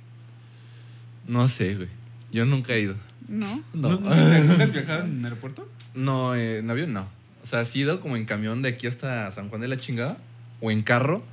No 1.27 1.47
sé, 1.47 1.75
güey. 1.75 1.87
Yo 2.31 2.45
nunca 2.45 2.73
he 2.73 2.81
ido. 2.81 2.95
¿no? 3.27 3.63
¿No, 3.73 3.89
No. 3.99 3.99
¿Nunca 3.99 4.63
has 4.63 4.71
viajado 4.71 5.05
en 5.05 5.23
aeropuerto? 5.23 5.67
No, 5.93 6.35
eh, 6.35 6.59
en 6.59 6.69
avión 6.69 6.91
no. 6.93 7.07
O 7.41 7.45
sea, 7.45 7.63
sí 7.65 7.79
he 7.79 7.81
ido 7.83 7.99
como 7.99 8.17
en 8.17 8.25
camión 8.25 8.61
de 8.61 8.69
aquí 8.69 8.87
hasta 8.87 9.31
San 9.31 9.49
Juan 9.49 9.61
de 9.61 9.67
la 9.67 9.77
Chingada 9.77 10.17
o 10.61 10.71
en 10.71 10.81
carro, 10.81 11.23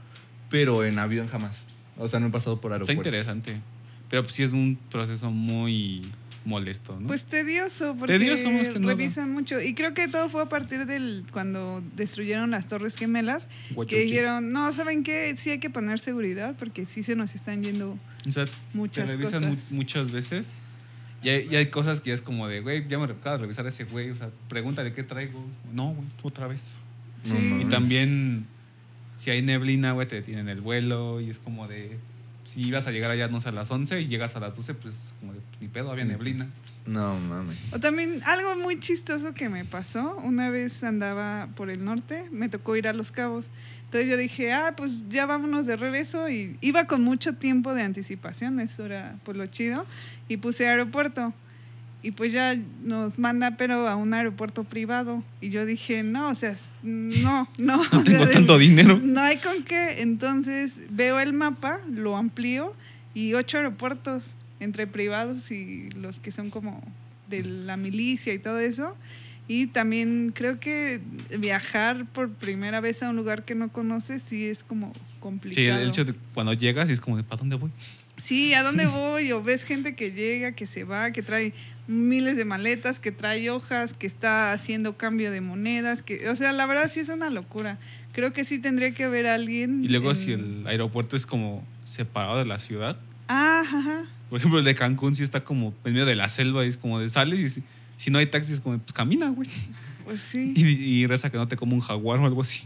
pero 0.50 0.84
en 0.84 0.98
avión 0.98 1.26
jamás. 1.28 1.64
O 1.98 2.06
sea, 2.06 2.20
no 2.20 2.28
he 2.28 2.30
pasado 2.30 2.60
por 2.60 2.70
Está 2.72 2.74
aeropuertos. 2.92 3.06
interesante. 3.06 3.60
Pero 4.08 4.22
pues 4.22 4.34
sí 4.34 4.42
es 4.42 4.52
un 4.52 4.78
proceso 4.90 5.30
muy 5.30 6.02
molesto, 6.44 6.98
¿no? 7.00 7.06
Pues 7.06 7.24
tedioso, 7.26 7.94
porque 7.98 8.18
Tedioso 8.18 8.50
nada. 8.50 8.78
revisan 8.80 9.30
mucho. 9.32 9.60
Y 9.60 9.74
creo 9.74 9.94
que 9.94 10.08
todo 10.08 10.28
fue 10.28 10.42
a 10.42 10.48
partir 10.48 10.86
del 10.86 11.24
cuando 11.30 11.82
destruyeron 11.96 12.50
las 12.50 12.66
Torres 12.66 12.96
Gemelas, 12.96 13.48
Guachochi. 13.74 13.94
que 13.96 14.02
dijeron, 14.02 14.52
no, 14.52 14.72
¿saben 14.72 15.02
qué? 15.04 15.34
Sí 15.36 15.50
hay 15.50 15.58
que 15.58 15.70
poner 15.70 15.98
seguridad 16.00 16.56
porque 16.58 16.84
sí 16.86 17.02
se 17.02 17.14
nos 17.16 17.34
están 17.34 17.62
yendo 17.62 17.98
O 18.26 18.30
sea, 18.32 18.46
muchas 18.74 19.06
te 19.06 19.16
revisan 19.16 19.48
mu- 19.48 19.56
muchas 19.76 20.10
veces. 20.10 20.52
Y 21.22 21.28
hay, 21.28 21.46
y 21.48 21.54
hay 21.54 21.66
cosas 21.70 22.00
que 22.00 22.08
ya 22.10 22.14
es 22.14 22.22
como 22.22 22.48
de, 22.48 22.60
güey, 22.60 22.88
ya 22.88 22.98
me 22.98 23.04
acaba 23.04 23.36
de 23.36 23.42
revisar 23.42 23.64
a 23.64 23.68
ese 23.68 23.84
güey. 23.84 24.10
O 24.10 24.16
sea, 24.16 24.30
pregúntale 24.48 24.92
qué 24.92 25.04
traigo. 25.04 25.40
No, 25.72 25.94
güey, 25.94 26.08
otra 26.24 26.48
vez. 26.48 26.62
Sí. 27.22 27.34
No 27.34 27.60
Y 27.60 27.64
también, 27.66 28.46
si 29.14 29.30
hay 29.30 29.40
neblina, 29.42 29.92
güey, 29.92 30.08
te 30.08 30.16
detienen 30.16 30.48
el 30.48 30.60
vuelo. 30.60 31.20
Y 31.20 31.30
es 31.30 31.38
como 31.38 31.68
de, 31.68 31.96
si 32.52 32.60
ibas 32.60 32.86
a 32.86 32.90
llegar 32.90 33.10
allá, 33.10 33.28
no 33.28 33.40
sé, 33.40 33.48
a 33.48 33.52
las 33.52 33.70
11 33.70 34.02
y 34.02 34.08
llegas 34.08 34.36
a 34.36 34.40
las 34.40 34.54
12, 34.54 34.74
pues 34.74 34.94
como 35.20 35.32
de, 35.32 35.40
ni 35.60 35.68
pedo, 35.68 35.90
había 35.90 36.04
neblina. 36.04 36.50
No 36.86 37.18
mames. 37.18 37.72
O 37.72 37.80
también 37.80 38.22
algo 38.26 38.56
muy 38.56 38.78
chistoso 38.78 39.32
que 39.32 39.48
me 39.48 39.64
pasó, 39.64 40.16
una 40.16 40.50
vez 40.50 40.84
andaba 40.84 41.48
por 41.54 41.70
el 41.70 41.82
norte, 41.82 42.28
me 42.30 42.48
tocó 42.48 42.76
ir 42.76 42.88
a 42.88 42.92
Los 42.92 43.10
Cabos. 43.10 43.50
Entonces 43.84 44.10
yo 44.10 44.16
dije, 44.16 44.52
ah, 44.52 44.74
pues 44.76 45.08
ya 45.08 45.24
vámonos 45.24 45.66
de 45.66 45.76
regreso 45.76 46.28
y 46.28 46.58
iba 46.60 46.84
con 46.84 47.02
mucho 47.02 47.34
tiempo 47.34 47.72
de 47.72 47.82
anticipación, 47.82 48.60
eso 48.60 48.84
era 48.84 49.18
pues 49.24 49.36
lo 49.36 49.46
chido, 49.46 49.86
y 50.28 50.36
puse 50.36 50.68
aeropuerto. 50.68 51.32
Y 52.04 52.10
pues 52.10 52.32
ya 52.32 52.56
nos 52.82 53.18
manda, 53.18 53.56
pero 53.56 53.86
a 53.86 53.94
un 53.94 54.12
aeropuerto 54.12 54.64
privado. 54.64 55.22
Y 55.40 55.50
yo 55.50 55.64
dije, 55.64 56.02
no, 56.02 56.30
o 56.30 56.34
sea, 56.34 56.56
no, 56.82 57.48
no. 57.58 57.80
o 57.80 57.84
No 57.92 58.02
tengo 58.04 58.18
sea, 58.18 58.26
de- 58.26 58.32
tanto 58.32 58.58
dinero. 58.58 58.98
no 59.02 59.20
hay 59.20 59.36
con 59.38 59.62
qué. 59.62 60.00
Entonces 60.02 60.86
veo 60.90 61.20
el 61.20 61.32
mapa, 61.32 61.78
lo 61.90 62.16
amplío 62.16 62.74
y 63.14 63.34
ocho 63.34 63.58
aeropuertos 63.58 64.36
entre 64.58 64.86
privados 64.86 65.50
y 65.52 65.90
los 65.90 66.18
que 66.20 66.32
son 66.32 66.50
como 66.50 66.80
de 67.28 67.44
la 67.44 67.76
milicia 67.76 68.34
y 68.34 68.38
todo 68.38 68.58
eso. 68.58 68.96
Y 69.48 69.66
también 69.66 70.32
creo 70.34 70.58
que 70.60 71.00
viajar 71.38 72.06
por 72.06 72.30
primera 72.32 72.80
vez 72.80 73.02
a 73.02 73.10
un 73.10 73.16
lugar 73.16 73.44
que 73.44 73.54
no 73.54 73.70
conoces 73.70 74.22
sí 74.22 74.46
es 74.46 74.64
como 74.64 74.92
Sí, 74.92 75.00
complicado. 75.20 75.78
el 75.80 75.88
hecho 75.88 76.04
de 76.04 76.14
cuando 76.34 76.52
llegas 76.52 76.90
es 76.90 77.00
como 77.00 77.16
de, 77.16 77.22
¿para 77.22 77.38
dónde 77.38 77.54
voy? 77.56 77.70
Sí, 78.22 78.54
¿a 78.54 78.62
dónde 78.62 78.86
voy? 78.86 79.32
O 79.32 79.42
ves 79.42 79.64
gente 79.64 79.96
que 79.96 80.12
llega, 80.12 80.52
que 80.52 80.68
se 80.68 80.84
va, 80.84 81.10
que 81.10 81.22
trae 81.22 81.52
miles 81.88 82.36
de 82.36 82.44
maletas, 82.44 83.00
que 83.00 83.10
trae 83.10 83.50
hojas, 83.50 83.94
que 83.94 84.06
está 84.06 84.52
haciendo 84.52 84.96
cambio 84.96 85.32
de 85.32 85.40
monedas, 85.40 86.02
que, 86.02 86.28
o 86.28 86.36
sea, 86.36 86.52
la 86.52 86.66
verdad 86.66 86.88
sí 86.88 87.00
es 87.00 87.08
una 87.08 87.30
locura. 87.30 87.80
Creo 88.12 88.32
que 88.32 88.44
sí 88.44 88.60
tendría 88.60 88.92
que 88.94 89.02
haber 89.02 89.26
alguien. 89.26 89.82
Y 89.82 89.88
luego 89.88 90.10
en- 90.10 90.16
si 90.16 90.30
el 90.30 90.64
aeropuerto 90.68 91.16
es 91.16 91.26
como 91.26 91.66
separado 91.82 92.38
de 92.38 92.44
la 92.44 92.60
ciudad. 92.60 92.96
Ah, 93.26 93.62
ajá. 93.66 94.04
Por 94.30 94.38
ejemplo, 94.38 94.60
el 94.60 94.64
de 94.66 94.76
Cancún 94.76 95.16
sí 95.16 95.24
está 95.24 95.42
como 95.42 95.74
en 95.84 95.92
medio 95.92 96.06
de 96.06 96.14
la 96.14 96.28
selva 96.28 96.64
y 96.64 96.68
es 96.68 96.76
como 96.76 97.00
de 97.00 97.08
sales 97.08 97.40
y 97.40 97.50
si, 97.50 97.64
si 97.96 98.12
no 98.12 98.20
hay 98.20 98.26
taxis, 98.26 98.60
como 98.60 98.78
pues 98.78 98.92
camina, 98.92 99.30
güey. 99.30 99.48
Pues 100.04 100.22
sí. 100.22 100.54
Y, 100.56 100.62
y 101.00 101.06
reza 101.08 101.28
que 101.28 101.38
no 101.38 101.48
te 101.48 101.56
como 101.56 101.74
un 101.74 101.80
jaguar 101.80 102.20
o 102.20 102.26
algo 102.26 102.42
así. 102.42 102.62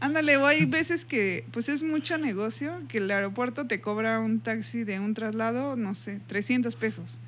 Ándale, 0.00 0.36
o 0.36 0.46
hay 0.46 0.64
veces 0.64 1.04
que 1.04 1.44
pues 1.50 1.68
es 1.68 1.82
mucho 1.82 2.18
negocio, 2.18 2.72
que 2.88 2.98
el 2.98 3.10
aeropuerto 3.10 3.66
te 3.66 3.80
cobra 3.80 4.20
un 4.20 4.40
taxi 4.40 4.84
de 4.84 5.00
un 5.00 5.14
traslado, 5.14 5.76
no 5.76 5.94
sé, 5.94 6.20
300 6.26 6.76
pesos. 6.76 7.18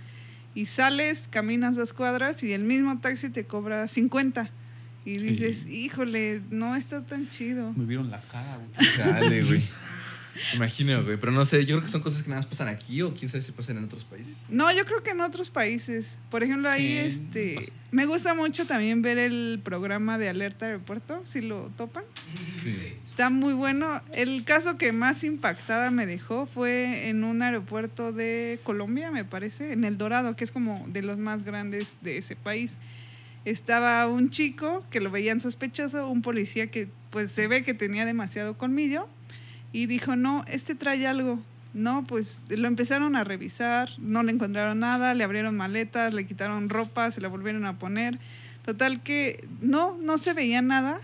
Y 0.54 0.66
sales, 0.66 1.28
caminas 1.28 1.76
dos 1.76 1.92
cuadras 1.92 2.42
y 2.42 2.52
el 2.52 2.62
mismo 2.62 2.98
taxi 3.00 3.30
te 3.30 3.44
cobra 3.44 3.88
50. 3.88 4.50
Y 5.04 5.16
dices, 5.16 5.66
híjole, 5.66 6.42
no 6.50 6.76
está 6.76 7.04
tan 7.04 7.28
chido. 7.28 7.72
Me 7.72 7.86
vieron 7.86 8.10
la 8.10 8.20
cara, 8.20 8.58
güey. 8.58 8.88
Dale, 8.98 9.42
güey. 9.42 9.62
Imagino, 10.54 11.02
güey. 11.04 11.16
Pero 11.18 11.32
no 11.32 11.44
sé, 11.44 11.64
yo 11.64 11.76
creo 11.76 11.82
que 11.82 11.88
son 11.88 12.00
cosas 12.00 12.22
que 12.22 12.28
nada 12.28 12.40
más 12.40 12.46
pasan 12.46 12.68
aquí 12.68 13.02
o 13.02 13.14
quién 13.14 13.28
sabe 13.28 13.42
si 13.42 13.52
pasan 13.52 13.78
en 13.78 13.84
otros 13.84 14.04
países. 14.04 14.36
No, 14.48 14.70
yo 14.74 14.84
creo 14.84 15.02
que 15.02 15.10
en 15.10 15.20
otros 15.20 15.50
países. 15.50 16.18
Por 16.30 16.42
ejemplo, 16.42 16.68
ahí 16.68 16.92
este 16.92 17.72
me 17.92 18.06
gusta 18.06 18.34
mucho 18.34 18.66
también 18.66 19.02
ver 19.02 19.18
el 19.18 19.60
programa 19.64 20.16
de 20.16 20.28
Alerta 20.28 20.66
Aeropuerto, 20.66 21.20
si 21.24 21.40
lo 21.40 21.70
topan. 21.70 22.04
Sí. 22.38 22.94
Está 23.04 23.30
muy 23.30 23.52
bueno. 23.52 24.00
El 24.12 24.44
caso 24.44 24.78
que 24.78 24.92
más 24.92 25.24
impactada 25.24 25.90
me 25.90 26.06
dejó 26.06 26.46
fue 26.46 27.08
en 27.08 27.24
un 27.24 27.42
aeropuerto 27.42 28.12
de 28.12 28.60
Colombia, 28.62 29.10
me 29.10 29.24
parece, 29.24 29.72
en 29.72 29.84
El 29.84 29.98
Dorado, 29.98 30.36
que 30.36 30.44
es 30.44 30.52
como 30.52 30.84
de 30.88 31.02
los 31.02 31.18
más 31.18 31.44
grandes 31.44 31.96
de 32.00 32.18
ese 32.18 32.36
país. 32.36 32.78
Estaba 33.44 34.06
un 34.06 34.30
chico 34.30 34.84
que 34.90 35.00
lo 35.00 35.10
veían 35.10 35.40
sospechoso, 35.40 36.08
un 36.08 36.22
policía 36.22 36.70
que 36.70 36.88
pues 37.10 37.32
se 37.32 37.48
ve 37.48 37.64
que 37.64 37.74
tenía 37.74 38.04
demasiado 38.04 38.56
colmillo 38.56 39.08
y 39.72 39.86
dijo, 39.86 40.16
no, 40.16 40.44
este 40.48 40.74
trae 40.74 41.06
algo. 41.06 41.40
No, 41.72 42.04
pues 42.04 42.44
lo 42.48 42.66
empezaron 42.66 43.14
a 43.14 43.22
revisar, 43.22 43.90
no 43.98 44.22
le 44.24 44.32
encontraron 44.32 44.80
nada, 44.80 45.14
le 45.14 45.22
abrieron 45.22 45.56
maletas, 45.56 46.12
le 46.12 46.26
quitaron 46.26 46.68
ropa, 46.68 47.10
se 47.12 47.20
la 47.20 47.28
volvieron 47.28 47.64
a 47.64 47.78
poner. 47.78 48.18
Total 48.64 49.02
que 49.02 49.46
no, 49.60 49.96
no 49.98 50.18
se 50.18 50.34
veía 50.34 50.62
nada 50.62 51.00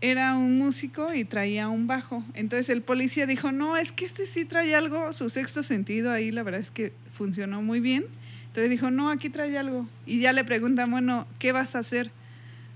era 0.00 0.36
un 0.36 0.58
músico 0.58 1.12
y 1.12 1.24
traía 1.24 1.68
un 1.68 1.86
bajo. 1.86 2.24
Entonces 2.34 2.68
el 2.68 2.82
policía 2.82 3.26
dijo, 3.26 3.52
no, 3.52 3.76
es 3.76 3.92
que 3.92 4.04
este 4.04 4.26
sí 4.26 4.44
trae 4.44 4.74
algo, 4.74 5.12
su 5.12 5.28
sexto 5.28 5.62
sentido 5.62 6.12
ahí 6.12 6.30
la 6.30 6.42
verdad 6.42 6.60
es 6.60 6.70
que 6.70 6.92
funcionó 7.12 7.62
muy 7.62 7.80
bien. 7.80 8.04
Entonces 8.46 8.70
dijo, 8.70 8.90
no, 8.90 9.10
aquí 9.10 9.28
trae 9.28 9.56
algo. 9.58 9.88
Y 10.06 10.20
ya 10.20 10.32
le 10.32 10.44
preguntan, 10.44 10.90
bueno, 10.90 11.26
¿qué 11.38 11.52
vas 11.52 11.74
a 11.74 11.80
hacer? 11.80 12.10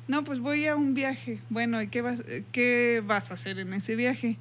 No, 0.08 0.24
pues 0.24 0.40
voy 0.40 0.66
a 0.66 0.76
un 0.76 0.94
viaje. 0.94 1.40
Bueno, 1.48 1.80
¿y 1.80 1.88
qué 1.88 2.02
vas, 2.02 2.20
qué 2.50 3.02
vas 3.06 3.30
a 3.30 3.34
hacer 3.34 3.58
en 3.58 3.72
ese 3.72 3.96
viaje? 3.96 4.36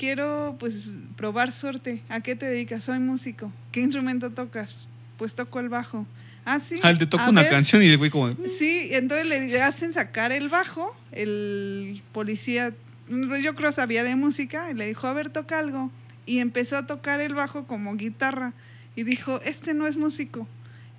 Quiero 0.00 0.56
pues 0.58 0.94
probar 1.14 1.52
suerte. 1.52 2.00
¿A 2.08 2.22
qué 2.22 2.34
te 2.34 2.46
dedicas? 2.46 2.84
Soy 2.84 2.98
músico. 2.98 3.52
¿Qué 3.70 3.82
instrumento 3.82 4.30
tocas? 4.30 4.88
Pues 5.18 5.34
toco 5.34 5.60
el 5.60 5.68
bajo. 5.68 6.06
Ah, 6.46 6.58
sí. 6.58 6.80
Ah, 6.82 6.94
te 6.94 7.04
toca 7.04 7.28
una 7.28 7.42
ver. 7.42 7.50
canción 7.50 7.82
y 7.82 7.86
el 7.86 7.98
güey 7.98 8.08
como, 8.08 8.30
de, 8.30 8.48
Sí, 8.48 8.88
entonces 8.92 9.26
le 9.26 9.60
hacen 9.60 9.92
sacar 9.92 10.32
el 10.32 10.48
bajo, 10.48 10.96
el 11.12 12.02
policía, 12.12 12.72
yo 13.10 13.54
creo 13.54 13.72
sabía 13.72 14.02
de 14.02 14.16
música, 14.16 14.70
y 14.70 14.74
le 14.74 14.86
dijo, 14.86 15.06
a 15.06 15.12
ver, 15.12 15.28
toca 15.28 15.58
algo. 15.58 15.90
Y 16.24 16.38
empezó 16.38 16.78
a 16.78 16.86
tocar 16.86 17.20
el 17.20 17.34
bajo 17.34 17.66
como 17.66 17.94
guitarra. 17.96 18.54
Y 18.96 19.02
dijo, 19.02 19.42
este 19.42 19.74
no 19.74 19.86
es 19.86 19.98
músico. 19.98 20.48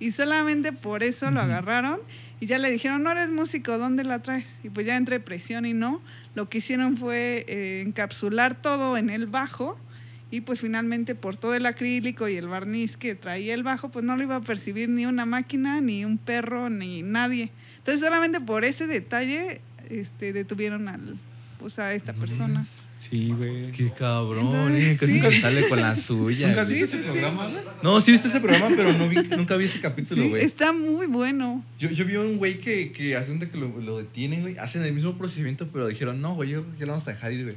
Y 0.02 0.10
solamente 0.10 0.72
por 0.72 1.04
eso 1.04 1.30
lo 1.30 1.40
agarraron 1.40 2.00
y 2.40 2.46
ya 2.46 2.58
le 2.58 2.72
dijeron, 2.72 3.04
no 3.04 3.12
eres 3.12 3.30
músico, 3.30 3.78
¿dónde 3.78 4.02
la 4.02 4.20
traes? 4.20 4.58
Y 4.64 4.68
pues 4.68 4.84
ya 4.84 4.96
entre 4.96 5.20
presión 5.20 5.64
y 5.64 5.74
no, 5.74 6.02
lo 6.34 6.48
que 6.48 6.58
hicieron 6.58 6.96
fue 6.96 7.44
eh, 7.46 7.82
encapsular 7.86 8.60
todo 8.60 8.96
en 8.96 9.10
el 9.10 9.28
bajo 9.28 9.78
y 10.32 10.40
pues 10.40 10.58
finalmente 10.58 11.14
por 11.14 11.36
todo 11.36 11.54
el 11.54 11.66
acrílico 11.66 12.26
y 12.26 12.36
el 12.36 12.48
barniz 12.48 12.96
que 12.96 13.14
traía 13.14 13.54
el 13.54 13.62
bajo, 13.62 13.90
pues 13.90 14.04
no 14.04 14.16
lo 14.16 14.24
iba 14.24 14.34
a 14.34 14.40
percibir 14.40 14.88
ni 14.88 15.06
una 15.06 15.24
máquina, 15.24 15.80
ni 15.80 16.04
un 16.04 16.18
perro, 16.18 16.68
ni 16.68 17.02
nadie. 17.02 17.52
Entonces 17.78 18.00
solamente 18.00 18.40
por 18.40 18.64
ese 18.64 18.88
detalle 18.88 19.60
este, 19.88 20.32
detuvieron 20.32 20.88
al, 20.88 21.16
pues 21.60 21.78
a 21.78 21.94
esta 21.94 22.12
persona. 22.12 22.66
Sí, 23.10 23.28
güey. 23.36 23.72
Qué 23.72 23.90
cabrón, 23.90 24.46
Entonces, 24.46 24.84
eh, 24.84 24.96
casi 24.98 25.12
sí. 25.14 25.18
nunca 25.20 25.40
sale 25.40 25.68
con 25.68 25.80
la 25.80 25.96
suya. 26.08 26.48
¿Nunca 26.48 26.64
sí, 26.64 26.74
ese 26.78 26.98
sí. 26.98 27.02
programa, 27.02 27.48
güey? 27.48 27.62
No, 27.82 28.00
sí 28.00 28.12
viste 28.12 28.28
ese 28.28 28.40
programa, 28.40 28.68
pero 28.76 28.92
no 28.96 29.08
vi, 29.08 29.16
nunca 29.36 29.56
vi 29.56 29.64
ese 29.64 29.80
capítulo, 29.80 30.22
Sí, 30.22 30.28
güey. 30.30 30.44
está 30.44 30.72
muy 30.72 31.06
bueno. 31.06 31.64
Yo, 31.80 31.90
yo 31.90 32.04
vi 32.04 32.14
un 32.16 32.38
güey 32.38 32.60
que, 32.60 32.92
que 32.92 33.16
hacen 33.16 33.40
de 33.40 33.50
que 33.50 33.58
lo, 33.58 33.76
lo 33.80 33.98
detienen, 33.98 34.42
güey. 34.42 34.56
Hacen 34.58 34.84
el 34.84 34.92
mismo 34.92 35.18
procedimiento, 35.18 35.66
pero 35.72 35.88
dijeron, 35.88 36.20
no, 36.20 36.34
güey, 36.36 36.50
que 36.50 36.62
ya 36.78 36.86
lo 36.86 36.92
vamos 36.92 37.08
a 37.08 37.10
dejar 37.12 37.32
ir, 37.32 37.42
güey. 37.44 37.56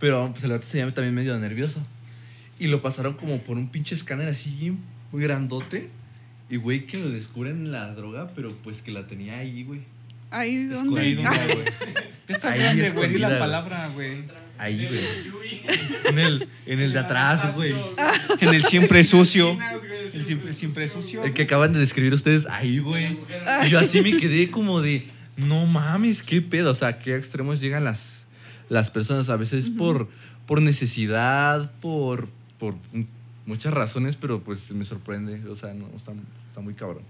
Pero 0.00 0.30
pues 0.32 0.42
el 0.44 0.50
vato 0.50 0.66
se 0.66 0.78
llama 0.78 0.92
también 0.92 1.14
medio 1.14 1.38
nervioso. 1.38 1.80
Y 2.58 2.68
lo 2.68 2.80
pasaron 2.80 3.14
como 3.14 3.38
por 3.42 3.56
un 3.58 3.68
pinche 3.68 3.94
escáner 3.94 4.28
así, 4.28 4.72
muy 5.12 5.22
grandote. 5.22 5.88
Y 6.48 6.56
güey, 6.56 6.86
que 6.86 6.98
lo 6.98 7.10
descubren 7.10 7.70
la 7.70 7.92
droga, 7.94 8.30
pero 8.34 8.50
pues 8.64 8.82
que 8.82 8.92
la 8.92 9.06
tenía 9.06 9.38
ahí, 9.38 9.62
güey. 9.64 9.80
Ahí 10.32 10.66
donde. 10.66 11.12
Escondida, 11.14 11.30
Ah, 11.30 11.46
güey. 11.54 11.64
Ahí 12.42 12.60
grande, 12.60 12.90
güey. 12.90 13.10
Di 13.10 13.18
la 13.18 13.28
güey. 13.28 13.38
palabra, 13.38 13.90
güey. 13.94 14.24
Ahí, 14.58 14.86
güey. 14.86 15.60
En 16.06 16.18
el, 16.18 16.48
en 16.66 16.80
el 16.80 16.92
de 16.92 16.98
atrás, 16.98 17.54
güey. 17.54 17.70
En 18.40 18.48
el 18.54 18.64
siempre 18.64 19.04
sucio. 19.04 19.58
El 20.12 20.24
siempre, 20.24 20.52
siempre 20.52 20.88
sucio. 20.88 21.24
El 21.24 21.32
que 21.34 21.42
acaban 21.42 21.72
de 21.72 21.78
describir 21.78 22.12
ustedes, 22.14 22.46
ahí, 22.46 22.78
güey. 22.78 23.18
Y 23.66 23.70
yo 23.70 23.78
así 23.78 24.02
me 24.02 24.16
quedé 24.16 24.50
como 24.50 24.80
de, 24.80 25.06
no 25.36 25.66
mames, 25.66 26.22
qué 26.22 26.40
pedo. 26.40 26.70
O 26.70 26.74
sea, 26.74 26.88
a 26.88 26.98
qué 26.98 27.16
extremos 27.16 27.60
llegan 27.60 27.84
las, 27.84 28.26
las 28.68 28.88
personas. 28.90 29.28
A 29.28 29.36
veces 29.36 29.68
por, 29.70 30.08
por 30.46 30.62
necesidad, 30.62 31.72
por, 31.80 32.28
por 32.58 32.74
muchas 33.46 33.74
razones, 33.74 34.16
pero 34.16 34.42
pues 34.42 34.70
me 34.72 34.84
sorprende. 34.84 35.42
O 35.48 35.56
sea, 35.56 35.74
no, 35.74 35.88
está, 35.96 36.12
está 36.48 36.60
muy 36.60 36.74
cabrón. 36.74 37.02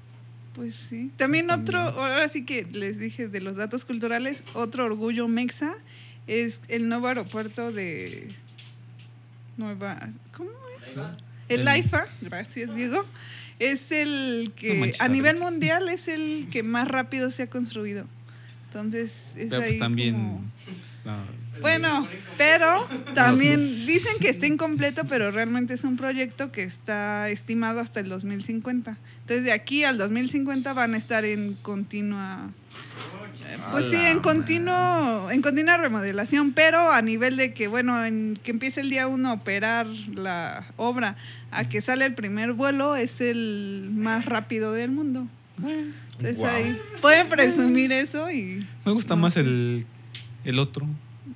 Pues 0.55 0.77
sí. 0.77 1.11
También 1.17 1.51
otro, 1.51 1.79
ahora 1.81 2.29
sí 2.29 2.45
que 2.45 2.65
les 2.71 2.99
dije 2.99 3.29
de 3.29 3.41
los 3.41 3.57
datos 3.57 3.85
culturales, 3.85 4.45
otro 4.55 4.85
orgullo 4.85 5.27
mexa 5.29 5.75
es 6.27 6.61
el 6.69 6.89
nuevo 6.89 7.09
aeropuerto 7.09 7.73
de 7.73 8.29
Nueva. 9.57 10.09
¿Cómo 10.37 10.51
es? 10.81 10.99
El 11.49 11.61
El- 11.63 11.69
AIFA, 11.69 12.07
gracias 12.21 12.75
Diego. 12.75 13.05
Es 13.59 13.93
el 13.93 14.45
No 14.49 14.55
que 14.55 14.75
manches, 14.75 15.01
a 15.01 15.09
nivel 15.09 15.39
mundial 15.39 15.89
es 15.89 16.09
el 16.09 16.49
que 16.51 16.63
más 16.63 16.89
rápido 16.89 17.31
se 17.31 17.45
ha 17.45 17.51
construido. 17.51 18.05
Entonces, 18.67 19.35
es 19.37 19.51
Pero 19.51 19.63
ahí 19.63 19.69
pues 19.73 19.79
también. 19.79 20.15
como- 20.15 20.51
no, 21.05 21.25
Bueno, 21.63 22.07
pero 22.37 22.87
también 23.15 23.59
dicen 23.87 24.13
que 24.21 24.29
está 24.31 24.47
incompleto, 24.47 25.05
pero 25.05 25.31
realmente 25.31 25.75
es 25.75 25.85
un 25.85 25.97
proyecto 25.97 26.53
que 26.53 26.63
está 26.63 27.29
estimado 27.31 27.81
hasta 27.81 28.01
el 28.01 28.09
2050. 28.09 28.97
Entonces, 29.21 29.45
de 29.45 29.53
aquí 29.53 29.85
al 29.85 29.97
2050 29.99 30.73
van 30.75 30.95
a 30.95 30.97
estar 30.97 31.25
en 31.25 31.55
continua. 31.55 32.51
eh, 33.47 33.59
Pues 33.71 33.89
sí, 33.91 33.97
en 33.97 34.21
continuo, 34.21 35.31
en 35.31 35.41
continua 35.43 35.77
remodelación, 35.79 36.53
pero 36.53 36.91
a 36.91 37.01
nivel 37.03 37.37
de 37.37 37.55
que, 37.55 37.69
bueno, 37.69 38.05
en 38.05 38.39
que 38.43 38.51
empiece 38.51 38.81
el 38.81 38.91
día 38.91 39.07
uno 39.09 39.31
a 39.31 39.33
operar 39.35 39.87
la 40.15 40.67
obra, 40.77 41.17
a 41.51 41.69
que 41.69 41.81
sale 41.81 42.05
el 42.05 42.15
primer 42.15 42.53
vuelo, 42.53 42.97
es 42.97 43.21
el 43.21 43.89
más 43.93 44.25
rápido 44.27 44.73
del 44.73 44.91
mundo. 44.91 45.27
Entonces 46.19 46.43
ahí 46.45 46.77
pueden 47.01 47.29
presumir 47.29 47.93
eso 47.93 48.31
y 48.31 48.67
Me 48.85 48.93
gusta 48.93 49.15
No 49.15 49.23
más 49.23 49.35
sé. 49.35 49.41
el, 49.41 49.87
el 50.45 50.59
otro. 50.59 50.87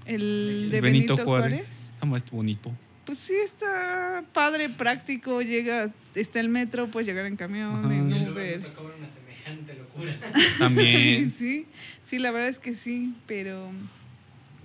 El 0.07 0.69
de 0.71 0.77
El 0.79 0.83
Benito, 0.83 1.17
Juárez. 1.17 1.69
Está 1.95 2.07
más 2.07 2.25
bonito. 2.31 2.73
Pues 3.05 3.19
sí, 3.19 3.35
está 3.35 4.25
padre, 4.33 4.69
práctico, 4.69 5.41
llega, 5.41 5.93
está 6.15 6.41
el 6.41 6.49
metro, 6.49 6.91
puedes 6.91 7.07
llegar 7.07 7.27
en 7.27 7.37
camión, 7.37 7.85
Ajá. 7.87 7.95
en 7.95 8.11
Y 8.11 8.19
luego 8.19 8.33
Uber. 8.33 8.59
una 8.99 9.09
semejante 9.09 9.75
locura. 9.75 10.19
También. 10.59 11.33
sí, 11.39 11.67
sí, 12.03 12.19
la 12.19 12.33
verdad 12.33 12.49
es 12.49 12.59
que 12.59 12.75
sí, 12.75 13.15
pero 13.27 13.71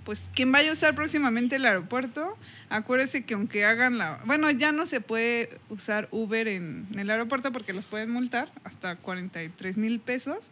pues 0.04 0.28
quien 0.34 0.50
vaya 0.50 0.70
a 0.70 0.72
usar 0.72 0.96
próximamente 0.96 1.54
el 1.54 1.64
aeropuerto, 1.64 2.36
acuérdese 2.68 3.22
que 3.24 3.34
aunque 3.34 3.64
hagan 3.64 3.98
la... 3.98 4.20
Bueno, 4.26 4.50
ya 4.50 4.72
no 4.72 4.86
se 4.86 5.00
puede 5.00 5.48
usar 5.68 6.08
Uber 6.10 6.48
en, 6.48 6.88
en 6.92 6.98
el 6.98 7.10
aeropuerto 7.10 7.52
porque 7.52 7.72
los 7.72 7.84
pueden 7.84 8.10
multar 8.10 8.50
hasta 8.64 8.96
43 8.96 9.76
mil 9.76 10.00
pesos. 10.00 10.50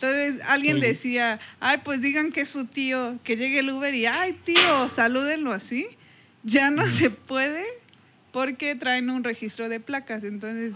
Entonces 0.00 0.40
alguien 0.46 0.78
decía, 0.78 1.40
ay, 1.58 1.78
pues 1.82 2.02
digan 2.02 2.30
que 2.30 2.42
es 2.42 2.50
su 2.50 2.66
tío, 2.66 3.18
que 3.24 3.36
llegue 3.36 3.60
el 3.60 3.70
Uber 3.70 3.94
y, 3.94 4.04
ay, 4.04 4.38
tío, 4.44 4.88
salúdenlo 4.94 5.52
así. 5.52 5.86
Ya 6.42 6.70
no 6.70 6.86
se 6.86 7.08
puede 7.10 7.64
porque 8.30 8.74
traen 8.74 9.08
un 9.08 9.24
registro 9.24 9.70
de 9.70 9.80
placas. 9.80 10.22
Entonces, 10.22 10.74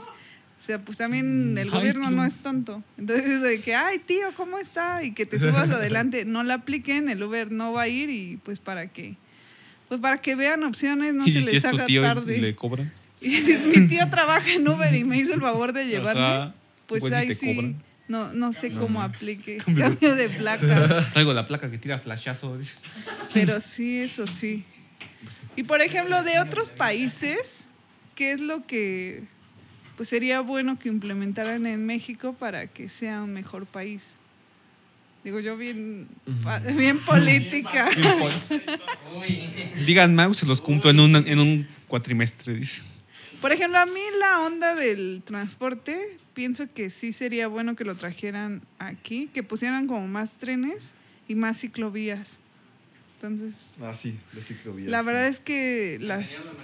o 0.61 0.63
sea, 0.63 0.79
pues 0.79 0.97
también 0.97 1.57
el 1.59 1.69
Ay, 1.69 1.75
gobierno 1.75 2.11
no 2.11 2.25
es 2.25 2.37
tonto. 2.37 2.83
Entonces, 2.97 3.43
de 3.43 3.61
que, 3.61 3.75
ay, 3.75 3.99
tío, 3.99 4.33
¿cómo 4.37 4.59
está? 4.59 5.05
Y 5.05 5.13
que 5.13 5.27
te 5.27 5.39
subas 5.39 5.71
adelante, 5.71 6.25
no 6.25 6.43
la 6.43 6.55
apliquen, 6.55 7.11
el 7.11 7.23
Uber 7.23 7.53
no 7.53 7.75
va 7.75 7.83
a 7.83 7.89
ir 7.89 8.09
y 8.09 8.39
pues 8.43 8.61
para 8.61 8.87
que, 8.87 9.17
pues 9.89 10.01
para 10.01 10.19
que 10.19 10.35
vean 10.35 10.63
opciones, 10.65 11.13
no 11.13 11.27
y 11.27 11.33
se 11.33 11.43
si 11.43 11.53
les 11.53 11.65
haga 11.67 11.87
tarde. 11.87 12.39
y 12.39 12.41
le 12.41 12.57
cobran. 12.57 12.93
Y 13.23 13.37
si 13.43 13.59
mi 13.59 13.87
tío 13.87 14.09
trabaja 14.09 14.51
en 14.51 14.67
Uber 14.67 14.95
y 14.95 15.05
me 15.05 15.19
hizo 15.19 15.35
el 15.35 15.43
favor 15.43 15.75
de 15.75 15.87
llevarme, 15.89 16.55
pues 16.87 17.05
si 17.05 17.13
ahí 17.13 17.35
sí, 17.35 17.55
cobran. 17.55 17.83
No, 18.11 18.33
no 18.33 18.53
sé 18.53 18.73
cómo 18.73 19.01
aplique 19.03 19.59
cambio 19.79 20.15
de 20.17 20.29
placa. 20.29 21.09
Traigo 21.13 21.33
la 21.33 21.47
placa 21.47 21.71
que 21.71 21.79
tira 21.79 21.99
flashazo. 22.01 22.59
Pero 23.33 23.61
sí, 23.61 23.99
eso 24.01 24.27
sí. 24.27 24.65
Y 25.57 25.63
por 25.63 25.81
ejemplo, 25.81 26.23
de 26.25 26.41
otros 26.41 26.71
países, 26.71 27.69
¿qué 28.17 28.33
es 28.33 28.41
lo 28.41 28.67
que 28.67 29.23
pues 29.97 30.09
sería 30.09 30.41
bueno 30.41 30.79
que 30.79 30.89
implementaran 30.89 31.67
en 31.67 31.87
México 31.87 32.35
para 32.35 32.67
que 32.67 32.89
sea 32.89 33.23
un 33.23 33.33
mejor 33.33 33.67
país? 33.67 34.17
Digo 35.23 35.39
yo 35.39 35.57
bien, 35.57 36.09
pa- 36.43 36.59
bien 36.61 36.99
política. 37.05 37.89
Uy. 39.15 39.49
Digan 39.87 40.15
Mau, 40.15 40.33
se 40.35 40.47
los 40.47 40.61
cumplo 40.61 40.91
en 40.91 40.99
un, 41.01 41.15
en 41.17 41.39
un 41.39 41.69
cuatrimestre, 41.89 42.55
dice. 42.55 42.83
Por 43.41 43.53
ejemplo, 43.53 43.79
a 43.79 43.87
mí 43.87 44.01
la 44.19 44.41
onda 44.41 44.75
del 44.75 45.23
transporte, 45.25 46.19
pienso 46.41 46.73
que 46.73 46.89
sí 46.89 47.13
sería 47.13 47.49
bueno 47.49 47.77
que 47.77 47.85
lo 47.85 47.95
trajeran 47.97 48.63
aquí, 48.79 49.29
que 49.35 49.43
pusieran 49.43 49.87
como 49.87 50.09
más 50.09 50.39
trenes 50.39 50.95
y 51.29 51.35
más 51.35 51.61
ciclovías. 51.61 52.41
Entonces, 53.17 53.75
Ah, 53.83 53.95
sí, 53.95 54.19
las 54.33 54.47
ciclovías. 54.47 54.89
la 54.91 55.03
verdad 55.03 55.27
es 55.27 55.39
que 55.39 55.99
las, 56.01 56.57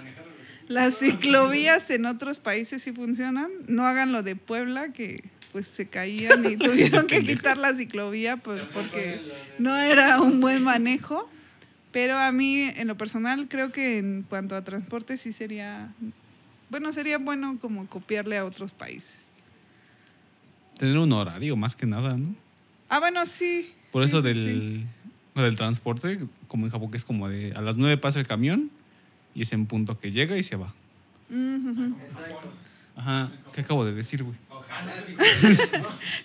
las 0.67 0.97
ciclovías 0.97 1.91
en 1.91 2.07
otros 2.07 2.39
países 2.39 2.81
sí 2.81 2.91
funcionan. 2.91 3.51
No 3.67 3.85
hagan 3.85 4.11
lo 4.11 4.23
de 4.23 4.35
Puebla, 4.35 4.91
que 4.91 5.23
pues 5.51 5.67
se 5.67 5.85
caían 5.85 6.43
y 6.51 6.57
tuvieron 6.57 7.05
que 7.05 7.21
quitar 7.21 7.59
la 7.59 7.75
ciclovía 7.75 8.37
por- 8.37 8.67
porque 8.69 9.21
no 9.59 9.77
era 9.77 10.19
un 10.21 10.41
buen 10.41 10.63
manejo. 10.63 11.29
Pero 11.91 12.17
a 12.17 12.31
mí, 12.31 12.61
en 12.63 12.87
lo 12.87 12.97
personal, 12.97 13.47
creo 13.47 13.71
que 13.71 13.99
en 13.99 14.23
cuanto 14.23 14.55
a 14.55 14.63
transporte 14.63 15.17
sí 15.17 15.33
sería, 15.33 15.93
bueno, 16.71 16.91
sería 16.91 17.19
bueno 17.19 17.59
como 17.61 17.85
copiarle 17.87 18.37
a 18.37 18.43
otros 18.45 18.73
países. 18.73 19.26
Tener 20.77 20.97
un 20.97 21.11
horario 21.13 21.55
más 21.55 21.75
que 21.75 21.85
nada, 21.85 22.17
¿no? 22.17 22.35
Ah, 22.89 22.99
bueno, 22.99 23.25
sí. 23.25 23.73
Por 23.91 24.03
Sí, 24.03 24.09
eso 24.09 24.21
sí, 24.21 24.27
del, 24.27 24.85
sí. 25.35 25.41
del 25.41 25.55
transporte, 25.55 26.19
como 26.47 26.65
en 26.65 26.71
Japón, 26.71 26.91
que 26.91 26.97
es 26.97 27.03
como 27.03 27.27
de 27.29 27.53
a 27.53 27.61
las 27.61 27.77
9 27.77 27.97
pasa 27.97 28.19
el 28.19 28.27
camión 28.27 28.69
y 29.33 29.41
es 29.43 29.51
en 29.53 29.65
punto 29.65 29.99
que 29.99 30.11
llega 30.11 30.37
y 30.37 30.43
se 30.43 30.55
va. 30.55 30.73
Mm. 31.29 31.93
Exacto. 32.01 32.47
Ajá, 32.95 33.31
¿qué 33.53 33.61
acabo 33.61 33.85
de 33.85 33.93
decir, 33.93 34.23
güey? 34.23 34.35
Ojalá 34.49 34.93
sí. 35.05 35.15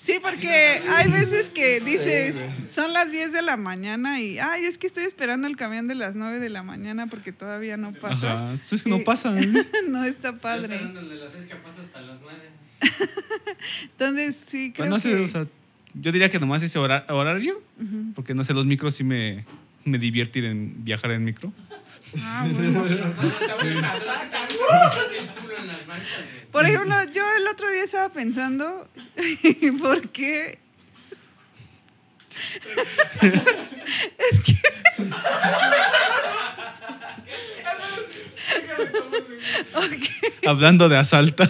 Sí, 0.00 0.18
porque 0.22 0.48
hay 0.48 1.10
veces 1.10 1.50
que 1.50 1.80
dices, 1.80 2.34
son 2.70 2.92
las 2.94 3.10
10 3.12 3.32
de 3.32 3.42
la 3.42 3.56
mañana 3.58 4.20
y, 4.20 4.38
ay, 4.38 4.64
es 4.64 4.78
que 4.78 4.86
estoy 4.86 5.04
esperando 5.04 5.46
el 5.48 5.56
camión 5.56 5.86
de 5.86 5.94
las 5.94 6.14
9 6.16 6.40
de 6.40 6.48
la 6.48 6.62
mañana 6.62 7.08
porque 7.08 7.30
todavía 7.32 7.76
no 7.76 7.92
pasa. 7.92 8.44
Ajá, 8.44 8.54
es 8.70 8.82
que 8.82 8.88
no 8.90 9.00
pasa. 9.00 9.32
no 9.88 10.04
está 10.04 10.28
Estoy 10.28 10.40
padre. 10.40 10.74
esperando 10.76 11.00
el 11.00 11.08
de 11.10 11.16
las 11.16 11.32
seis 11.32 11.44
que 11.44 11.56
pasa 11.56 11.82
hasta 11.82 12.00
las 12.00 12.20
nueve. 12.22 12.40
Entonces, 13.82 14.36
sí, 14.46 14.72
creo 14.72 14.88
Bueno, 14.88 14.96
no 14.96 15.00
sé, 15.00 15.10
que... 15.10 15.24
o 15.24 15.28
sea, 15.28 15.46
yo 15.94 16.12
diría 16.12 16.28
que 16.30 16.38
nomás 16.40 16.62
ese 16.62 16.78
hora- 16.78 17.04
horario, 17.08 17.62
porque 18.14 18.34
no 18.34 18.44
sé, 18.44 18.54
los 18.54 18.66
micros 18.66 18.94
sí 18.94 19.04
me, 19.04 19.44
me 19.84 19.98
divierte 19.98 20.38
ir 20.40 20.46
en 20.46 20.84
viajar 20.84 21.10
en 21.12 21.24
micro. 21.24 21.52
Ah, 22.20 22.46
bueno. 22.50 22.82
Por 26.52 26.66
ejemplo, 26.66 26.94
yo 27.14 27.22
el 27.40 27.46
otro 27.48 27.70
día 27.70 27.84
estaba 27.84 28.12
pensando, 28.12 28.88
¿por 29.80 30.08
qué? 30.10 30.58
es 34.18 34.40
que... 34.44 34.54
Ok. 39.74 40.46
Hablando 40.48 40.88
de 40.88 40.96
asalta. 40.98 41.48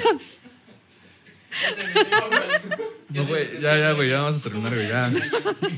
No, 3.10 3.26
güey, 3.26 3.60
ya, 3.60 3.76
ya, 3.78 3.92
güey, 3.92 4.08
ya 4.10 4.22
vamos 4.22 4.40
a 4.40 4.42
terminar, 4.42 4.74
güey, 4.74 4.88
ya. 4.88 5.12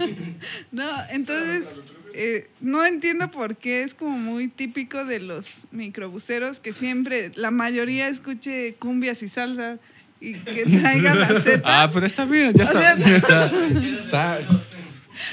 No, 0.73 0.89
entonces 1.11 1.83
eh, 2.15 2.49
no 2.61 2.85
entiendo 2.87 3.31
por 3.31 3.57
qué 3.57 3.83
es 3.83 3.95
como 3.95 4.17
muy 4.17 4.49
típico 4.49 5.05
de 5.05 5.19
los 5.21 5.67
microbuseros 5.73 6.61
que 6.61 6.73
siempre 6.73 7.33
la 7.35 7.51
mayoría 7.51 8.09
escuche 8.09 8.75
cumbias 8.79 9.23
y 9.23 9.29
salsa 9.29 9.79
y 10.21 10.35
que 10.35 10.65
traiga 10.65 11.15
la 11.15 11.29
Z. 11.41 11.61
Ah, 11.65 11.91
pero 11.93 12.07
está 12.07 12.25
bien, 12.25 12.53
ya 12.55 12.65
O 12.65 12.67
está. 12.67 12.81
sea, 12.81 13.47
Está, 13.99 14.39
está 14.41 14.41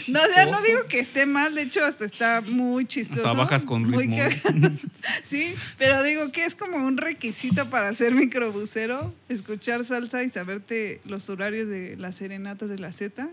No, 0.07 0.19
o 0.21 0.25
sea, 0.33 0.45
no 0.45 0.61
digo 0.61 0.85
que 0.87 0.99
esté 0.99 1.25
mal, 1.25 1.55
de 1.55 1.63
hecho 1.63 1.83
hasta 1.83 2.05
está 2.05 2.41
muy 2.41 2.85
chistoso. 2.85 3.21
Hasta 3.21 3.33
bajas 3.33 3.65
con 3.65 3.89
muy 3.89 4.05
ritmo. 4.07 4.17
cagado. 4.17 4.71
sí, 5.27 5.53
pero 5.77 6.03
digo 6.03 6.31
que 6.31 6.45
es 6.45 6.55
como 6.55 6.77
un 6.77 6.97
requisito 6.97 7.69
para 7.69 7.93
ser 7.93 8.13
microbusero, 8.13 9.13
escuchar 9.29 9.83
salsa 9.85 10.23
y 10.23 10.29
saberte 10.29 11.01
los 11.05 11.29
horarios 11.29 11.67
de 11.67 11.95
las 11.97 12.15
serenatas 12.15 12.69
de 12.69 12.79
la 12.79 12.91
Z. 12.91 13.29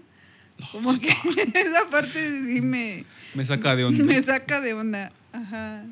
Como 0.73 0.99
que 0.99 1.09
esa 1.55 1.89
parte 1.91 2.19
sí 2.47 2.61
me, 2.61 3.05
Me 3.35 3.45
saca 3.45 3.77
de 3.77 3.85
onda. 3.85 4.05
me 4.05 4.23
saca 4.23 4.61
de 4.61 4.75
onda. 4.75 5.13
Ajá. 5.33 5.85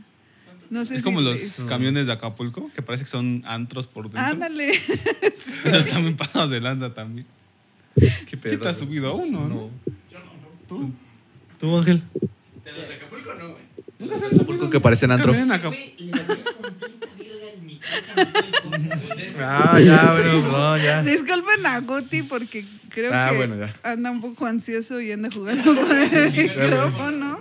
No 0.71 0.85
sé 0.85 0.97
Es 0.97 1.03
si 1.03 1.05
como 1.05 1.21
los 1.21 1.39
camiones 1.69 2.07
de 2.09 2.13
Acapulco, 2.13 2.73
que 2.75 2.83
parece 2.83 3.05
que 3.05 3.11
son 3.11 3.43
antros 3.47 3.87
por 3.87 4.07
dentro. 4.11 4.23
Ándale. 4.23 4.71
Esos 4.73 5.75
están 5.75 6.03
bien 6.03 6.17
pasados 6.17 6.51
de 6.51 6.61
lanza 6.61 6.93
también. 6.93 7.27
¿Qué 7.95 8.11
Sí 8.31 8.37
pedo? 8.37 8.59
te 8.61 8.69
has 8.69 8.77
subido 8.77 9.09
a 9.09 9.15
uno, 9.15 9.47
¿no? 9.49 9.55
No. 9.55 9.71
No. 10.71 10.77
¿Tú? 10.77 10.93
¿Tú, 11.59 11.77
Ángel? 11.77 12.03
De 12.65 12.73
los 12.73 12.89
de 12.89 12.95
Acapulco 12.95 13.35
no, 13.35 13.51
güey. 13.51 13.63
¿Nunca 13.99 14.19
se 14.19 14.27
han 14.27 14.35
Acapulco 14.35 14.71
que 14.71 14.81
parecen 14.81 15.11
antro. 15.11 15.33
Ah, 19.39 19.79
ya, 19.81 20.13
bueno, 20.13 20.43
perdón, 20.43 20.81
ya. 20.81 21.03
Disculpen 21.03 21.67
a 21.67 21.81
Guti 21.81 22.23
porque 22.23 22.65
creo 22.89 23.13
Ah, 23.15 23.29
que 23.31 23.37
bueno, 23.37 23.67
anda 23.83 24.11
un 24.11 24.21
poco 24.21 24.47
ansioso 24.47 25.01
y 25.01 25.13
anda 25.13 25.29
jugando 25.33 25.75
con 25.75 25.93
el 25.93 26.33
micrófono. 26.33 27.41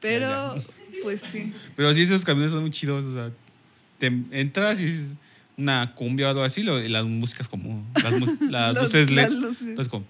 Pero, 0.00 0.56
pues 1.02 1.20
sí. 1.20 1.52
Pero 1.76 1.92
sí, 1.92 2.02
esos 2.02 2.24
camiones 2.24 2.52
son 2.52 2.62
muy 2.62 2.70
chidos. 2.70 3.04
O 3.04 3.12
sea, 3.12 3.30
te 3.98 4.06
entras 4.30 4.80
y 4.80 4.84
es 4.84 5.14
una 5.60 5.94
cumbia 5.94 6.26
o 6.26 6.30
algo 6.30 6.42
así, 6.42 6.62
lo- 6.62 6.82
y 6.82 6.88
las 6.88 7.04
músicas 7.04 7.48
como. 7.48 7.86
Las, 8.02 8.18
mus- 8.18 8.40
las 8.50 8.74
Los- 8.74 8.84
luces 8.84 9.10
LED. 9.10 9.22
las 9.22 9.32
luces. 9.32 9.68
Entonces, 9.68 9.88
como. 9.90 10.06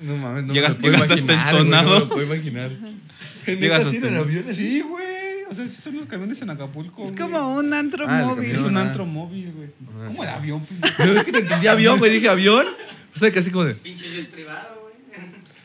No 0.00 0.16
mames, 0.16 0.44
no 0.44 0.54
Llegas- 0.54 0.78
me 0.80 0.88
lo 0.88 0.92
puedo 0.92 0.92
llegas 0.94 1.10
hasta 1.10 1.20
imaginar, 1.22 1.50
güey, 1.52 1.62
entonado. 1.64 1.88
no 1.88 1.94
me 1.94 2.00
lo 2.00 2.08
puedo 2.08 2.34
imaginar. 2.34 2.70
Llegas 3.46 3.84
así 3.86 3.96
en 3.96 4.04
hasta- 4.04 4.14
el 4.14 4.22
avión 4.22 4.44
así. 4.48 4.54
Sí, 4.54 4.80
güey. 4.80 5.18
O 5.50 5.54
sea, 5.54 5.66
sí 5.66 5.80
son 5.80 5.96
los 5.96 6.06
camiones 6.06 6.40
en 6.42 6.50
Acapulco. 6.50 7.02
Es 7.04 7.10
güey. 7.12 7.22
como 7.22 7.54
un 7.56 7.72
antro 7.72 8.04
Ah, 8.06 8.22
móvil. 8.26 8.50
Es 8.50 8.60
un 8.62 8.76
Ah. 8.76 8.82
antro 8.82 9.06
móvil, 9.06 9.50
güey. 9.52 9.68
¿Cómo 10.06 10.22
el 10.22 10.28
avión? 10.28 10.60
pues? 10.60 10.92
Pero 10.98 11.14
es 11.18 11.24
que 11.24 11.32
te 11.32 11.38
entendí 11.38 11.66
avión, 11.68 11.98
güey. 11.98 12.12
Dije 12.12 12.28
avión. 12.28 12.66
O 13.14 13.18
sea, 13.18 13.32
casi 13.32 13.50
como 13.50 13.64
de. 13.64 13.74
Pinche 13.74 14.06
jet 14.10 14.28
privado, 14.30 14.82
güey. 14.82 14.94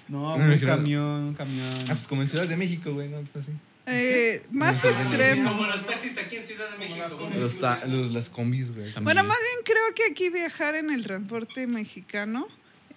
No, 0.08 0.38
No 0.38 0.54
un 0.54 0.60
camión, 0.60 1.04
un 1.24 1.34
camión. 1.34 1.68
Ah, 1.84 1.94
pues 1.94 2.08
como 2.08 2.22
en 2.22 2.28
Ciudad 2.30 2.48
de 2.48 2.56
México, 2.56 2.94
güey, 2.94 3.10
¿no? 3.10 3.18
Pues 3.22 3.36
así. 3.44 3.52
Eh, 3.86 4.42
más 4.52 4.84
extremo. 4.86 5.52
Como 5.52 5.66
los 5.68 5.86
taxis 5.86 6.18
aquí 6.18 6.38
en 6.38 6.44
Ciudad 6.44 6.72
de 6.72 6.78
México. 6.78 7.18
güey. 7.20 7.40
Los, 7.40 7.60
ta- 7.60 7.84
los- 7.86 8.12
las 8.14 8.30
combis, 8.30 8.68
güey. 8.74 8.86
También. 8.94 9.04
Bueno, 9.04 9.24
más 9.26 9.38
bien 9.38 9.66
creo 9.66 9.94
que 9.96 10.12
aquí 10.12 10.30
viajar 10.30 10.76
en 10.76 10.90
el 10.90 11.04
transporte 11.04 11.68
mexicano, 11.68 12.48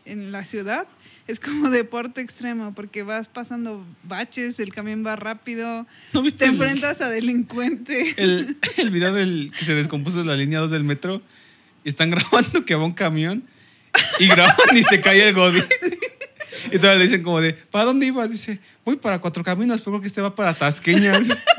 en 0.05 0.30
la 0.30 0.45
ciudad, 0.45 0.87
es 1.26 1.41
como 1.41 1.70
deporte 1.70 2.20
extremo, 2.20 2.72
porque 2.72 3.03
vas 3.03 3.28
pasando 3.28 3.84
baches, 4.05 4.61
el 4.61 4.72
camión 4.72 5.05
va 5.05 5.16
rápido, 5.16 5.87
¿No 6.12 6.22
te 6.22 6.45
el, 6.45 6.51
enfrentas 6.53 7.01
a 7.01 7.09
delincuente. 7.09 8.14
el, 8.16 8.57
el 8.76 8.91
video 8.91 9.12
del 9.12 9.51
que 9.59 9.64
se 9.64 9.74
descompuso 9.74 10.22
la 10.22 10.37
línea 10.37 10.61
2 10.61 10.70
del 10.70 10.84
metro? 10.84 11.20
Y 11.84 11.89
están 11.89 12.11
grabando 12.12 12.64
que 12.64 12.76
va 12.76 12.84
un 12.84 12.95
camión 12.95 13.43
y 14.20 14.28
graban 14.28 14.76
y 14.76 14.82
se 14.84 15.01
cae 15.01 15.28
el 15.28 15.34
Godín. 15.34 15.64
Y 16.67 16.79
todavía 16.79 16.95
le 16.97 17.03
dicen 17.05 17.23
como 17.23 17.41
de, 17.41 17.53
¿para 17.53 17.85
dónde 17.85 18.07
ibas? 18.07 18.31
Dice, 18.31 18.59
voy 18.85 18.97
para 18.97 19.21
Cuatro 19.21 19.43
Caminos, 19.43 19.81
pero 19.81 19.93
creo 19.93 20.01
que 20.01 20.07
este 20.09 20.21
va 20.21 20.35
para 20.35 20.55
Tasqueñas. 20.55 21.43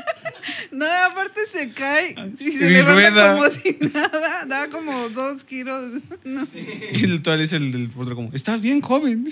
No, 0.70 0.86
aparte 0.86 1.40
se 1.50 1.70
cae, 1.72 2.14
sí, 2.36 2.52
se 2.52 2.66
Y 2.66 2.70
levanta 2.70 2.94
rueda. 2.94 3.36
como 3.36 3.50
si 3.50 3.78
nada, 3.92 4.44
da 4.46 4.68
como 4.68 5.08
dos 5.10 5.44
kilos. 5.44 6.02
No. 6.24 6.46
Y 6.92 7.18
todavía 7.20 7.36
le 7.36 7.42
dice 7.42 7.56
el 7.56 7.72
del 7.72 7.90
otro 7.96 8.14
como, 8.14 8.32
estás 8.34 8.60
bien 8.60 8.80
joven. 8.80 9.24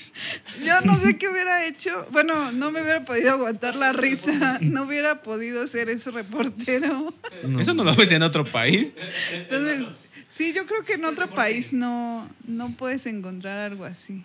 Yo 0.65 0.81
no 0.83 0.99
sé 0.99 1.19
qué 1.19 1.29
hubiera 1.29 1.67
hecho. 1.67 2.07
Bueno, 2.11 2.53
no 2.53 2.71
me 2.71 2.81
hubiera 2.83 3.05
podido 3.05 3.33
aguantar 3.33 3.77
la 3.77 3.93
risa. 3.93 4.59
No 4.61 4.85
hubiera 4.85 5.23
podido 5.23 5.67
ser 5.67 5.91
ese 5.91 6.11
reportero. 6.11 7.15
Eso 7.59 7.75
no 7.75 7.85
lo 7.85 7.95
ves 7.95 8.13
en 8.13 8.23
otro 8.23 8.45
país. 8.45 8.95
Entonces, 9.33 9.87
sí, 10.29 10.53
yo 10.55 10.67
creo 10.67 10.85
que 10.85 10.95
en 10.95 11.05
otro 11.05 11.29
país 11.29 11.73
no, 11.73 12.29
no 12.47 12.71
puedes 12.71 13.07
encontrar 13.07 13.59
algo 13.59 13.85
así. 13.85 14.25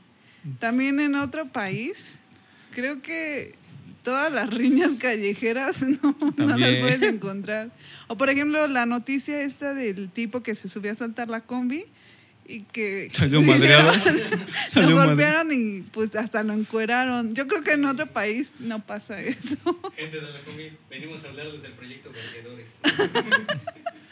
También 0.59 0.99
en 0.99 1.15
otro 1.15 1.47
país, 1.47 2.19
creo 2.71 3.01
que 3.01 3.53
todas 4.03 4.31
las 4.31 4.49
riñas 4.53 4.95
callejeras 4.95 5.83
no, 6.03 6.15
no 6.37 6.57
las 6.57 6.75
puedes 6.77 7.01
encontrar. 7.13 7.69
O 8.07 8.17
por 8.17 8.29
ejemplo, 8.29 8.67
la 8.67 8.85
noticia 8.85 9.41
esta 9.41 9.73
del 9.73 10.09
tipo 10.09 10.41
que 10.43 10.55
se 10.55 10.67
subió 10.69 10.91
a 10.91 10.95
saltar 10.95 11.29
la 11.29 11.41
combi 11.41 11.85
y 12.47 12.61
que 12.63 13.07
Salió 13.13 13.41
madreado. 13.43 13.93
lo 14.75 14.95
golpearon 14.95 15.47
y 15.53 15.83
pues 15.83 16.13
hasta 16.15 16.43
lo 16.43 16.51
encueraron. 16.53 17.33
Yo 17.33 17.47
creo 17.47 17.63
que 17.63 17.71
en 17.73 17.85
otro 17.85 18.11
país 18.11 18.55
no 18.59 18.83
pasa 18.85 19.21
eso. 19.21 19.55
Gente 19.95 20.19
de 20.19 20.23
la 20.33 20.39
comida, 20.41 20.71
venimos 20.89 21.23
a 21.23 21.29
hablarles 21.29 21.61
del 21.61 21.71
proyecto 21.73 22.11
Vendedores. 22.11 22.79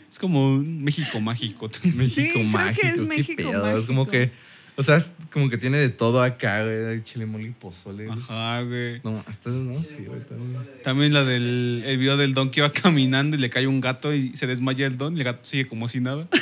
Es 0.10 0.18
como 0.20 0.54
un 0.54 0.84
México 0.84 1.20
mágico. 1.20 1.70
México 1.96 2.30
creo 2.34 2.34
que 2.34 2.44
mágico. 2.46 2.88
es 2.88 2.94
qué 2.96 3.02
México 3.02 3.36
pedo, 3.52 3.78
Es 3.80 3.86
como 3.86 4.06
mágico. 4.06 4.12
que. 4.12 4.49
O 4.80 4.82
sea, 4.82 4.96
es 4.96 5.12
como 5.30 5.50
que 5.50 5.58
tiene 5.58 5.78
de 5.78 5.90
todo 5.90 6.24
acá, 6.24 6.64
güey. 6.64 6.86
Hay 6.86 7.02
Chile, 7.02 7.26
mole 7.26 7.48
y 7.48 7.52
pozole. 7.52 8.10
Ajá, 8.10 8.62
güey. 8.62 9.02
No, 9.04 9.22
hasta 9.28 9.50
no. 9.50 9.78
Sí, 9.78 10.06
güey, 10.08 10.26
también. 10.26 10.70
También 10.84 11.14
la 11.14 11.26
del 11.26 11.84
el 11.86 11.98
video 11.98 12.16
del 12.16 12.34
don 12.34 12.50
que 12.50 12.62
iba 12.62 12.72
caminando 12.72 13.36
y 13.36 13.42
le 13.42 13.50
cae 13.50 13.68
un 13.68 13.82
gato 13.82 14.14
y 14.14 14.38
se 14.38 14.48
desmaya 14.48 14.88
el 14.88 14.98
don 14.98 15.18
y 15.18 15.20
el 15.20 15.26
gato 15.26 15.42
sigue 15.44 15.68
como 15.68 15.90
si 15.90 16.00
nada. 16.00 16.30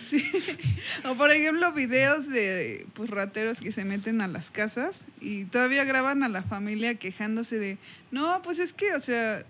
Sí. 0.00 0.22
O 1.04 1.14
por 1.14 1.30
ejemplo, 1.30 1.72
videos 1.72 2.28
de 2.28 2.86
pues, 2.94 3.10
rateros 3.10 3.60
que 3.60 3.72
se 3.72 3.84
meten 3.84 4.20
a 4.20 4.28
las 4.28 4.50
casas 4.50 5.06
y 5.20 5.44
todavía 5.44 5.84
graban 5.84 6.22
a 6.22 6.28
la 6.28 6.42
familia 6.42 6.94
quejándose 6.96 7.58
de, 7.58 7.78
no, 8.10 8.40
pues 8.42 8.58
es 8.58 8.72
que, 8.72 8.94
o 8.94 9.00
sea, 9.00 9.44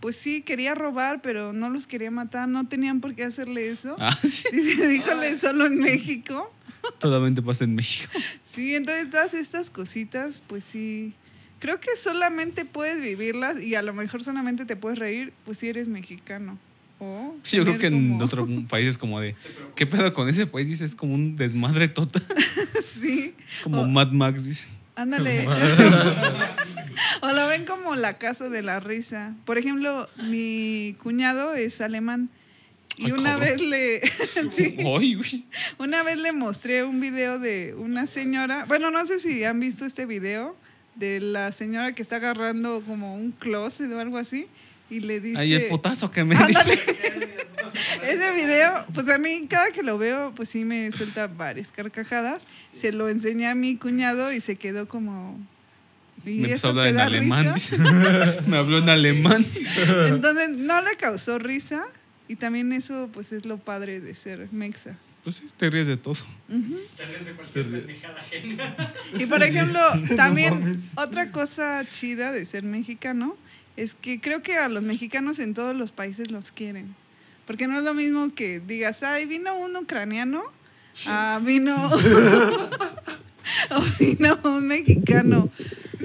pues 0.00 0.16
sí, 0.16 0.42
quería 0.42 0.74
robar, 0.74 1.20
pero 1.22 1.52
no 1.52 1.68
los 1.70 1.86
quería 1.86 2.10
matar, 2.10 2.48
no 2.48 2.66
tenían 2.66 3.00
por 3.00 3.14
qué 3.14 3.24
hacerle 3.24 3.70
eso. 3.70 3.96
Ah, 3.98 4.16
sí. 4.22 4.48
Dice, 4.52 4.86
díjole 4.88 5.38
solo 5.38 5.66
en 5.66 5.78
México. 5.78 6.52
Solamente 7.00 7.42
pasa 7.42 7.64
en 7.64 7.74
México. 7.74 8.10
Sí, 8.54 8.76
entonces 8.76 9.10
todas 9.10 9.34
estas 9.34 9.68
cositas, 9.68 10.40
pues 10.46 10.62
sí. 10.62 11.12
Creo 11.58 11.80
que 11.80 11.96
solamente 11.96 12.64
puedes 12.64 13.00
vivirlas 13.00 13.60
y 13.60 13.74
a 13.74 13.82
lo 13.82 13.92
mejor 13.92 14.22
solamente 14.22 14.64
te 14.64 14.76
puedes 14.76 15.00
reír, 15.00 15.32
pues 15.44 15.58
si 15.58 15.68
eres 15.68 15.88
mexicano. 15.88 16.56
O 16.98 17.34
Sí, 17.42 17.56
yo 17.56 17.64
creo 17.64 17.78
que 17.78 17.86
en 17.88 18.10
como- 18.12 18.24
otros 18.24 18.48
países 18.68 18.96
como 18.98 19.20
de, 19.20 19.34
¿qué 19.74 19.86
pedo 19.86 20.12
con 20.12 20.28
ese 20.28 20.46
país? 20.46 20.68
Dice, 20.68 20.84
es 20.84 20.94
como 20.94 21.14
un 21.14 21.36
desmadre 21.36 21.88
total. 21.88 22.22
sí. 22.82 23.34
Como 23.62 23.82
O- 23.82 23.86
Mad 23.88 24.12
Max, 24.12 24.44
dice. 24.44 24.68
Ándale. 24.96 25.46
o 27.20 27.32
lo 27.32 27.48
ven 27.48 27.64
como 27.64 27.94
la 27.96 28.18
casa 28.18 28.48
de 28.48 28.62
la 28.62 28.80
risa. 28.80 29.34
Por 29.44 29.58
ejemplo, 29.58 30.08
mi 30.28 30.96
cuñado 31.02 31.54
es 31.54 31.80
alemán. 31.80 32.30
Y 32.96 33.06
Ay, 33.06 33.12
una 33.12 33.32
cabrón. 33.32 33.40
vez 33.40 33.60
le 33.60 34.00
sí, 34.52 34.76
Ay, 34.86 35.14
güey. 35.16 35.44
una 35.78 36.04
vez 36.04 36.16
le 36.16 36.32
mostré 36.32 36.84
un 36.84 37.00
video 37.00 37.40
de 37.40 37.74
una 37.76 38.06
señora, 38.06 38.66
bueno, 38.66 38.92
no 38.92 39.04
sé 39.04 39.18
si 39.18 39.42
han 39.42 39.58
visto 39.58 39.84
este 39.84 40.06
video 40.06 40.56
de 40.94 41.18
la 41.18 41.50
señora 41.50 41.92
que 41.92 42.02
está 42.02 42.16
agarrando 42.16 42.84
como 42.86 43.16
un 43.16 43.32
closet 43.32 43.90
o 43.90 43.98
algo 43.98 44.16
así 44.16 44.46
y 44.90 45.00
le 45.00 45.20
dice 45.20 45.38
Ay, 45.38 45.54
el 45.54 45.66
putazo 45.66 46.10
que 46.10 46.24
me 46.24 46.36
Ándale. 46.36 46.76
dice. 46.76 47.14
Ese 48.06 48.32
video, 48.34 48.86
pues 48.92 49.08
a 49.08 49.18
mí 49.18 49.46
cada 49.48 49.72
que 49.72 49.82
lo 49.82 49.98
veo, 49.98 50.34
pues 50.34 50.48
sí 50.48 50.64
me 50.64 50.90
suelta 50.92 51.26
varias 51.26 51.72
carcajadas. 51.72 52.46
Se 52.72 52.92
lo 52.92 53.08
enseñé 53.08 53.48
a 53.48 53.54
mi 53.54 53.76
cuñado 53.76 54.32
y 54.32 54.40
se 54.40 54.56
quedó 54.56 54.86
como... 54.86 55.38
¿Y 56.24 56.36
Me 56.38 56.46
empezó 56.46 56.68
a 56.68 56.70
hablar 56.70 56.84
te 56.84 56.90
en 56.90 57.00
alemán. 57.00 57.54
Me 58.46 58.56
habló 58.56 58.78
en 58.78 58.88
alemán. 58.88 59.44
Entonces 60.06 60.50
no 60.50 60.80
le 60.82 60.96
causó 60.96 61.38
risa 61.38 61.84
y 62.28 62.36
también 62.36 62.72
eso 62.72 63.10
pues 63.12 63.32
es 63.32 63.44
lo 63.44 63.58
padre 63.58 64.00
de 64.00 64.14
ser 64.14 64.48
mexa. 64.52 64.96
Pues 65.22 65.36
sí, 65.36 65.50
te 65.56 65.68
ríes 65.70 65.86
de 65.86 65.96
todo. 65.96 66.16
Tal 66.48 67.08
vez 67.08 67.26
de 67.26 67.32
cualquier 67.32 67.70
pendejada 67.70 68.20
ajena. 68.20 68.76
Y 69.18 69.26
por 69.26 69.42
ejemplo, 69.42 69.80
también 70.16 70.82
otra 70.96 71.30
cosa 71.30 71.84
chida 71.88 72.30
de 72.32 72.46
ser 72.46 72.62
mexicano 72.62 73.36
es 73.76 73.94
que 73.94 74.20
creo 74.20 74.42
que 74.42 74.56
a 74.56 74.68
los 74.68 74.82
mexicanos 74.82 75.38
en 75.38 75.54
todos 75.54 75.74
los 75.74 75.92
países 75.92 76.30
los 76.30 76.52
quieren. 76.52 76.94
Porque 77.46 77.66
no 77.66 77.76
es 77.76 77.84
lo 77.84 77.94
mismo 77.94 78.32
que 78.34 78.60
digas, 78.60 79.02
ay, 79.02 79.26
vino 79.26 79.56
un 79.58 79.76
ucraniano, 79.76 80.42
ah, 81.06 81.40
vino, 81.42 81.74
vino 83.98 84.38
un 84.44 84.66
mexicano. 84.66 85.50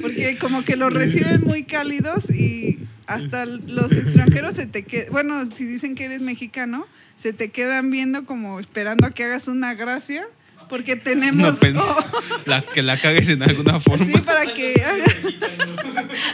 Porque 0.01 0.37
como 0.37 0.63
que 0.63 0.75
los 0.75 0.93
reciben 0.93 1.43
muy 1.43 1.63
cálidos 1.63 2.29
y 2.29 2.79
hasta 3.07 3.45
los 3.45 3.91
extranjeros 3.91 4.55
se 4.55 4.65
te 4.65 4.83
quedan, 4.83 5.11
bueno, 5.11 5.45
si 5.45 5.65
dicen 5.65 5.95
que 5.95 6.05
eres 6.05 6.21
mexicano, 6.21 6.87
se 7.15 7.33
te 7.33 7.49
quedan 7.49 7.89
viendo 7.89 8.25
como 8.25 8.59
esperando 8.59 9.07
a 9.07 9.11
que 9.11 9.23
hagas 9.23 9.47
una 9.47 9.73
gracia. 9.73 10.27
Porque 10.69 10.95
No, 10.95 11.01
tenemos... 11.01 11.59
pen- 11.59 11.75
la, 12.45 12.61
que 12.61 12.81
la 12.83 12.97
cagues 12.97 13.27
en 13.29 13.43
alguna 13.43 13.79
forma. 13.79 14.05
Sí, 14.05 14.13
para 14.21 14.45
que 14.45 14.81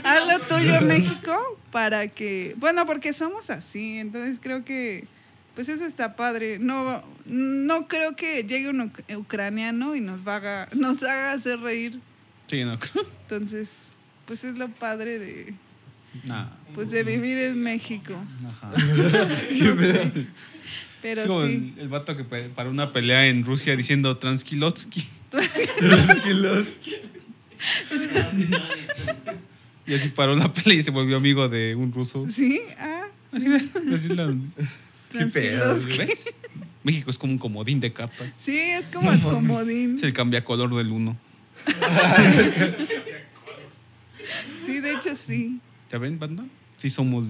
haz 0.04 0.28
lo 0.28 0.40
tuyo 0.46 0.76
en 0.76 0.88
México, 0.88 1.60
para 1.72 2.08
que, 2.08 2.54
bueno, 2.58 2.86
porque 2.86 3.14
somos 3.14 3.50
así, 3.50 3.98
entonces 4.00 4.40
creo 4.42 4.64
que, 4.66 5.08
pues 5.56 5.70
eso 5.70 5.86
está 5.86 6.16
padre. 6.16 6.58
No, 6.60 7.04
no 7.26 7.88
creo 7.88 8.16
que 8.16 8.44
llegue 8.44 8.70
un 8.70 8.92
uc- 8.92 9.18
ucraniano 9.18 9.96
y 9.96 10.02
nos 10.02 10.26
haga, 10.28 10.68
nos 10.74 11.02
haga 11.04 11.32
hacer 11.34 11.60
reír 11.60 12.00
Sí, 12.48 12.64
no 12.64 12.78
creo. 12.78 13.06
Entonces, 13.24 13.92
pues 14.26 14.44
es 14.44 14.56
lo 14.58 14.70
padre 14.70 15.18
de, 15.18 15.54
Nah. 16.26 16.46
pues 16.74 16.92
de 16.92 17.04
vivir 17.04 17.38
en 17.40 17.62
México. 17.62 18.14
Ajá. 18.48 18.72
Pero 21.06 21.22
Es 21.22 21.28
como 21.28 21.42
sí. 21.46 21.74
el, 21.76 21.82
el 21.84 21.88
vato 21.88 22.18
que 22.18 22.24
para 22.24 22.68
una 22.68 22.92
pelea 22.92 23.28
en 23.28 23.46
Rusia 23.46 23.76
diciendo 23.76 24.18
Transkilotsky. 24.18 25.06
Y 29.88 29.94
así 29.94 30.10
paró 30.10 30.36
la 30.36 30.52
pelea 30.52 30.80
y 30.80 30.82
se 30.82 30.90
volvió 30.90 31.18
amigo 31.18 31.48
de 31.48 31.76
un 31.76 31.94
ruso. 31.94 32.26
Sí, 32.32 32.60
ah, 32.80 33.06
Así, 33.32 33.48
así 33.94 34.10
la- 34.16 34.36
Qué 35.12 35.26
pedo. 35.28 35.78
México 36.84 37.10
es 37.12 37.18
como 37.20 37.34
un 37.34 37.40
comodín 37.40 37.80
de 37.80 37.94
cartas. 37.94 38.34
Sí, 38.40 38.58
es 38.58 38.90
como 38.90 39.12
el 39.12 39.22
comodín. 39.22 39.98
Es 39.98 40.04
el 40.04 40.14
cambia 40.14 40.44
color 40.44 40.74
del 40.76 40.92
uno. 40.92 41.16
Sí, 44.66 44.80
de 44.80 44.92
hecho 44.94 45.14
sí. 45.16 45.60
¿Ya 45.92 45.98
ven, 46.00 46.18
banda? 46.18 46.44
Sí 46.78 46.90
somos 46.90 47.26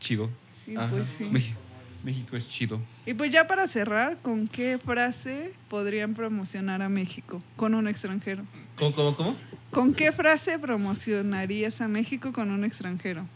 chido. 0.00 0.28
Ajá. 0.76 0.88
pues 0.90 1.06
sí. 1.08 1.24
México, 1.30 1.58
México 2.02 2.36
es 2.36 2.48
chido. 2.48 2.80
Y 3.06 3.14
pues 3.14 3.30
ya 3.30 3.46
para 3.46 3.68
cerrar, 3.68 4.18
¿con 4.22 4.48
qué 4.48 4.78
frase 4.78 5.52
podrían 5.68 6.14
promocionar 6.14 6.82
a 6.82 6.88
México 6.88 7.42
con 7.56 7.74
un 7.74 7.88
extranjero? 7.88 8.44
¿Cómo, 8.76 8.92
cómo, 8.94 9.14
cómo? 9.14 9.36
¿Con 9.70 9.94
qué 9.94 10.10
frase 10.12 10.58
promocionarías 10.58 11.80
a 11.80 11.88
México 11.88 12.32
con 12.32 12.50
un 12.50 12.64
extranjero? 12.64 13.26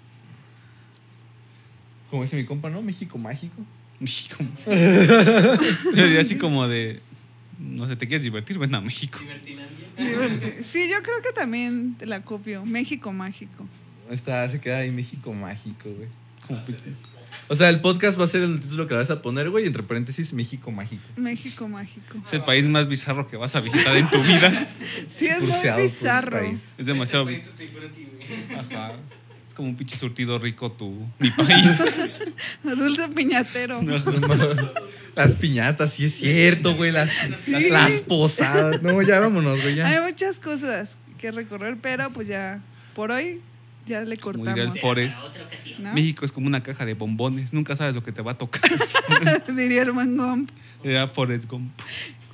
Como 2.10 2.22
dice 2.22 2.36
mi 2.36 2.44
compa, 2.44 2.70
¿no? 2.70 2.80
México 2.82 3.18
mágico. 3.18 3.62
México. 4.00 4.36
Yo 4.66 6.04
diría 6.04 6.20
así 6.20 6.38
como 6.38 6.66
de. 6.66 7.00
No 7.58 7.86
sé, 7.86 7.96
¿te 7.96 8.08
quieres 8.08 8.24
divertir? 8.24 8.58
Ven 8.58 8.74
a 8.74 8.80
México. 8.80 9.20
Sí, 10.60 10.90
yo 10.90 10.96
creo 11.04 11.22
que 11.22 11.30
también 11.32 11.94
te 11.94 12.04
la 12.04 12.20
copio. 12.20 12.66
México 12.66 13.12
mágico. 13.12 13.68
Está, 14.10 14.50
se 14.50 14.60
queda 14.60 14.78
ahí 14.78 14.90
México 14.90 15.32
mágico, 15.32 15.88
güey. 15.88 16.08
Como- 16.46 16.60
O 17.49 17.55
sea, 17.55 17.68
el 17.68 17.80
podcast 17.80 18.18
va 18.18 18.24
a 18.24 18.28
ser 18.28 18.42
el 18.42 18.59
título 18.61 18.86
que 18.86 18.95
vas 18.95 19.11
a 19.11 19.20
poner, 19.20 19.51
güey, 19.51 19.66
entre 19.66 19.82
paréntesis, 19.82 20.32
México 20.32 20.70
mágico. 20.70 21.03
México 21.16 21.68
mágico. 21.68 22.18
Es 22.24 22.32
el 22.32 22.42
país 22.42 22.68
más 22.68 22.88
bizarro 22.88 23.26
que 23.26 23.36
vas 23.36 23.55
a 23.55 23.61
visitar 23.61 23.95
en 23.97 24.09
tu 24.11 24.22
vida. 24.22 24.66
Sí, 25.09 25.26
es 25.26 25.42
muy 25.42 25.53
bizarro. 25.82 26.40
Es 26.78 26.86
demasiado. 26.86 27.24
Güey. 27.24 27.42
Ajá. 28.59 28.92
Es 29.47 29.55
como 29.55 29.68
un 29.68 29.76
pinche 29.76 29.97
surtido 29.97 30.38
rico 30.38 30.72
tu, 30.72 31.07
mi 31.18 31.30
país. 31.30 31.84
Dulce 32.62 33.09
piñatero. 33.09 33.80
Las 35.14 35.36
piñatas, 35.36 35.92
sí 35.92 36.07
es 36.07 36.14
cierto, 36.14 36.74
güey. 36.74 36.90
Las, 36.90 37.11
Sí. 37.40 37.53
las, 37.53 37.62
las 37.70 37.92
posadas. 38.01 38.82
No, 38.82 39.01
ya 39.03 39.20
vámonos, 39.20 39.62
güey, 39.62 39.80
Hay 39.80 40.01
muchas 40.01 40.40
cosas 40.40 40.97
que 41.18 41.30
recorrer, 41.30 41.76
pero 41.80 42.11
pues 42.11 42.26
ya 42.26 42.62
por 42.95 43.12
hoy 43.12 43.40
ya 43.87 44.03
le 44.03 44.16
Como 44.16 44.45
diría 44.45 44.64
el 44.64 44.80
cortamos. 44.80 45.30
¿no? 45.78 45.93
México 45.93 46.24
es 46.24 46.32
como 46.32 46.47
una 46.47 46.62
caja 46.62 46.85
de 46.85 46.95
bombones. 46.95 47.53
Nunca 47.53 47.76
sabes 47.76 47.95
lo 47.95 48.03
que 48.03 48.12
te 48.12 48.22
va 48.22 48.32
a 48.32 48.39
tocar. 48.39 48.62
Diría 49.49 49.82
el 49.82 49.93
buen 49.93 50.16
Gump. 50.16 50.51
Era 50.82 51.09
Forrest 51.09 51.49
Gump. 51.49 51.70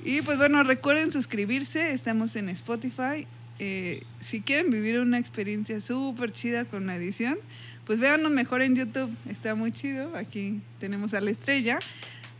Y 0.03 0.21
pues 0.21 0.37
bueno, 0.37 0.63
recuerden 0.63 1.11
suscribirse, 1.11 1.93
estamos 1.93 2.35
en 2.35 2.49
Spotify. 2.49 3.27
Eh, 3.59 4.01
si 4.19 4.41
quieren 4.41 4.71
vivir 4.71 4.99
una 4.99 5.19
experiencia 5.19 5.79
súper 5.81 6.31
chida 6.31 6.65
con 6.65 6.87
la 6.87 6.95
edición, 6.95 7.37
pues 7.85 7.99
véanos 7.99 8.31
mejor 8.31 8.61
en 8.61 8.75
YouTube, 8.75 9.15
está 9.29 9.53
muy 9.53 9.71
chido. 9.71 10.15
Aquí 10.15 10.61
tenemos 10.79 11.13
a 11.13 11.21
la 11.21 11.31
estrella. 11.31 11.77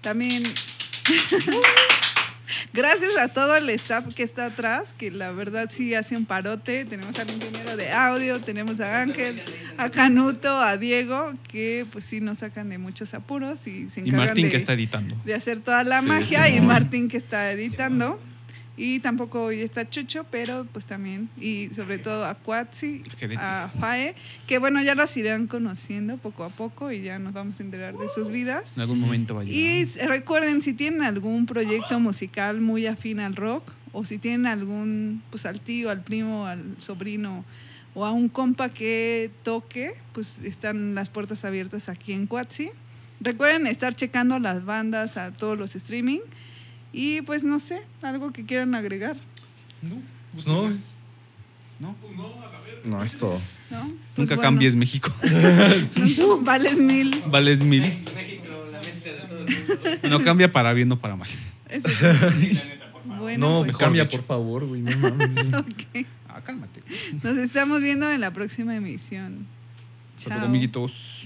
También 0.01 0.41
gracias 2.73 3.17
a 3.17 3.27
todo 3.29 3.55
el 3.57 3.69
staff 3.71 4.13
que 4.13 4.23
está 4.23 4.45
atrás, 4.45 4.93
que 4.97 5.11
la 5.11 5.31
verdad 5.31 5.69
sí 5.69 5.93
hace 5.95 6.15
un 6.17 6.25
parote. 6.25 6.85
Tenemos 6.85 7.17
al 7.19 7.29
ingeniero 7.31 7.75
de 7.77 7.91
audio, 7.91 8.39
tenemos 8.41 8.79
a 8.79 9.01
Ángel, 9.01 9.41
a 9.77 9.89
Canuto, 9.89 10.49
a 10.59 10.77
Diego, 10.77 11.31
que 11.47 11.85
pues 11.91 12.05
sí 12.05 12.21
nos 12.21 12.39
sacan 12.39 12.69
de 12.69 12.77
muchos 12.77 13.13
apuros 13.13 13.67
y 13.67 13.89
se 13.89 14.01
Y 14.01 14.03
encargan 14.03 14.27
Martín 14.27 14.45
de 14.45 14.51
que 14.51 14.57
está 14.57 14.73
editando. 14.73 15.15
de 15.25 15.33
hacer 15.33 15.59
toda 15.59 15.83
la 15.83 16.01
Sí, 16.01 16.07
magia 16.07 16.49
y. 16.49 16.61
Martín 16.61 17.07
que 17.09 17.17
está 17.17 17.51
editando. 17.51 18.19
Y 18.82 18.99
tampoco 18.99 19.43
hoy 19.43 19.61
está 19.61 19.88
Chucho, 19.88 20.25
pero 20.32 20.65
pues 20.73 20.86
también, 20.86 21.29
y 21.39 21.67
sobre 21.67 21.99
todo 21.99 22.25
a 22.25 22.36
Gerente. 22.43 23.36
a 23.38 23.71
Fae, 23.79 24.15
que 24.47 24.57
bueno, 24.57 24.82
ya 24.82 24.95
los 24.95 25.15
irán 25.17 25.45
conociendo 25.45 26.17
poco 26.17 26.43
a 26.43 26.49
poco 26.49 26.91
y 26.91 27.01
ya 27.01 27.19
nos 27.19 27.32
vamos 27.32 27.59
a 27.59 27.63
enterar 27.63 27.95
de 27.95 28.09
sus 28.09 28.32
vidas. 28.32 28.77
En 28.77 28.82
algún 28.82 28.99
momento 28.99 29.36
va 29.36 29.41
a. 29.41 29.45
Y 29.45 29.86
recuerden, 30.07 30.63
si 30.63 30.73
tienen 30.73 31.03
algún 31.03 31.45
proyecto 31.45 31.99
musical 31.99 32.59
muy 32.59 32.88
afín 32.88 33.19
al 33.19 33.36
rock, 33.36 33.71
o 33.91 34.03
si 34.03 34.17
tienen 34.17 34.47
algún, 34.47 35.21
pues 35.29 35.45
al 35.45 35.61
tío, 35.61 35.91
al 35.91 36.01
primo, 36.01 36.47
al 36.47 36.73
sobrino, 36.79 37.45
o 37.93 38.03
a 38.03 38.11
un 38.11 38.29
compa 38.29 38.69
que 38.69 39.29
toque, 39.43 39.93
pues 40.11 40.39
están 40.39 40.95
las 40.95 41.11
puertas 41.11 41.45
abiertas 41.45 41.88
aquí 41.88 42.13
en 42.13 42.25
Cuatsi. 42.25 42.71
Recuerden 43.19 43.67
estar 43.67 43.93
checando 43.93 44.39
las 44.39 44.65
bandas 44.65 45.17
a 45.17 45.32
todos 45.32 45.55
los 45.55 45.75
streaming. 45.75 46.21
Y 46.93 47.21
pues 47.21 47.43
no 47.43 47.59
sé, 47.59 47.81
algo 48.01 48.31
que 48.31 48.45
quieran 48.45 48.75
agregar, 48.75 49.15
No, 49.81 49.95
Pues 50.33 50.45
no, 50.47 50.69
no. 51.79 51.95
no, 52.85 53.03
es 53.03 53.17
todo. 53.17 53.39
¿no? 53.71 53.79
Pues 53.81 53.89
Nunca 54.17 54.35
bueno. 54.35 54.41
cambies 54.41 54.75
México. 54.75 55.11
Vales 56.43 56.77
mil. 56.77 57.23
Vales 57.27 57.61
mil. 57.63 57.81
México, 57.81 58.47
la 58.71 58.79
mezcla 58.79 59.13
de 59.13 59.19
todo 59.21 59.39
el 59.39 59.45
mundo. 59.45 60.09
No 60.09 60.21
cambia 60.21 60.51
para 60.51 60.73
bien 60.73 60.91
o 60.91 60.99
para 60.99 61.15
mal. 61.15 61.29
Eso 61.69 61.87
sí. 61.89 61.95
Sí, 61.95 62.53
la 62.53 62.65
neta, 62.65 62.91
por 62.91 63.01
favor. 63.03 63.19
Bueno, 63.19 63.47
no, 63.49 63.57
pues, 63.59 63.67
mejor 63.67 63.79
cambia, 63.81 64.09
por 64.09 64.23
favor, 64.23 64.65
güey. 64.65 64.81
No 64.81 64.97
mames. 64.97 65.53
ok. 65.53 66.05
Ah, 66.27 66.41
cálmate. 66.43 66.81
Nos 67.23 67.37
estamos 67.37 67.81
viendo 67.81 68.11
en 68.11 68.19
la 68.21 68.31
próxima 68.31 68.75
emisión. 68.75 69.47
Chao. 70.17 70.41
amiguitos. 70.41 71.20